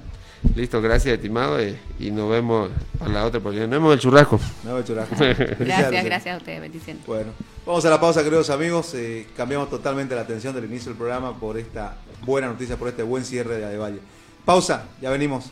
Listo, 0.56 0.82
gracias, 0.82 1.16
estimado. 1.16 1.60
eh, 1.60 1.78
y 2.00 2.12
nos 2.12 2.30
vemos 2.30 2.70
a 3.00 3.10
la 3.10 3.26
otra 3.26 3.40
oportunidad. 3.40 3.68
Nos 3.68 3.80
vemos 3.80 3.94
el 3.94 4.00
churrasco. 4.00 4.40
No, 4.64 4.78
el 4.78 4.84
churrasco. 4.84 5.16
Gracias, 5.20 6.04
gracias 6.06 6.36
a 6.36 6.38
ustedes, 6.38 6.62
bendiciones. 6.62 7.06
Bueno, 7.06 7.32
vamos 7.66 7.84
a 7.86 7.90
la 7.90 8.00
pausa, 8.00 8.24
queridos 8.24 8.50
amigos. 8.50 8.94
Eh, 8.94 9.28
cambiamos 9.36 9.70
totalmente 9.70 10.16
la 10.16 10.22
atención 10.22 10.56
del 10.56 10.66
inicio 10.66 10.90
del 10.90 10.98
programa 10.98 11.38
por 11.38 11.58
esta 11.58 11.98
buena 12.26 12.48
noticia, 12.48 12.78
por 12.78 12.88
este 12.88 13.04
buen 13.04 13.26
cierre 13.26 13.58
de 13.58 13.66
Adevalle. 13.66 14.00
Pausa, 14.46 14.86
ya 15.02 15.10
venimos. 15.10 15.46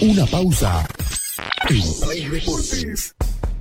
Una 0.00 0.26
pausa. 0.26 0.86
En 1.68 1.82
Play 2.00 2.28
Deportes. 2.28 3.14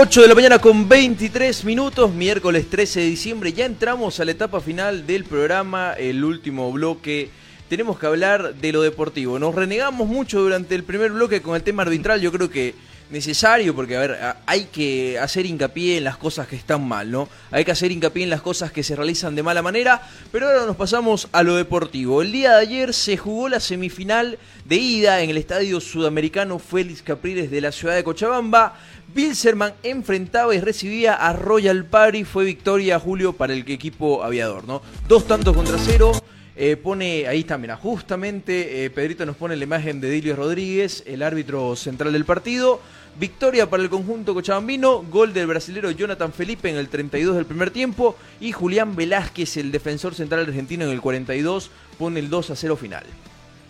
Ocho 0.00 0.22
de 0.22 0.28
la 0.28 0.36
mañana 0.36 0.60
con 0.60 0.88
23 0.88 1.64
minutos, 1.64 2.12
miércoles 2.12 2.70
13 2.70 3.00
de 3.00 3.06
diciembre. 3.06 3.52
Ya 3.52 3.64
entramos 3.64 4.20
a 4.20 4.24
la 4.24 4.30
etapa 4.30 4.60
final 4.60 5.08
del 5.08 5.24
programa, 5.24 5.92
el 5.94 6.22
último 6.22 6.70
bloque. 6.70 7.30
Tenemos 7.68 7.98
que 7.98 8.06
hablar 8.06 8.54
de 8.54 8.70
lo 8.70 8.82
deportivo. 8.82 9.40
Nos 9.40 9.56
renegamos 9.56 10.06
mucho 10.06 10.40
durante 10.40 10.76
el 10.76 10.84
primer 10.84 11.10
bloque 11.10 11.42
con 11.42 11.56
el 11.56 11.64
tema 11.64 11.82
arbitral. 11.82 12.20
Yo 12.20 12.30
creo 12.30 12.48
que 12.48 12.76
necesario, 13.10 13.74
porque 13.74 13.96
a 13.96 14.00
ver, 14.00 14.18
hay 14.46 14.66
que 14.66 15.18
hacer 15.18 15.46
hincapié 15.46 15.98
en 15.98 16.04
las 16.04 16.16
cosas 16.16 16.46
que 16.46 16.56
están 16.56 16.86
mal, 16.86 17.10
¿no? 17.10 17.28
Hay 17.50 17.64
que 17.64 17.72
hacer 17.72 17.90
hincapié 17.90 18.24
en 18.24 18.30
las 18.30 18.42
cosas 18.42 18.70
que 18.70 18.82
se 18.82 18.94
realizan 18.94 19.34
de 19.34 19.42
mala 19.42 19.62
manera, 19.62 20.02
pero 20.30 20.46
ahora 20.46 20.66
nos 20.66 20.76
pasamos 20.76 21.28
a 21.32 21.42
lo 21.42 21.56
deportivo. 21.56 22.22
El 22.22 22.32
día 22.32 22.52
de 22.52 22.60
ayer 22.60 22.94
se 22.94 23.16
jugó 23.16 23.48
la 23.48 23.60
semifinal 23.60 24.38
de 24.64 24.76
ida 24.76 25.22
en 25.22 25.30
el 25.30 25.38
estadio 25.38 25.80
sudamericano 25.80 26.58
Félix 26.58 27.02
Capriles 27.02 27.50
de 27.50 27.60
la 27.60 27.72
ciudad 27.72 27.94
de 27.94 28.04
Cochabamba. 28.04 28.78
Bilzerman 29.18 29.74
enfrentaba 29.82 30.54
y 30.54 30.60
recibía 30.60 31.14
a 31.14 31.32
Royal 31.32 31.84
Party, 31.86 32.22
fue 32.22 32.44
victoria 32.44 33.00
Julio 33.00 33.32
para 33.32 33.52
el 33.52 33.68
equipo 33.68 34.22
aviador, 34.22 34.62
¿no? 34.62 34.80
Dos 35.08 35.26
tantos 35.26 35.56
contra 35.56 35.76
cero. 35.76 36.12
Eh, 36.54 36.76
pone, 36.76 37.26
ahí 37.26 37.40
está, 37.40 37.58
mira, 37.58 37.74
justamente 37.74 38.84
eh, 38.84 38.90
Pedrito 38.90 39.26
nos 39.26 39.34
pone 39.34 39.56
la 39.56 39.64
imagen 39.64 40.00
de 40.00 40.08
Dilio 40.08 40.36
Rodríguez, 40.36 41.02
el 41.04 41.24
árbitro 41.24 41.74
central 41.74 42.12
del 42.12 42.24
partido. 42.24 42.80
Victoria 43.18 43.68
para 43.68 43.82
el 43.82 43.90
conjunto 43.90 44.34
cochabambino, 44.34 45.02
gol 45.02 45.32
del 45.32 45.48
brasilero 45.48 45.90
Jonathan 45.90 46.32
Felipe 46.32 46.70
en 46.70 46.76
el 46.76 46.88
32 46.88 47.34
del 47.34 47.44
primer 47.44 47.72
tiempo 47.72 48.14
y 48.40 48.52
Julián 48.52 48.94
Velázquez, 48.94 49.56
el 49.56 49.72
defensor 49.72 50.14
central 50.14 50.46
argentino 50.46 50.84
en 50.84 50.90
el 50.90 51.00
42, 51.00 51.72
pone 51.98 52.20
el 52.20 52.30
2 52.30 52.50
a 52.50 52.54
0 52.54 52.76
final. 52.76 53.02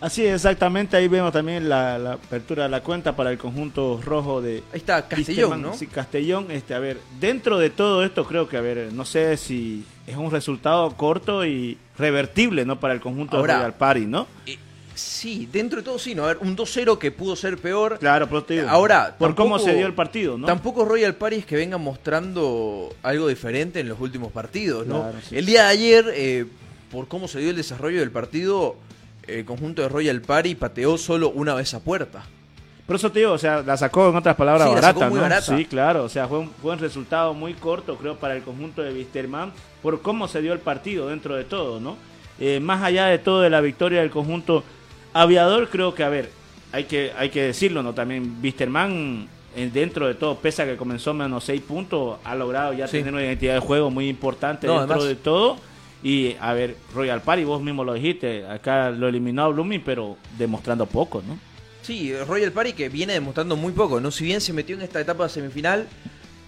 Así 0.01 0.25
exactamente, 0.25 0.95
ahí 0.95 1.09
vemos 1.09 1.33
también 1.33 1.67
la, 1.67 1.99
la 1.99 2.13
apertura 2.13 2.63
de 2.63 2.69
la 2.69 2.81
cuenta 2.81 3.15
para 3.15 3.31
el 3.31 3.37
conjunto 3.37 3.99
rojo 4.01 4.41
de... 4.41 4.63
Ahí 4.71 4.79
está 4.79 5.05
Castellón. 5.07 5.61
¿no? 5.61 5.73
Sí, 5.73 5.87
Castellón, 5.87 6.51
este, 6.51 6.73
a 6.73 6.79
ver, 6.79 6.99
dentro 7.19 7.57
de 7.57 7.69
todo 7.69 8.03
esto 8.05 8.25
creo 8.25 8.47
que, 8.47 8.55
a 8.55 8.61
ver, 8.61 8.93
no 8.93 9.03
sé 9.03 9.35
si 9.35 9.83
es 10.07 10.15
un 10.15 10.31
resultado 10.31 10.89
corto 10.95 11.45
y 11.45 11.77
revertible, 11.97 12.65
¿no? 12.65 12.79
Para 12.79 12.93
el 12.93 13.01
conjunto 13.01 13.37
Ahora, 13.37 13.53
de 13.55 13.59
Royal 13.59 13.73
Party, 13.75 14.05
¿no? 14.05 14.27
Sí, 14.95 15.47
dentro 15.51 15.79
de 15.79 15.85
todo 15.85 15.99
sí, 15.99 16.15
¿no? 16.15 16.23
A 16.23 16.27
ver, 16.27 16.37
un 16.41 16.55
2-0 16.55 16.97
que 16.97 17.11
pudo 17.11 17.35
ser 17.35 17.57
peor. 17.57 17.99
Claro, 17.99 18.27
pero 18.27 18.43
te 18.43 18.55
digo, 18.55 18.69
Ahora, 18.69 19.15
por 19.17 19.35
cómo 19.35 19.59
se 19.59 19.73
dio 19.75 19.85
el 19.85 19.93
partido, 19.93 20.37
¿no? 20.37 20.47
Tampoco 20.47 20.85
Royal 20.85 21.15
Paris 21.15 21.45
que 21.45 21.55
venga 21.55 21.77
mostrando 21.77 22.93
algo 23.03 23.27
diferente 23.27 23.81
en 23.81 23.89
los 23.89 23.99
últimos 23.99 24.31
partidos, 24.31 24.87
¿no? 24.87 25.01
Claro, 25.01 25.17
sí. 25.27 25.37
El 25.37 25.45
día 25.45 25.63
de 25.63 25.69
ayer, 25.69 26.05
eh, 26.15 26.45
por 26.91 27.07
cómo 27.07 27.27
se 27.27 27.39
dio 27.39 27.49
el 27.49 27.55
desarrollo 27.55 27.99
del 27.99 28.11
partido, 28.11 28.75
el 29.37 29.45
conjunto 29.45 29.81
de 29.81 29.89
Royal 29.89 30.21
Party 30.21 30.55
pateó 30.55 30.97
solo 30.97 31.29
una 31.29 31.53
vez 31.53 31.73
a 31.73 31.79
puerta. 31.79 32.23
Por 32.87 32.95
eso 32.95 33.11
te 33.11 33.19
digo, 33.19 33.33
o 33.33 33.37
sea, 33.37 33.61
la 33.61 33.77
sacó 33.77 34.09
en 34.09 34.15
otras 34.15 34.35
palabras 34.35 34.63
Sí, 34.67 34.69
la 34.69 34.81
barata, 34.81 34.99
sacó 34.99 35.09
muy 35.11 35.17
¿no? 35.17 35.21
barata. 35.21 35.57
Sí, 35.57 35.65
claro, 35.65 36.03
o 36.05 36.09
sea, 36.09 36.27
fue 36.27 36.39
un, 36.39 36.49
fue 36.49 36.71
un 36.73 36.79
resultado 36.79 37.33
muy 37.35 37.53
corto, 37.53 37.95
creo, 37.97 38.15
para 38.15 38.35
el 38.35 38.41
conjunto 38.41 38.81
de 38.81 38.91
Wisterman, 38.91 39.51
por 39.83 40.01
cómo 40.01 40.27
se 40.27 40.41
dio 40.41 40.53
el 40.53 40.59
partido 40.59 41.07
dentro 41.09 41.35
de 41.35 41.43
todo, 41.43 41.79
¿no? 41.79 41.97
Eh, 42.39 42.59
más 42.59 42.81
allá 42.81 43.05
de 43.05 43.19
todo 43.19 43.41
de 43.41 43.49
la 43.51 43.61
victoria 43.61 44.01
del 44.01 44.09
conjunto 44.09 44.63
aviador, 45.13 45.69
creo 45.69 45.93
que, 45.93 46.03
a 46.03 46.09
ver, 46.09 46.31
hay 46.71 46.85
que, 46.85 47.11
hay 47.17 47.29
que 47.29 47.43
decirlo, 47.43 47.83
¿no? 47.83 47.93
También 47.93 48.37
Wisterman, 48.41 49.27
eh, 49.55 49.69
dentro 49.71 50.07
de 50.07 50.15
todo, 50.15 50.35
pese 50.37 50.61
a 50.63 50.65
que 50.65 50.75
comenzó 50.77 51.13
menos 51.13 51.43
seis 51.43 51.61
puntos, 51.61 52.17
ha 52.23 52.33
logrado 52.35 52.73
ya 52.73 52.87
Sí. 52.87 52.97
tener 52.99 53.13
una 53.13 53.23
identidad 53.23 53.53
de 53.55 53.59
juego 53.59 53.91
muy 53.91 54.07
importante 54.09 54.65
No, 54.67 54.79
dentro 54.79 54.95
además- 54.95 55.09
de 55.09 55.15
todo. 55.15 55.57
Y, 56.01 56.35
a 56.39 56.53
ver, 56.53 56.75
Royal 56.95 57.21
Party, 57.21 57.43
vos 57.43 57.61
mismo 57.61 57.83
lo 57.83 57.93
dijiste, 57.93 58.45
acá 58.47 58.89
lo 58.89 59.07
eliminó 59.09 59.43
a 59.43 59.47
Blooming, 59.49 59.81
pero 59.83 60.15
demostrando 60.37 60.85
poco, 60.85 61.21
¿no? 61.27 61.37
Sí, 61.81 62.13
Royal 62.27 62.51
Party 62.51 62.73
que 62.73 62.87
viene 62.89 63.13
demostrando 63.13 63.55
muy 63.57 63.73
poco, 63.73 63.99
¿no? 63.99 64.11
Si 64.11 64.23
bien 64.23 64.39
se 64.41 64.53
metió 64.53 64.75
en 64.75 64.81
esta 64.81 64.99
etapa 65.01 65.27
semifinal, 65.27 65.87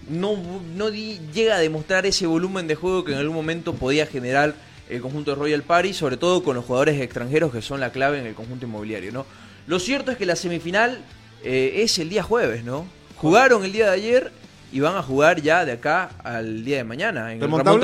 no, 0.08 0.36
no 0.74 0.90
di- 0.90 1.20
llega 1.34 1.56
a 1.56 1.58
demostrar 1.58 2.06
ese 2.06 2.26
volumen 2.26 2.66
de 2.66 2.74
juego 2.76 3.04
que 3.04 3.12
en 3.12 3.18
algún 3.18 3.36
momento 3.36 3.74
podía 3.74 4.06
generar 4.06 4.54
el 4.88 5.00
conjunto 5.00 5.32
de 5.32 5.36
Royal 5.36 5.62
Party, 5.62 5.92
sobre 5.94 6.16
todo 6.16 6.42
con 6.42 6.56
los 6.56 6.64
jugadores 6.64 7.00
extranjeros 7.00 7.52
que 7.52 7.62
son 7.62 7.80
la 7.80 7.92
clave 7.92 8.20
en 8.20 8.26
el 8.26 8.34
conjunto 8.34 8.66
inmobiliario, 8.66 9.12
¿no? 9.12 9.26
Lo 9.66 9.78
cierto 9.78 10.10
es 10.10 10.16
que 10.18 10.26
la 10.26 10.36
semifinal 10.36 10.98
eh, 11.44 11.82
es 11.82 11.98
el 11.98 12.08
día 12.08 12.22
jueves, 12.22 12.64
¿no? 12.64 12.86
Jugaron 13.16 13.64
el 13.64 13.72
día 13.72 13.86
de 13.86 13.92
ayer 13.92 14.32
y 14.72 14.80
van 14.80 14.96
a 14.96 15.02
jugar 15.02 15.40
ya 15.40 15.64
de 15.64 15.72
acá 15.72 16.10
al 16.24 16.64
día 16.64 16.78
de 16.78 16.84
mañana 16.84 17.32
en 17.32 17.38
el. 17.44 17.50
Ramón. 17.64 17.80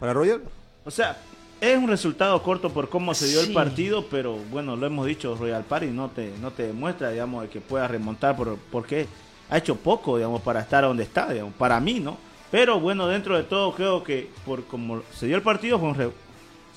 ¿Para 0.00 0.12
Royal? 0.12 0.40
O 0.84 0.90
sea, 0.90 1.16
es 1.60 1.76
un 1.76 1.88
resultado 1.88 2.42
corto 2.42 2.70
por 2.72 2.88
cómo 2.88 3.14
se 3.14 3.26
dio 3.28 3.40
Sí. 3.40 3.48
el 3.48 3.54
partido, 3.54 4.06
pero 4.10 4.36
bueno, 4.50 4.76
lo 4.76 4.86
hemos 4.86 5.06
dicho, 5.06 5.34
Royal 5.34 5.64
Party 5.64 5.86
no 5.88 6.08
te, 6.10 6.32
no 6.40 6.50
te 6.52 6.64
demuestra, 6.68 7.10
digamos, 7.10 7.42
de 7.42 7.48
que 7.48 7.60
pueda 7.60 7.88
remontar 7.88 8.36
por, 8.36 8.56
porque 8.70 9.06
ha 9.50 9.58
hecho 9.58 9.76
poco, 9.76 10.16
digamos, 10.16 10.40
para 10.42 10.60
estar 10.60 10.84
donde 10.84 11.02
está, 11.02 11.32
digamos, 11.32 11.54
para 11.54 11.80
mí, 11.80 12.00
¿no? 12.00 12.16
Pero 12.50 12.80
bueno, 12.80 13.06
dentro 13.08 13.36
de 13.36 13.42
todo 13.42 13.74
creo 13.74 14.02
que 14.04 14.30
por 14.46 14.64
como 14.64 15.02
se 15.12 15.26
dio 15.26 15.36
el 15.36 15.42
partido 15.42 15.78
fue 15.78 15.88
un 15.88 15.94
re- 15.94 16.10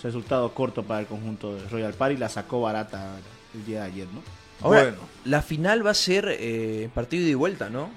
resultado 0.03 0.51
corto 0.53 0.83
para 0.83 1.01
el 1.01 1.05
conjunto 1.05 1.55
de 1.55 1.67
Royal 1.69 1.93
Party, 1.93 2.17
la 2.17 2.27
sacó 2.29 2.61
barata 2.61 3.17
el 3.53 3.65
día 3.65 3.81
de 3.81 3.85
ayer, 3.85 4.07
¿no? 4.13 4.21
Ahora, 4.63 4.93
la 5.25 5.41
final 5.41 5.85
va 5.85 5.91
a 5.91 5.95
ser 5.95 6.25
eh, 6.39 6.89
partido 6.93 7.25
de 7.25 7.35
vuelta, 7.35 7.69
¿no? 7.69 7.89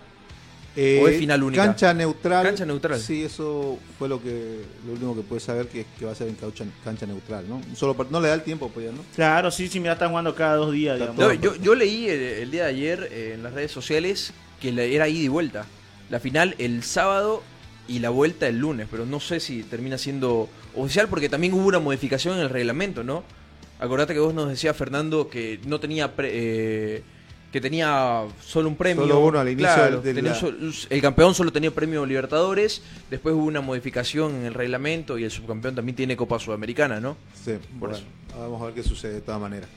Eh, 0.77 1.01
¿O 1.03 1.09
es 1.09 1.19
final 1.19 1.43
única? 1.43 1.65
Cancha 1.65 1.95
neutral. 1.95 2.43
Cancha 2.45 2.67
neutral. 2.67 2.99
Sí, 3.01 3.23
eso 3.23 3.79
fue 3.99 4.09
lo 4.09 4.21
que 4.23 4.63
lo 4.87 4.93
último 4.95 5.15
que 5.15 5.23
puedes 5.23 5.45
saber 5.45 5.69
que, 5.69 5.87
que 5.99 6.05
va 6.05 6.13
a 6.13 6.15
ser 6.17 6.29
en 6.29 6.35
cancha, 6.35 6.65
cancha 6.83 7.07
neutral, 7.07 7.49
¿no? 7.49 7.57
Un 7.57 7.77
Solo 7.77 7.97
no 8.11 8.21
le 8.21 8.29
da 8.29 8.35
el 8.35 8.43
tiempo, 8.43 8.69
pues 8.75 8.87
ya, 8.87 8.93
¿no? 8.93 8.99
Claro, 9.15 9.51
sí, 9.53 9.69
sí, 9.69 9.79
mira, 9.79 9.93
están 9.93 10.09
jugando 10.09 10.35
cada 10.35 10.57
dos 10.57 10.73
días, 10.73 10.99
digamos. 10.99 11.19
No, 11.19 11.33
yo, 11.35 11.55
yo 11.57 11.75
leí 11.77 12.09
el, 12.09 12.21
el 12.21 12.51
día 12.51 12.65
de 12.65 12.71
ayer 12.71 13.09
eh, 13.13 13.33
en 13.35 13.43
las 13.45 13.53
redes 13.53 13.71
sociales 13.71 14.33
que 14.61 14.73
la- 14.73 14.83
era 14.83 15.09
ida 15.09 15.21
y 15.25 15.29
vuelta. 15.29 15.67
La 16.11 16.19
final 16.21 16.55
el 16.59 16.83
sábado 16.83 17.43
y 17.87 18.01
la 18.01 18.11
vuelta 18.11 18.49
el 18.49 18.59
lunes, 18.59 18.89
pero 18.91 19.07
no 19.07 19.21
sé 19.21 19.39
si 19.41 19.63
termina 19.63 19.97
siendo 19.97 20.49
oficial 20.75 21.07
porque 21.09 21.29
también 21.29 21.53
hubo 21.53 21.67
una 21.69 21.79
modificación 21.79 22.35
en 22.37 22.43
el 22.43 22.51
reglamento, 22.51 23.05
¿no? 23.05 23.23
Acordate 23.79 24.13
que 24.15 24.21
vos 24.21 24.35
nos 24.35 24.49
decías, 24.49 24.77
Fernando, 24.77 25.29
que 25.29 25.61
no 25.67 25.79
tenía 25.81 26.15
pre- 26.17 26.31
eh, 26.33 27.03
que 27.55 27.61
tenía 27.61 28.25
solo 28.45 28.69
un 28.69 28.75
premio. 28.75 29.05
Solo 29.05 29.21
uno 29.21 29.39
al 29.39 29.49
inicio 29.49 29.73
Claro, 29.73 30.01
del- 30.03 30.25
la- 30.25 30.37
el 30.91 31.01
campeón 31.01 31.37
solo 31.37 31.53
tenía 31.53 31.71
premio 31.71 32.05
Libertadores, 32.05 32.83
después 33.09 33.33
hubo 33.33 33.45
una 33.45 33.61
modificación 33.61 34.35
en 34.35 34.47
el 34.47 34.55
reglamento 34.55 35.17
y 35.19 35.23
el 35.23 35.31
subcampeón 35.31 35.77
también 35.77 35.95
tiene 35.95 36.17
Copa 36.17 36.41
Sudamericana, 36.41 36.99
¿no? 36.99 37.17
Sí, 37.45 37.53
Por 37.79 37.91
bueno, 37.91 37.95
eso. 37.97 38.41
vamos 38.41 38.61
a 38.61 38.65
ver 38.65 38.75
qué 38.75 38.83
sucede 38.83 39.13
de 39.15 39.21
todas 39.21 39.41
maneras. 39.41 39.69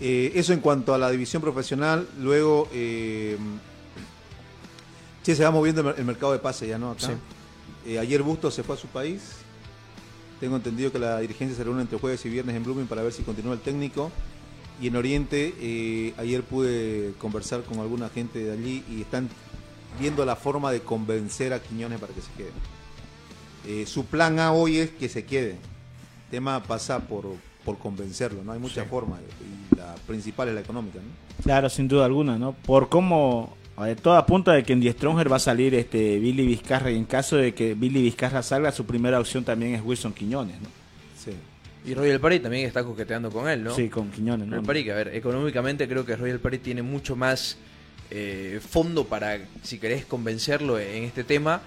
Eh, 0.00 0.32
eso 0.34 0.52
en 0.52 0.58
cuanto 0.58 0.94
a 0.94 0.98
la 0.98 1.12
división 1.12 1.40
profesional. 1.40 2.08
Luego, 2.20 2.68
eh, 2.72 3.36
che, 5.22 5.36
se 5.36 5.44
va 5.44 5.52
moviendo 5.52 5.80
el, 5.82 5.86
mer- 5.86 5.94
el 5.98 6.04
mercado 6.04 6.32
de 6.32 6.40
pase 6.40 6.66
ya, 6.66 6.76
¿no? 6.76 6.90
Acá. 6.90 7.06
Sí. 7.06 7.12
Eh, 7.92 8.00
ayer 8.00 8.20
Bustos 8.24 8.52
se 8.52 8.64
fue 8.64 8.74
a 8.74 8.78
su 8.78 8.88
país. 8.88 9.20
Tengo 10.40 10.56
entendido 10.56 10.90
que 10.90 10.98
la 10.98 11.20
dirigencia 11.20 11.56
se 11.56 11.62
reúne 11.62 11.82
entre 11.82 12.00
jueves 12.00 12.26
y 12.26 12.28
viernes 12.30 12.56
en 12.56 12.64
Blooming 12.64 12.88
para 12.88 13.00
ver 13.02 13.12
si 13.12 13.22
continúa 13.22 13.54
el 13.54 13.60
técnico. 13.60 14.10
Y 14.82 14.88
en 14.88 14.96
Oriente, 14.96 15.54
eh, 15.60 16.12
ayer 16.18 16.42
pude 16.42 17.12
conversar 17.18 17.62
con 17.62 17.78
alguna 17.78 18.08
gente 18.08 18.40
de 18.40 18.52
allí 18.52 18.82
y 18.90 19.02
están 19.02 19.28
viendo 20.00 20.24
la 20.26 20.34
forma 20.34 20.72
de 20.72 20.80
convencer 20.80 21.52
a 21.52 21.62
Quiñones 21.62 22.00
para 22.00 22.12
que 22.12 22.20
se 22.20 22.32
quede. 22.32 22.50
Eh, 23.64 23.86
su 23.86 24.06
plan 24.06 24.40
A 24.40 24.52
hoy 24.52 24.78
es 24.78 24.90
que 24.90 25.08
se 25.08 25.24
quede. 25.24 25.50
El 25.52 26.30
tema 26.32 26.64
pasa 26.64 26.98
por, 26.98 27.26
por 27.64 27.78
convencerlo, 27.78 28.42
¿no? 28.42 28.50
Hay 28.50 28.58
muchas 28.58 28.88
formas 28.88 29.20
y 29.20 29.76
la 29.76 29.94
principal 30.04 30.48
es 30.48 30.54
la 30.54 30.62
económica, 30.62 30.98
¿no? 30.98 31.44
Claro, 31.44 31.70
sin 31.70 31.86
duda 31.86 32.04
alguna, 32.04 32.36
¿no? 32.36 32.52
Por 32.52 32.88
cómo 32.88 33.54
a 33.76 33.84
ver, 33.84 34.00
todo 34.00 34.16
apunta 34.16 34.52
de 34.52 34.64
que 34.64 34.72
en 34.72 34.80
Die 34.80 34.90
Stronger 34.90 35.30
va 35.30 35.36
a 35.36 35.38
salir 35.38 35.76
este 35.76 36.18
Billy 36.18 36.44
Vizcarra 36.44 36.90
y 36.90 36.96
en 36.96 37.04
caso 37.04 37.36
de 37.36 37.54
que 37.54 37.74
Billy 37.74 38.02
Vizcarra 38.02 38.42
salga, 38.42 38.72
su 38.72 38.84
primera 38.84 39.20
opción 39.20 39.44
también 39.44 39.76
es 39.76 39.82
Wilson 39.84 40.12
Quiñones, 40.12 40.60
¿no? 40.60 40.81
Y 41.84 41.94
Royal 41.94 42.20
Party 42.20 42.38
también 42.40 42.66
está 42.66 42.84
coqueteando 42.84 43.30
con 43.30 43.48
él, 43.48 43.64
¿no? 43.64 43.74
Sí, 43.74 43.88
con 43.88 44.10
Quiñones, 44.10 44.46
¿no? 44.46 44.52
Royal 44.56 44.66
Party, 44.66 44.84
que 44.84 44.92
a 44.92 44.94
ver, 44.96 45.08
económicamente 45.14 45.88
creo 45.88 46.04
que 46.06 46.14
Royal 46.16 46.38
Party 46.38 46.58
tiene 46.58 46.82
mucho 46.82 47.16
más 47.16 47.56
eh, 48.10 48.60
fondo 48.66 49.04
para, 49.06 49.38
si 49.62 49.78
querés 49.78 50.04
convencerlo 50.04 50.78
en 50.78 51.04
este 51.04 51.24
tema. 51.24 51.60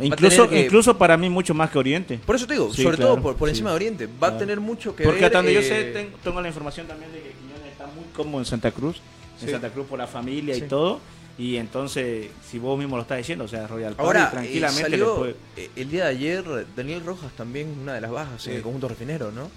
Incluso, 0.00 0.48
que- 0.48 0.64
incluso 0.66 0.96
para 0.96 1.16
mí 1.16 1.28
mucho 1.30 1.52
más 1.54 1.70
que 1.70 1.78
Oriente. 1.78 2.18
Por 2.24 2.36
eso 2.36 2.46
te 2.46 2.54
digo, 2.54 2.72
Sí, 2.72 2.82
sobre 2.82 2.96
claro, 2.96 3.14
todo 3.14 3.22
por, 3.22 3.36
por 3.36 3.48
sí. 3.48 3.52
encima 3.52 3.70
de 3.70 3.76
Oriente. 3.76 4.06
Va 4.06 4.12
Claro. 4.18 4.34
a 4.36 4.38
tener 4.38 4.60
mucho 4.60 4.94
que 4.96 5.04
Porque 5.04 5.18
ver. 5.20 5.26
hasta 5.26 5.38
donde 5.38 5.54
yo 5.54 5.60
eh, 5.60 5.64
sé, 5.64 5.84
ten- 5.92 6.10
tengo 6.22 6.40
la 6.40 6.48
información 6.48 6.86
también 6.86 7.10
de 7.12 7.18
que 7.20 7.30
Quiñones 7.30 7.72
está 7.72 7.86
muy 7.86 8.04
cómodo 8.14 8.40
en 8.40 8.46
Santa 8.46 8.70
Cruz. 8.72 8.96
En 9.40 9.46
Sí. 9.46 9.52
Santa 9.52 9.70
Cruz 9.70 9.86
por 9.86 9.98
la 9.98 10.06
familia 10.06 10.56
y 10.56 10.62
todo. 10.62 11.00
Y 11.40 11.56
entonces, 11.56 12.28
si 12.46 12.58
vos 12.58 12.78
mismo 12.78 12.96
lo 12.96 13.02
estás 13.02 13.16
diciendo, 13.16 13.46
o 13.46 13.48
sea, 13.48 13.66
Royal 13.66 13.94
Party 13.94 14.06
Ahora, 14.06 14.30
tranquilamente 14.30 14.80
eh, 14.86 14.90
le 14.90 14.96
salió, 14.98 15.16
puede... 15.16 15.36
eh, 15.56 15.70
el 15.74 15.90
día 15.90 16.04
de 16.04 16.10
ayer 16.10 16.66
Daniel 16.76 17.02
Rojas 17.02 17.32
también 17.34 17.74
una 17.80 17.94
de 17.94 18.02
las 18.02 18.10
bajas 18.10 18.46
en 18.46 18.56
el 18.56 18.62
conjunto 18.62 18.88
refinero, 18.88 19.32
¿no? 19.32 19.50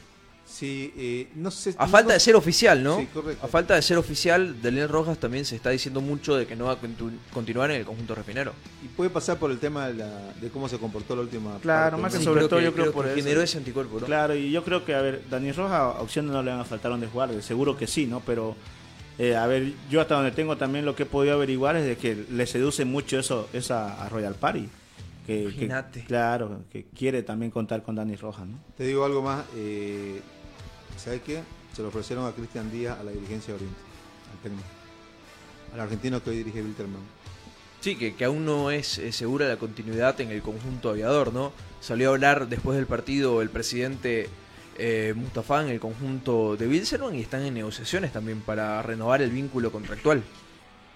Sí, 0.46 0.94
eh, 0.98 1.28
no 1.36 1.52
sé. 1.52 1.74
A 1.78 1.86
no- 1.86 1.92
falta 1.92 2.14
de 2.14 2.20
ser 2.22 2.36
oficial, 2.36 2.82
¿no? 2.84 3.00
Sí, 3.00 3.08
correcto. 3.14 3.46
A 3.46 3.50
falta 3.50 3.76
de 3.76 3.82
ser 3.82 3.98
oficial, 3.98 4.62
Daniel 4.62 4.88
Rojas 4.88 5.18
también 5.18 5.44
se 5.44 5.56
está 5.58 5.72
diciendo 5.72 6.00
mucho 6.00 6.36
de 6.38 6.46
que 6.46 6.56
no 6.56 6.66
va 6.66 6.74
a 6.74 6.78
continuar 7.34 7.72
en 7.72 7.78
el 7.78 7.86
conjunto 7.86 8.16
refinero. 8.16 8.54
Y 8.82 8.88
puede 8.88 9.10
pasar 9.10 9.38
por 9.38 9.52
el 9.52 9.58
tema 9.60 9.88
de, 9.88 9.96
la- 9.96 10.34
de 10.40 10.50
cómo 10.52 10.70
se 10.70 10.78
comportó 10.78 11.16
la 11.18 11.24
última 11.24 11.58
Claro, 11.60 11.98
parte, 11.98 12.02
más 12.02 12.12
que 12.14 12.20
¿no? 12.20 12.24
sobre 12.24 12.48
todo 12.48 12.60
que- 12.60 12.66
yo 12.66 12.72
creo, 12.74 12.84
creo 12.86 12.94
por 12.94 13.08
que 13.10 13.16
generó 13.22 13.42
ese 13.42 13.58
anticuerpo, 13.58 14.00
¿no? 14.00 14.06
Claro, 14.06 14.36
y 14.36 14.52
yo 14.52 14.64
creo 14.64 14.86
que, 14.86 14.94
a 14.94 15.02
ver, 15.02 15.24
Daniel 15.30 15.56
Rojas, 15.56 15.96
opciones 16.00 16.32
no 16.32 16.42
le 16.44 16.52
van 16.52 16.60
a 16.62 16.66
faltar 16.66 16.92
donde 16.92 17.08
jugar, 17.08 17.30
seguro 17.42 17.76
que 17.76 17.88
sí, 17.88 18.06
¿no? 18.06 18.22
Pero, 18.22 18.56
eh, 19.20 19.36
a 19.36 19.46
ver, 19.48 19.74
yo 19.90 20.02
hasta 20.02 20.16
donde 20.16 20.32
tengo 20.32 20.58
también 20.58 20.86
lo 20.86 20.96
que 20.96 21.04
he 21.04 21.06
podido 21.06 21.36
averiguar 21.36 21.76
es 21.76 21.86
de 21.86 21.98
que 21.98 22.26
le 22.32 22.46
seduce 22.48 22.86
mucho 22.86 23.20
eso 23.20 23.48
esa 23.54 24.04
a 24.04 24.10
Royal 24.10 24.36
Party. 24.36 24.68
Que, 25.28 25.54
que- 25.94 26.04
claro, 26.06 26.62
que 26.72 26.86
quiere 26.98 27.24
también 27.24 27.50
contar 27.52 27.82
con 27.84 27.96
Dani 27.96 28.16
Rojas, 28.18 28.46
¿no? 28.46 28.58
Te 28.76 28.84
digo 28.86 29.06
algo 29.06 29.22
más. 29.22 29.46
Eh, 29.56 30.20
¿Sabes 30.98 31.22
qué? 31.22 31.42
Se 31.74 31.82
lo 31.82 31.88
ofrecieron 31.88 32.26
a 32.28 32.32
Cristian 32.34 32.70
Díaz 32.72 33.00
a 33.00 33.04
la 33.04 33.12
dirigencia 33.12 33.54
de 33.54 33.56
Oriente, 33.60 33.80
al 34.34 34.40
técnico. 34.44 34.68
al 35.74 35.80
argentino 35.80 36.22
que 36.22 36.30
hoy 36.32 36.38
dirige 36.38 36.62
Wilterman. 36.62 37.02
Sí, 37.80 37.96
que, 37.96 38.16
que 38.16 38.26
aún 38.26 38.46
no 38.46 38.70
es 38.72 39.02
segura 39.12 39.48
la 39.48 39.58
continuidad 39.58 40.20
en 40.22 40.32
el 40.32 40.42
conjunto 40.42 40.90
aviador, 40.90 41.34
¿no? 41.34 41.52
Salió 41.82 42.10
a 42.10 42.14
hablar 42.14 42.48
después 42.48 42.78
del 42.78 42.86
partido 42.88 43.42
el 43.42 43.50
presidente 43.50 44.30
eh, 44.78 45.14
Mustafa 45.16 45.62
en 45.64 45.70
el 45.70 45.80
conjunto 45.80 46.56
de 46.58 46.68
Wilserman 46.68 47.16
y 47.16 47.22
están 47.22 47.44
en 47.44 47.54
negociaciones 47.54 48.12
también 48.12 48.42
para 48.42 48.82
renovar 48.82 49.22
el 49.22 49.30
vínculo 49.32 49.72
contractual. 49.72 50.24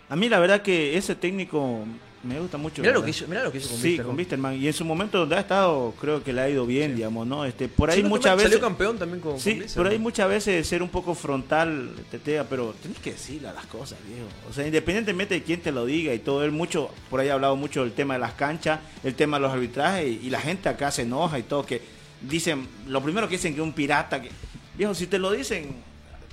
A 0.10 0.16
mí 0.16 0.30
la 0.30 0.40
verdad 0.40 0.62
que 0.62 0.98
ese 0.98 1.16
técnico 1.16 1.84
me 2.24 2.40
gusta 2.40 2.58
mucho. 2.58 2.82
Mirá 2.82 2.94
lo 2.94 3.04
que 3.04 3.12
hizo- 3.12 3.28
mirá 3.28 3.44
lo 3.44 3.52
que 3.52 3.60
hizo 3.60 3.70
con 3.70 3.78
Sí, 3.78 3.98
con. 3.98 4.54
Y 4.56 4.68
en 4.68 4.74
su 4.74 4.84
momento 4.86 5.20
donde 5.20 5.36
ha 5.36 5.40
estado, 5.42 5.94
creo 6.00 6.24
que 6.24 6.34
le 6.34 6.42
ha 6.42 6.50
ido 6.50 6.66
bien, 6.66 6.96
digamos, 6.96 7.28
¿no? 7.28 7.46
Este, 7.46 7.68
por 7.68 7.90
ahí 7.90 7.98
Sí, 7.98 8.04
no, 8.04 8.10
muchas 8.10 8.32
salió 8.32 8.46
veces... 8.46 8.60
campeón 8.60 8.98
también 8.98 9.20
con- 9.22 9.40
Sí, 9.40 9.60
con 9.60 9.68
por 9.76 9.88
ahí 9.88 10.00
muchas 10.00 10.28
veces 10.30 10.66
ser 10.68 10.82
un 10.82 10.90
poco 10.90 11.14
frontal, 11.14 11.92
tetea, 12.10 12.46
pero 12.50 12.74
tenés 12.82 12.98
que 13.00 13.12
decirle 13.12 13.50
a 13.50 13.54
las 13.54 13.66
cosas, 13.68 14.00
viejo. 14.08 14.26
O 14.50 14.54
sea, 14.54 14.66
independientemente 14.66 15.36
de 15.36 15.44
quién 15.44 15.62
te 15.62 15.72
lo 15.72 15.86
diga 15.86 16.14
y 16.14 16.20
todo, 16.20 16.44
él 16.44 16.52
mucho, 16.52 16.90
por 17.10 17.20
ahí 17.20 17.30
ha 17.30 17.34
hablado 17.34 17.56
mucho 17.56 17.84
del 17.84 17.92
tema 17.94 18.16
de 18.16 18.22
las 18.22 18.34
canchas, 18.34 18.80
el 19.04 19.14
tema 19.14 19.38
de 19.38 19.42
los 19.44 19.52
arbitrajes, 19.52 20.08
y, 20.08 20.28
y 20.28 20.30
la 20.30 20.40
gente 20.42 20.70
acá 20.70 20.90
se 20.90 21.04
enoja 21.04 21.38
y 21.38 21.44
todo, 21.44 21.66
que 21.66 21.82
dicen, 22.22 22.68
lo 22.88 23.02
primero 23.02 23.28
que 23.28 23.36
dicen 23.36 23.54
que 23.56 23.62
un 23.62 23.74
pirata, 23.74 24.22
que, 24.22 24.30
viejo, 24.78 24.94
si 24.96 25.08
te 25.08 25.20
lo 25.20 25.32
dicen, 25.32 25.76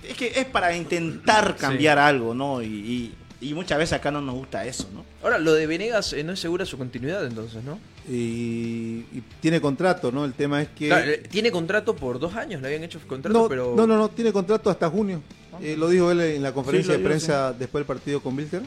es 0.09 0.17
que 0.17 0.27
es 0.29 0.45
para 0.47 0.77
intentar 0.77 1.57
cambiar 1.57 1.99
algo, 1.99 2.35
¿no? 2.35 2.63
Y, 2.63 2.67
y- 2.67 3.15
y 3.41 3.53
muchas 3.53 3.77
veces 3.77 3.93
acá 3.95 4.11
no 4.11 4.23
nos 4.23 4.35
gusta 4.37 4.65
eso, 4.65 4.89
¿no? 4.95 5.05
Ahora, 5.23 5.39
lo 5.39 5.53
de 5.53 5.67
Venegas 5.67 6.15
eh, 6.15 6.25
no 6.25 6.33
es 6.33 6.41
segura 6.41 6.65
su 6.65 6.79
continuidad 6.79 7.27
entonces, 7.27 7.63
¿no? 7.63 7.79
Y, 8.09 9.05
y 9.13 9.23
tiene 9.41 9.61
contrato, 9.61 10.11
¿no? 10.11 10.25
El 10.25 10.33
tema 10.33 10.63
es 10.63 10.69
que... 10.69 10.87
Claro, 10.89 11.11
eh, 11.11 11.23
tiene 11.31 11.51
contrato 11.51 11.95
por 11.95 12.19
dos 12.19 12.35
años, 12.37 12.63
le 12.63 12.69
habían 12.69 12.85
hecho 12.85 12.99
contrato, 13.07 13.39
no, 13.39 13.49
pero... 13.49 13.75
no, 13.77 13.87
no, 13.87 13.99
no, 13.99 14.09
tiene 14.09 14.33
contrato 14.33 14.71
hasta 14.71 14.89
junio. 14.89 15.21
Eh, 15.61 15.77
lo 15.77 15.89
dijo 15.91 16.11
él 16.11 16.21
en 16.23 16.43
la 16.43 16.53
conferencia 16.53 16.95
Sí, 16.95 16.99
lo 16.99 17.03
de 17.03 17.09
prensa 17.09 17.53
después 17.53 17.81
del 17.81 17.87
partido 17.87 18.21
con 18.23 18.35
Wilter 18.37 18.63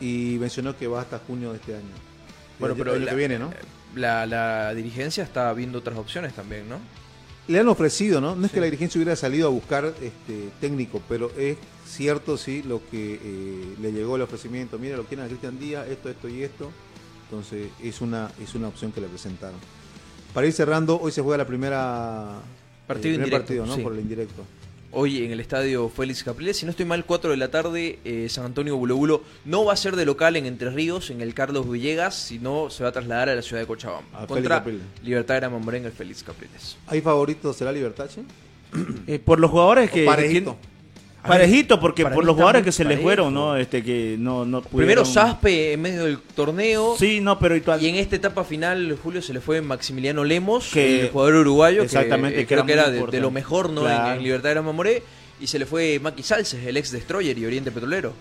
y 0.00 0.36
mencionó 0.40 0.76
que 0.76 0.86
va 0.86 1.02
hasta 1.02 1.18
junio 1.18 1.50
de 1.52 1.58
este 1.58 1.74
año. 1.74 1.84
Bueno, 2.58 2.74
El 2.74 2.78
pero 2.78 2.92
año 2.94 3.04
la, 3.04 3.10
que 3.10 3.16
viene, 3.16 3.38
¿no? 3.38 3.52
La, 3.96 4.26
la 4.26 4.72
dirigencia 4.74 5.24
está 5.24 5.52
viendo 5.52 5.78
otras 5.78 5.98
opciones 5.98 6.34
también, 6.34 6.68
¿no? 6.68 6.78
Le 7.48 7.60
han 7.60 7.68
ofrecido, 7.68 8.20
¿no? 8.20 8.36
No 8.36 8.46
es 8.46 8.52
que 8.52 8.60
la 8.60 8.66
dirigencia 8.66 8.98
hubiera 8.98 9.16
salido 9.16 9.46
a 9.48 9.50
buscar 9.50 9.92
este 10.02 10.50
técnico, 10.60 11.00
pero 11.08 11.30
es 11.36 11.56
cierto, 11.86 12.36
sí, 12.36 12.62
lo 12.62 12.80
que 12.90 13.20
eh, 13.22 13.74
le 13.80 13.92
llegó 13.92 14.16
el 14.16 14.22
ofrecimiento. 14.22 14.78
Mira, 14.78 14.96
lo 14.96 15.04
quieren 15.04 15.26
a 15.26 15.28
Cristian 15.28 15.58
Díaz, 15.58 15.88
esto, 15.88 16.08
esto 16.10 16.28
y 16.28 16.42
esto. 16.42 16.70
Entonces, 17.24 17.70
es 17.82 18.00
una, 18.00 18.30
es 18.42 18.54
una 18.54 18.68
opción 18.68 18.92
que 18.92 19.00
le 19.00 19.08
presentaron. 19.08 19.58
Para 20.34 20.46
ir 20.46 20.52
cerrando, 20.52 21.00
hoy 21.00 21.12
se 21.12 21.22
juega 21.22 21.38
la 21.38 21.46
primera 21.46 22.40
Partido 22.86 23.14
indirecto, 23.14 23.38
partido, 23.38 23.66
¿no? 23.66 23.74
sí. 23.74 23.82
Por 23.82 23.92
el 23.94 24.00
indirecto. 24.00 24.44
Hoy 24.92 25.24
en 25.24 25.30
el 25.32 25.40
estadio 25.40 25.88
Félix 25.88 26.22
Capriles, 26.24 26.56
si 26.56 26.64
no 26.64 26.70
estoy 26.70 26.86
mal, 26.86 27.04
4 27.04 27.30
de 27.30 27.36
la 27.36 27.50
tarde, 27.50 27.98
eh, 28.04 28.28
San 28.30 28.44
Antonio 28.46 28.76
Bulo 28.76 28.96
Bulo 28.96 29.22
no 29.44 29.64
va 29.64 29.72
a 29.74 29.76
ser 29.76 29.94
de 29.96 30.06
local 30.06 30.36
en 30.36 30.46
Entre 30.46 30.70
Ríos, 30.70 31.10
en 31.10 31.20
el 31.20 31.34
Carlos 31.34 31.68
Villegas, 31.70 32.14
sino 32.14 32.70
se 32.70 32.82
va 32.82 32.90
a 32.90 32.92
trasladar 32.92 33.28
a 33.28 33.34
la 33.34 33.42
ciudad 33.42 33.60
de 33.62 33.66
Cochabamba. 33.66 34.22
A 34.22 34.26
contra. 34.26 34.64
Libertad 35.02 35.40
de 35.40 35.48
Mamoré 35.48 35.78
en 35.78 35.86
el 35.86 35.92
Félix 35.92 36.22
Capriles. 36.22 36.76
¿Hay 36.86 37.00
favorito? 37.00 37.52
¿Será 37.52 37.72
Libertad? 37.72 38.08
Eh, 39.06 39.18
por 39.18 39.38
los 39.40 39.50
jugadores 39.50 39.90
que... 39.90 40.04
Parejito. 40.04 40.56
que- 40.60 40.75
parejito, 41.26 41.80
porque 41.80 42.02
Para 42.02 42.14
por 42.14 42.24
los 42.24 42.34
jugadores 42.34 42.62
que 42.62 42.72
se 42.72 42.84
les 42.84 43.00
fueron, 43.00 43.34
¿no? 43.34 43.56
Este, 43.56 43.82
que 43.82 44.16
no, 44.18 44.44
no 44.44 44.62
Primero 44.62 45.04
Saspe 45.04 45.72
en 45.72 45.82
medio 45.82 46.04
del 46.04 46.18
torneo. 46.18 46.94
Sí, 46.98 47.20
no, 47.20 47.38
pero 47.38 47.56
Y 47.56 47.86
en 47.88 47.96
esta 47.96 48.16
etapa 48.16 48.44
final, 48.44 48.98
Julio, 49.02 49.22
se 49.22 49.32
le 49.32 49.40
fue 49.40 49.60
Maximiliano 49.60 50.24
Lemos, 50.24 50.70
Que- 50.72 51.02
el 51.02 51.10
jugador 51.10 51.34
uruguayo, 51.36 51.82
Exactamente, 51.82 52.36
que, 52.36 52.42
que 52.42 52.46
creo 52.46 52.58
era 52.60 52.66
que 52.66 52.72
era 52.72 53.06
de, 53.06 53.20
lo 53.20 53.30
mejor 53.30 53.70
¿no? 53.70 53.82
En- 53.82 53.86
Claro. 53.96 54.16
en, 54.18 54.22
Libertad 54.24 54.54
de 54.54 54.60
Mamoré. 54.62 55.02
Y 55.40 55.46
se 55.48 55.58
le 55.58 55.66
fue 55.66 56.00
Maki 56.02 56.22
Salces, 56.22 56.64
el 56.66 56.76
ex 56.78 56.90
Destroyer 56.92 57.36
y 57.36 57.44
Oriente 57.44 57.70
Petrolero. 57.70 58.14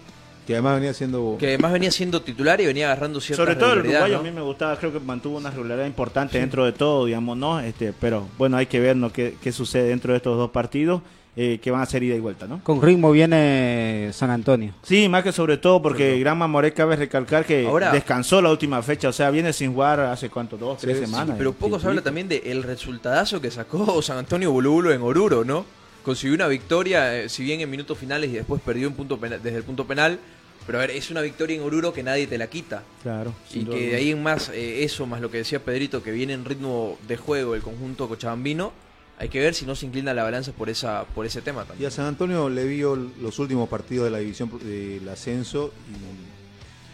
Que 0.46 0.54
además 0.54 0.76
venía 0.76 0.94
siendo... 0.94 1.38
Que 1.40 1.48
además 1.48 1.72
venía 1.74 1.90
siendo 1.90 2.22
titular 2.22 2.62
y 2.62 2.66
venía 2.68 2.86
agarrando 2.86 3.20
cierta 3.20 3.42
Sobre 3.44 3.56
todo 3.56 3.74
el 3.74 3.80
uruguayo 3.80 4.14
¿no? 4.16 4.20
a 4.20 4.24
mí 4.24 4.32
me 4.32 4.42
gustaba, 4.42 4.78
creo 4.78 4.94
que 4.94 5.00
mantuvo 5.00 5.38
una 5.38 5.50
regularidad 5.50 5.88
importante 5.88 6.38
dentro 6.38 6.66
de 6.66 6.72
todo, 6.74 7.06
digamos, 7.06 7.36
¿no? 7.36 7.60
Este, 7.62 7.94
pero 7.94 8.28
bueno, 8.38 8.58
hay 8.58 8.68
que 8.68 8.80
ver 8.80 8.96
¿no? 8.96 9.12
qué, 9.12 9.38
qué 9.42 9.52
sucede 9.52 9.88
dentro 9.88 10.12
de 10.14 10.18
estos 10.18 10.38
dos 10.38 10.52
partidos, 10.52 11.02
eh, 11.38 11.60
que 11.62 11.70
van 11.72 11.82
a 11.82 11.86
ser 11.86 12.02
ida 12.04 12.16
y 12.16 12.20
vuelta, 12.20 12.48
¿no? 12.48 12.64
Con 12.64 12.82
ritmo 12.82 13.12
viene 13.12 14.10
San 14.14 14.30
Antonio. 14.30 14.74
Sí, 14.84 15.10
más 15.10 15.24
que 15.24 15.32
sobre 15.32 15.58
todo 15.58 15.82
porque 15.82 16.18
Gran 16.20 16.38
Mamoré 16.38 16.74
cabe 16.74 16.96
recalcar 16.96 17.46
que 17.46 17.66
Ahora- 17.66 17.92
descansó 17.92 18.42
la 18.42 18.50
última 18.52 18.82
fecha, 18.82 19.10
o 19.10 19.14
sea, 19.14 19.30
viene 19.32 19.52
sin 19.54 19.74
jugar 19.74 20.00
hace 20.00 20.30
cuánto, 20.30 20.58
dos, 20.58 20.78
tres 20.80 20.98
Sí, 21.00 21.06
semanas. 21.06 21.36
pero 21.38 21.54
poco 21.54 21.80
se 21.80 21.88
habla 21.88 22.02
también 22.02 22.28
del 22.30 22.64
resultadazo 22.64 23.42
que 23.42 23.52
sacó 23.52 24.02
San 24.02 24.18
Antonio 24.18 24.52
Bulubulo 24.52 24.92
en 24.94 25.02
Oruro, 25.02 25.44
¿no? 25.44 25.66
Consiguió 26.04 26.36
una 26.36 26.48
victoria, 26.48 27.20
eh, 27.20 27.30
si 27.30 27.44
bien 27.44 27.62
en 27.62 27.70
minutos 27.70 27.98
finales 27.98 28.30
y 28.30 28.34
después 28.34 28.62
perdió 28.62 28.88
en 28.88 28.94
punto 28.94 29.18
pena- 29.20 29.38
desde 29.38 29.58
el 29.58 29.64
punto 29.64 29.86
penal. 29.86 30.20
Pero 30.68 30.80
a 30.80 30.82
ver, 30.82 30.92
es 30.92 31.12
una 31.12 31.22
victoria 31.22 31.56
en 31.58 31.62
Oruro 31.62 31.94
que 31.94 32.02
nadie 32.02 32.26
te 32.26 32.38
la 32.40 32.48
quita. 32.48 32.82
Claro. 33.04 33.34
Y 33.54 33.66
que 33.66 33.90
de 33.92 33.96
ahí 33.98 34.10
en 34.12 34.24
más, 34.24 34.50
eh, 34.50 34.84
eso 34.84 35.06
más 35.06 35.22
lo 35.22 35.30
que 35.30 35.38
decía 35.38 35.60
Pedrito, 35.60 36.02
que 36.02 36.12
viene 36.12 36.34
en 36.34 36.44
ritmo 36.44 36.98
de 37.08 37.18
juego 37.18 37.54
el 37.54 37.62
conjunto 37.62 38.08
cochabambino, 38.08 38.72
hay 39.18 39.30
que 39.30 39.40
ver 39.40 39.54
si 39.54 39.66
no 39.66 39.76
se 39.76 39.86
inclina 39.86 40.14
la 40.14 40.24
balanza 40.24 40.52
por 40.52 40.70
esa 40.70 41.06
por 41.06 41.26
ese 41.26 41.42
tema 41.42 41.64
Y 41.64 41.68
también. 41.68 41.88
a 41.88 41.92
San 41.92 42.06
Antonio 42.06 42.50
le 42.50 42.66
vio 42.66 42.96
los 42.96 43.40
últimos 43.40 43.70
partidos 43.70 44.06
de 44.06 44.12
la 44.12 44.18
división 44.20 44.52
del 44.64 45.08
ascenso 45.10 45.72
y... 45.90 46.36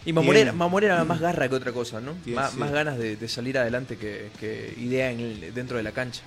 Y 0.04 0.12
Mamorera, 0.12 0.52
Mamorera 0.52 0.94
era 0.94 1.04
más 1.04 1.20
garra 1.20 1.48
que 1.48 1.54
otra 1.54 1.70
cosa, 1.70 2.00
¿no? 2.00 2.14
Tiene- 2.24 2.40
Más, 2.40 2.52
sí. 2.52 2.58
más 2.58 2.72
ganas 2.72 2.98
de, 2.98 3.14
de 3.16 3.28
salir 3.28 3.56
adelante 3.56 3.96
que, 3.96 4.30
que 4.40 4.74
idea 4.80 5.12
en 5.12 5.20
el- 5.20 5.54
dentro 5.54 5.76
de 5.76 5.84
la 5.84 5.92
cancha. 5.92 6.22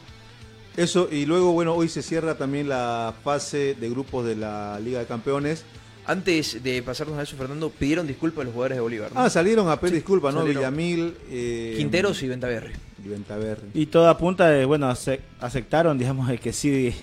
Eso, 0.78 1.10
y 1.12 1.26
luego, 1.26 1.52
bueno, 1.52 1.74
hoy 1.74 1.90
se 1.90 2.02
cierra 2.02 2.38
también 2.38 2.70
la 2.70 3.14
fase 3.24 3.76
de 3.76 3.90
grupos 3.90 4.26
de 4.26 4.38
la 4.38 4.80
Liga 4.82 5.00
de 5.00 5.06
Campeones. 5.06 5.66
Antes 6.06 6.64
de 6.64 6.84
pasarnos 6.84 7.18
a 7.20 7.24
eso, 7.24 7.36
Fernando, 7.36 7.70
pidieron 7.70 8.08
disculpas 8.08 8.42
a 8.42 8.46
los 8.46 8.54
jugadores 8.54 8.78
de 8.78 8.82
Bolívar. 8.82 9.12
¿no? 9.14 9.20
Ah, 9.20 9.30
salieron 9.30 9.68
a 9.70 9.78
pedir 9.78 9.94
Sí, 9.96 9.96
disculpas, 9.98 10.34
¿no? 10.34 10.40
salieron. 10.42 10.62
Villamil, 10.62 11.14
eh, 11.30 11.74
Quinteros 11.78 12.22
y 12.24 12.28
Ventaverri. 12.30 12.74
Y 13.06 13.10
Ventaverri. 13.10 13.70
Y 13.74 13.86
toda 13.86 14.10
apunta 14.12 14.50
de, 14.50 14.66
bueno, 14.66 14.90
ace- 14.90 15.22
aceptaron, 15.40 15.98
digamos, 15.98 16.30
el 16.30 16.40
que 16.40 16.52
sí. 16.52 16.94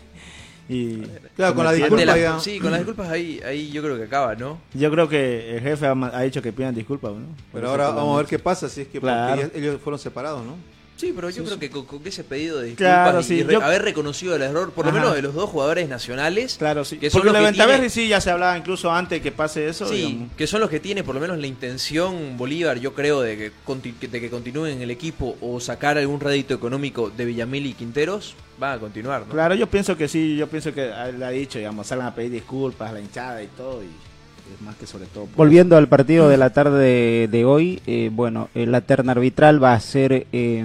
Y, 0.68 0.98
Claro, 1.36 1.54
con 1.54 1.64
la 1.64 2.16
ya. 2.16 2.40
Sí, 2.40 2.58
con 2.58 2.70
las 2.70 2.80
disculpas 2.80 3.08
ahí, 3.10 3.40
ahí 3.44 3.70
yo 3.70 3.82
creo 3.82 3.96
que 3.96 4.04
acaba, 4.04 4.34
¿no? 4.34 4.58
Yo 4.74 4.90
creo 4.90 5.08
que 5.08 5.56
el 5.56 5.60
jefe 5.62 5.86
ha, 5.86 6.20
dicho 6.22 6.40
que 6.40 6.52
pidan 6.52 6.74
disculpas, 6.74 7.12
¿no? 7.12 7.26
Por 7.26 7.60
Pero 7.60 7.68
ahora 7.70 7.90
vamos 7.90 8.14
a 8.14 8.18
ver 8.18 8.26
qué 8.26 8.38
pasa, 8.38 8.68
si 8.68 8.82
es 8.82 8.88
que 8.88 9.00
Claro. 9.00 9.50
ellos 9.54 9.80
fueron 9.82 9.98
separados, 9.98 10.44
¿no? 10.44 10.56
Sí, 11.02 11.12
pero 11.14 11.30
yo 11.30 11.42
creo 11.42 11.58
que 11.58 11.68
con, 11.68 11.84
con 11.84 12.00
ese 12.06 12.22
pedido 12.22 12.60
de 12.60 12.66
disculpas 12.68 12.92
Claro, 13.02 13.20
y 13.20 13.24
sí, 13.24 13.42
re- 13.42 13.54
yo- 13.54 13.62
haber 13.62 13.82
reconocido 13.82 14.36
el 14.36 14.42
error, 14.42 14.70
por 14.70 14.84
lo 14.84 14.92
Ajá. 14.92 15.00
menos 15.00 15.14
de 15.16 15.22
los 15.22 15.34
dos 15.34 15.50
jugadores 15.50 15.88
nacionales, 15.88 16.54
Claro, 16.58 16.84
sí. 16.84 16.98
que 16.98 17.10
son 17.10 17.22
Porque 17.22 17.32
los 17.32 17.42
la 17.42 17.48
Ventaverri 17.48 17.76
tiene- 17.80 17.90
sí 17.90 18.06
ya 18.06 18.20
se 18.20 18.30
hablaba 18.30 18.56
incluso 18.56 18.92
antes 18.92 19.20
que 19.20 19.32
pase 19.32 19.66
eso. 19.68 19.88
Sí, 19.88 19.96
digamos. 19.96 20.28
que 20.36 20.46
son 20.46 20.60
los 20.60 20.70
que 20.70 20.78
tiene 20.78 21.02
por 21.02 21.16
lo 21.16 21.20
menos 21.20 21.38
la 21.38 21.46
intención 21.48 22.36
Bolívar, 22.38 22.78
yo 22.78 22.94
creo, 22.94 23.20
de 23.20 23.36
que, 23.36 24.06
de 24.08 24.20
que 24.20 24.30
continúen 24.30 24.74
en 24.76 24.82
el 24.82 24.92
equipo 24.92 25.36
o 25.40 25.58
sacar 25.58 25.98
algún 25.98 26.20
rédito 26.20 26.54
económico 26.54 27.10
de 27.10 27.24
Villamil 27.24 27.66
y 27.66 27.72
Quinteros, 27.74 28.36
va 28.62 28.74
a 28.74 28.78
continuar, 28.78 29.22
¿no? 29.26 29.32
Claro, 29.32 29.56
yo 29.56 29.66
pienso 29.66 29.96
que 29.96 30.06
sí, 30.06 30.36
yo 30.36 30.46
pienso 30.46 30.72
que 30.72 30.82
le 31.18 31.24
ha 31.24 31.30
dicho, 31.30 31.58
digamos, 31.58 31.88
salgan 31.88 32.06
a 32.06 32.14
pedir 32.14 32.30
disculpas 32.30 32.90
a 32.90 32.92
la 32.92 33.00
hinchada 33.00 33.42
y 33.42 33.48
todo, 33.48 33.82
y 33.82 33.88
más 34.64 34.76
que 34.76 34.86
sobre 34.86 35.06
todo. 35.06 35.24
por 35.26 35.36
Volviendo 35.36 35.76
al 35.76 35.88
partido 35.88 36.28
de 36.28 36.36
la 36.36 36.50
tarde 36.50 37.28
de, 37.28 37.44
hoy, 37.44 37.80
eh, 37.86 38.10
bueno, 38.12 38.48
eh, 38.54 38.66
la 38.66 38.80
terna 38.80 39.12
arbitral 39.12 39.62
va 39.62 39.74
a 39.74 39.80
ser, 39.80 40.26
eh, 40.32 40.58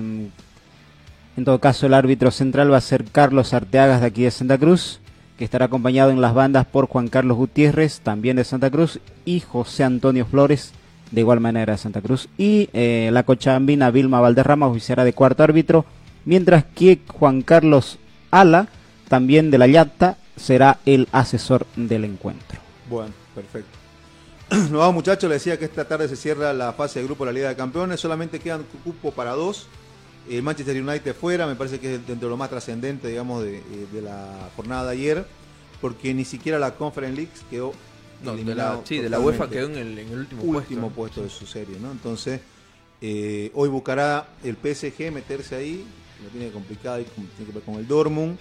en 1.37 1.45
todo 1.45 1.59
caso 1.59 1.85
el 1.85 1.93
árbitro 1.93 2.31
central 2.31 2.71
va 2.71 2.77
a 2.77 2.81
ser 2.81 3.05
Carlos 3.05 3.53
Arteagas 3.53 4.01
de 4.01 4.07
aquí 4.07 4.23
de 4.23 4.31
Santa 4.31 4.57
Cruz, 4.57 4.99
que 5.37 5.45
estará 5.45 5.65
acompañado 5.65 6.09
en 6.09 6.19
las 6.19 6.33
bandas 6.33 6.65
por 6.65 6.87
Juan 6.87 7.07
Carlos 7.07 7.37
Gutiérrez, 7.37 8.01
también 8.01 8.37
de 8.37 8.43
Santa 8.43 8.71
Cruz, 8.71 8.99
y 9.23 9.39
José 9.39 9.83
Antonio 9.83 10.25
Flores, 10.25 10.73
de 11.11 11.21
igual 11.21 11.39
manera 11.39 11.73
de 11.73 11.77
Santa 11.77 12.01
Cruz. 12.01 12.27
Y 12.37 12.69
eh, 12.73 13.09
la 13.13 13.23
cochabambina 13.23 13.91
Vilma 13.91 14.19
Valderrama 14.19 14.67
oficiará 14.67 15.03
de 15.03 15.13
cuarto 15.13 15.43
árbitro, 15.43 15.85
mientras 16.25 16.65
que 16.65 16.99
Juan 17.07 17.43
Carlos 17.43 17.99
Ala, 18.31 18.67
también 19.07 19.51
de 19.51 19.59
la 19.59 19.67
Yacta, 19.67 20.17
será 20.35 20.79
el 20.85 21.07
asesor 21.11 21.67
del 21.75 22.03
encuentro. 22.03 22.59
Bueno, 22.89 23.13
perfecto. 23.37 23.77
Nos 24.49 24.71
vamos 24.71 24.95
muchachos, 24.95 25.29
le 25.29 25.35
decía 25.35 25.59
que 25.59 25.65
esta 25.65 25.87
tarde 25.87 26.07
se 26.07 26.15
cierra 26.15 26.53
la 26.53 26.73
fase 26.73 26.99
de 26.99 27.05
grupo 27.05 27.25
de 27.25 27.31
la 27.31 27.35
Liga 27.35 27.49
de 27.49 27.55
Campeones, 27.55 27.99
solamente 27.99 28.39
quedan 28.39 28.65
cupo 28.83 29.11
para 29.11 29.31
dos. 29.33 29.67
El 30.29 30.41
Manchester 30.43 30.81
United 30.81 31.15
fuera, 31.15 31.45
me 31.47 31.55
parece 31.55 31.79
que 31.79 31.95
es 31.95 32.07
dentro 32.07 32.27
de 32.27 32.31
lo 32.31 32.37
más 32.37 32.49
trascendente, 32.49 33.07
digamos, 33.07 33.43
de, 33.43 33.57
eh, 33.59 33.63
de 33.93 34.01
la 34.01 34.49
jornada 34.55 34.85
de 34.85 34.91
ayer, 34.93 35.25
porque 35.79 36.13
ni 36.13 36.25
siquiera 36.25 36.59
la 36.59 36.75
Conference 36.75 37.15
League 37.15 37.31
quedó 37.49 37.73
No, 38.23 38.31
de 38.31 38.41
eliminado 38.41 38.81
la, 38.81 38.85
sí, 38.87 38.97
de 38.97 39.09
la. 39.09 39.19
UEFA 39.19 39.49
quedó 39.49 39.67
en 39.67 39.77
el, 39.77 39.99
en 39.99 40.09
el 40.09 40.19
último, 40.19 40.43
último 40.43 40.89
puesto. 40.89 41.21
puesto 41.21 41.23
de 41.23 41.29
su 41.29 41.45
serie, 41.45 41.77
¿no? 41.79 41.91
Entonces, 41.91 42.41
eh, 42.99 43.51
hoy 43.53 43.69
buscará 43.69 44.27
el 44.43 44.55
PSG 44.55 45.11
meterse 45.11 45.55
ahí, 45.55 45.85
lo 46.23 46.29
tiene 46.29 46.51
complicado, 46.51 46.97
tiene 47.03 47.29
que 47.45 47.53
ver 47.53 47.63
con 47.63 47.75
el 47.75 47.87
Dortmund. 47.87 48.37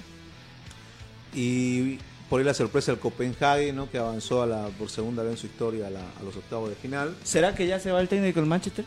Y 1.34 1.98
por 2.28 2.40
ahí 2.40 2.44
la 2.44 2.54
sorpresa 2.54 2.92
del 2.92 3.00
Copenhague, 3.00 3.72
¿no? 3.72 3.90
Que 3.90 3.98
avanzó 3.98 4.46
por 4.78 4.90
segunda 4.90 5.22
vez 5.22 5.32
en 5.32 5.38
su 5.38 5.46
historia 5.46 5.86
a, 5.86 6.22
los 6.24 6.36
octavos 6.36 6.68
de 6.68 6.76
final. 6.76 7.14
¿Será 7.22 7.54
que 7.54 7.66
ya 7.66 7.78
se 7.78 7.92
va 7.92 8.00
el 8.00 8.08
técnico 8.08 8.40
del 8.40 8.48
Manchester? 8.48 8.84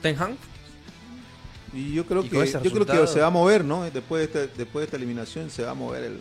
¿Ten 0.00 0.16
Hag? 0.18 0.34
Y 1.74 1.92
yo 1.92 2.06
creo 2.06 2.22
que 2.22 2.28
yo 2.30 2.72
creo 2.72 2.86
que 2.86 3.06
se 3.06 3.20
va 3.20 3.26
a 3.26 3.30
mover, 3.30 3.64
¿no? 3.64 3.84
Después 3.84 4.20
de 4.20 4.24
esta, 4.24 4.56
después 4.56 4.82
de 4.82 4.84
esta 4.84 4.96
eliminación 4.96 5.50
se 5.50 5.62
va 5.62 5.72
a 5.72 5.74
mover 5.74 6.04
el, 6.04 6.18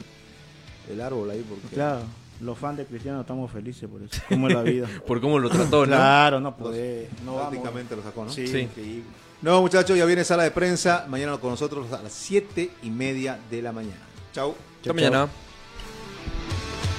el 0.91 1.01
árbol 1.01 1.29
ahí 1.29 1.45
porque 1.47 1.75
claro. 1.75 2.01
Los 2.39 2.55
fans 2.55 2.77
de 2.77 2.85
Cristiano 2.85 3.21
estamos 3.21 3.51
felices 3.51 3.89
por 3.89 3.99
eso, 4.03 4.21
como 4.29 4.47
es 4.47 4.53
la 4.53 4.61
vida. 4.61 4.87
por 5.07 5.19
cómo 5.19 5.39
lo 5.39 5.49
trató, 5.49 5.87
¿no? 5.87 5.95
Claro, 5.95 6.39
no 6.39 6.55
puede. 6.55 7.09
No 7.25 7.35
prácticamente 7.35 7.95
lo 7.95 8.03
sacó, 8.03 8.25
¿no? 8.25 8.31
Sí, 8.31 8.69
No, 9.41 9.61
muchachos, 9.61 9.97
ya 9.97 10.05
viene 10.05 10.23
sala 10.23 10.43
de 10.43 10.51
prensa. 10.51 11.07
Mañana 11.09 11.37
con 11.37 11.49
nosotros 11.51 11.91
a 11.93 12.03
las 12.03 12.11
siete 12.11 12.69
y 12.83 12.91
media 12.91 13.39
de 13.49 13.61
la 13.63 13.71
mañana. 13.71 14.01
Chau. 14.33 14.53
Hasta 14.81 14.93
mañana. 14.93 15.27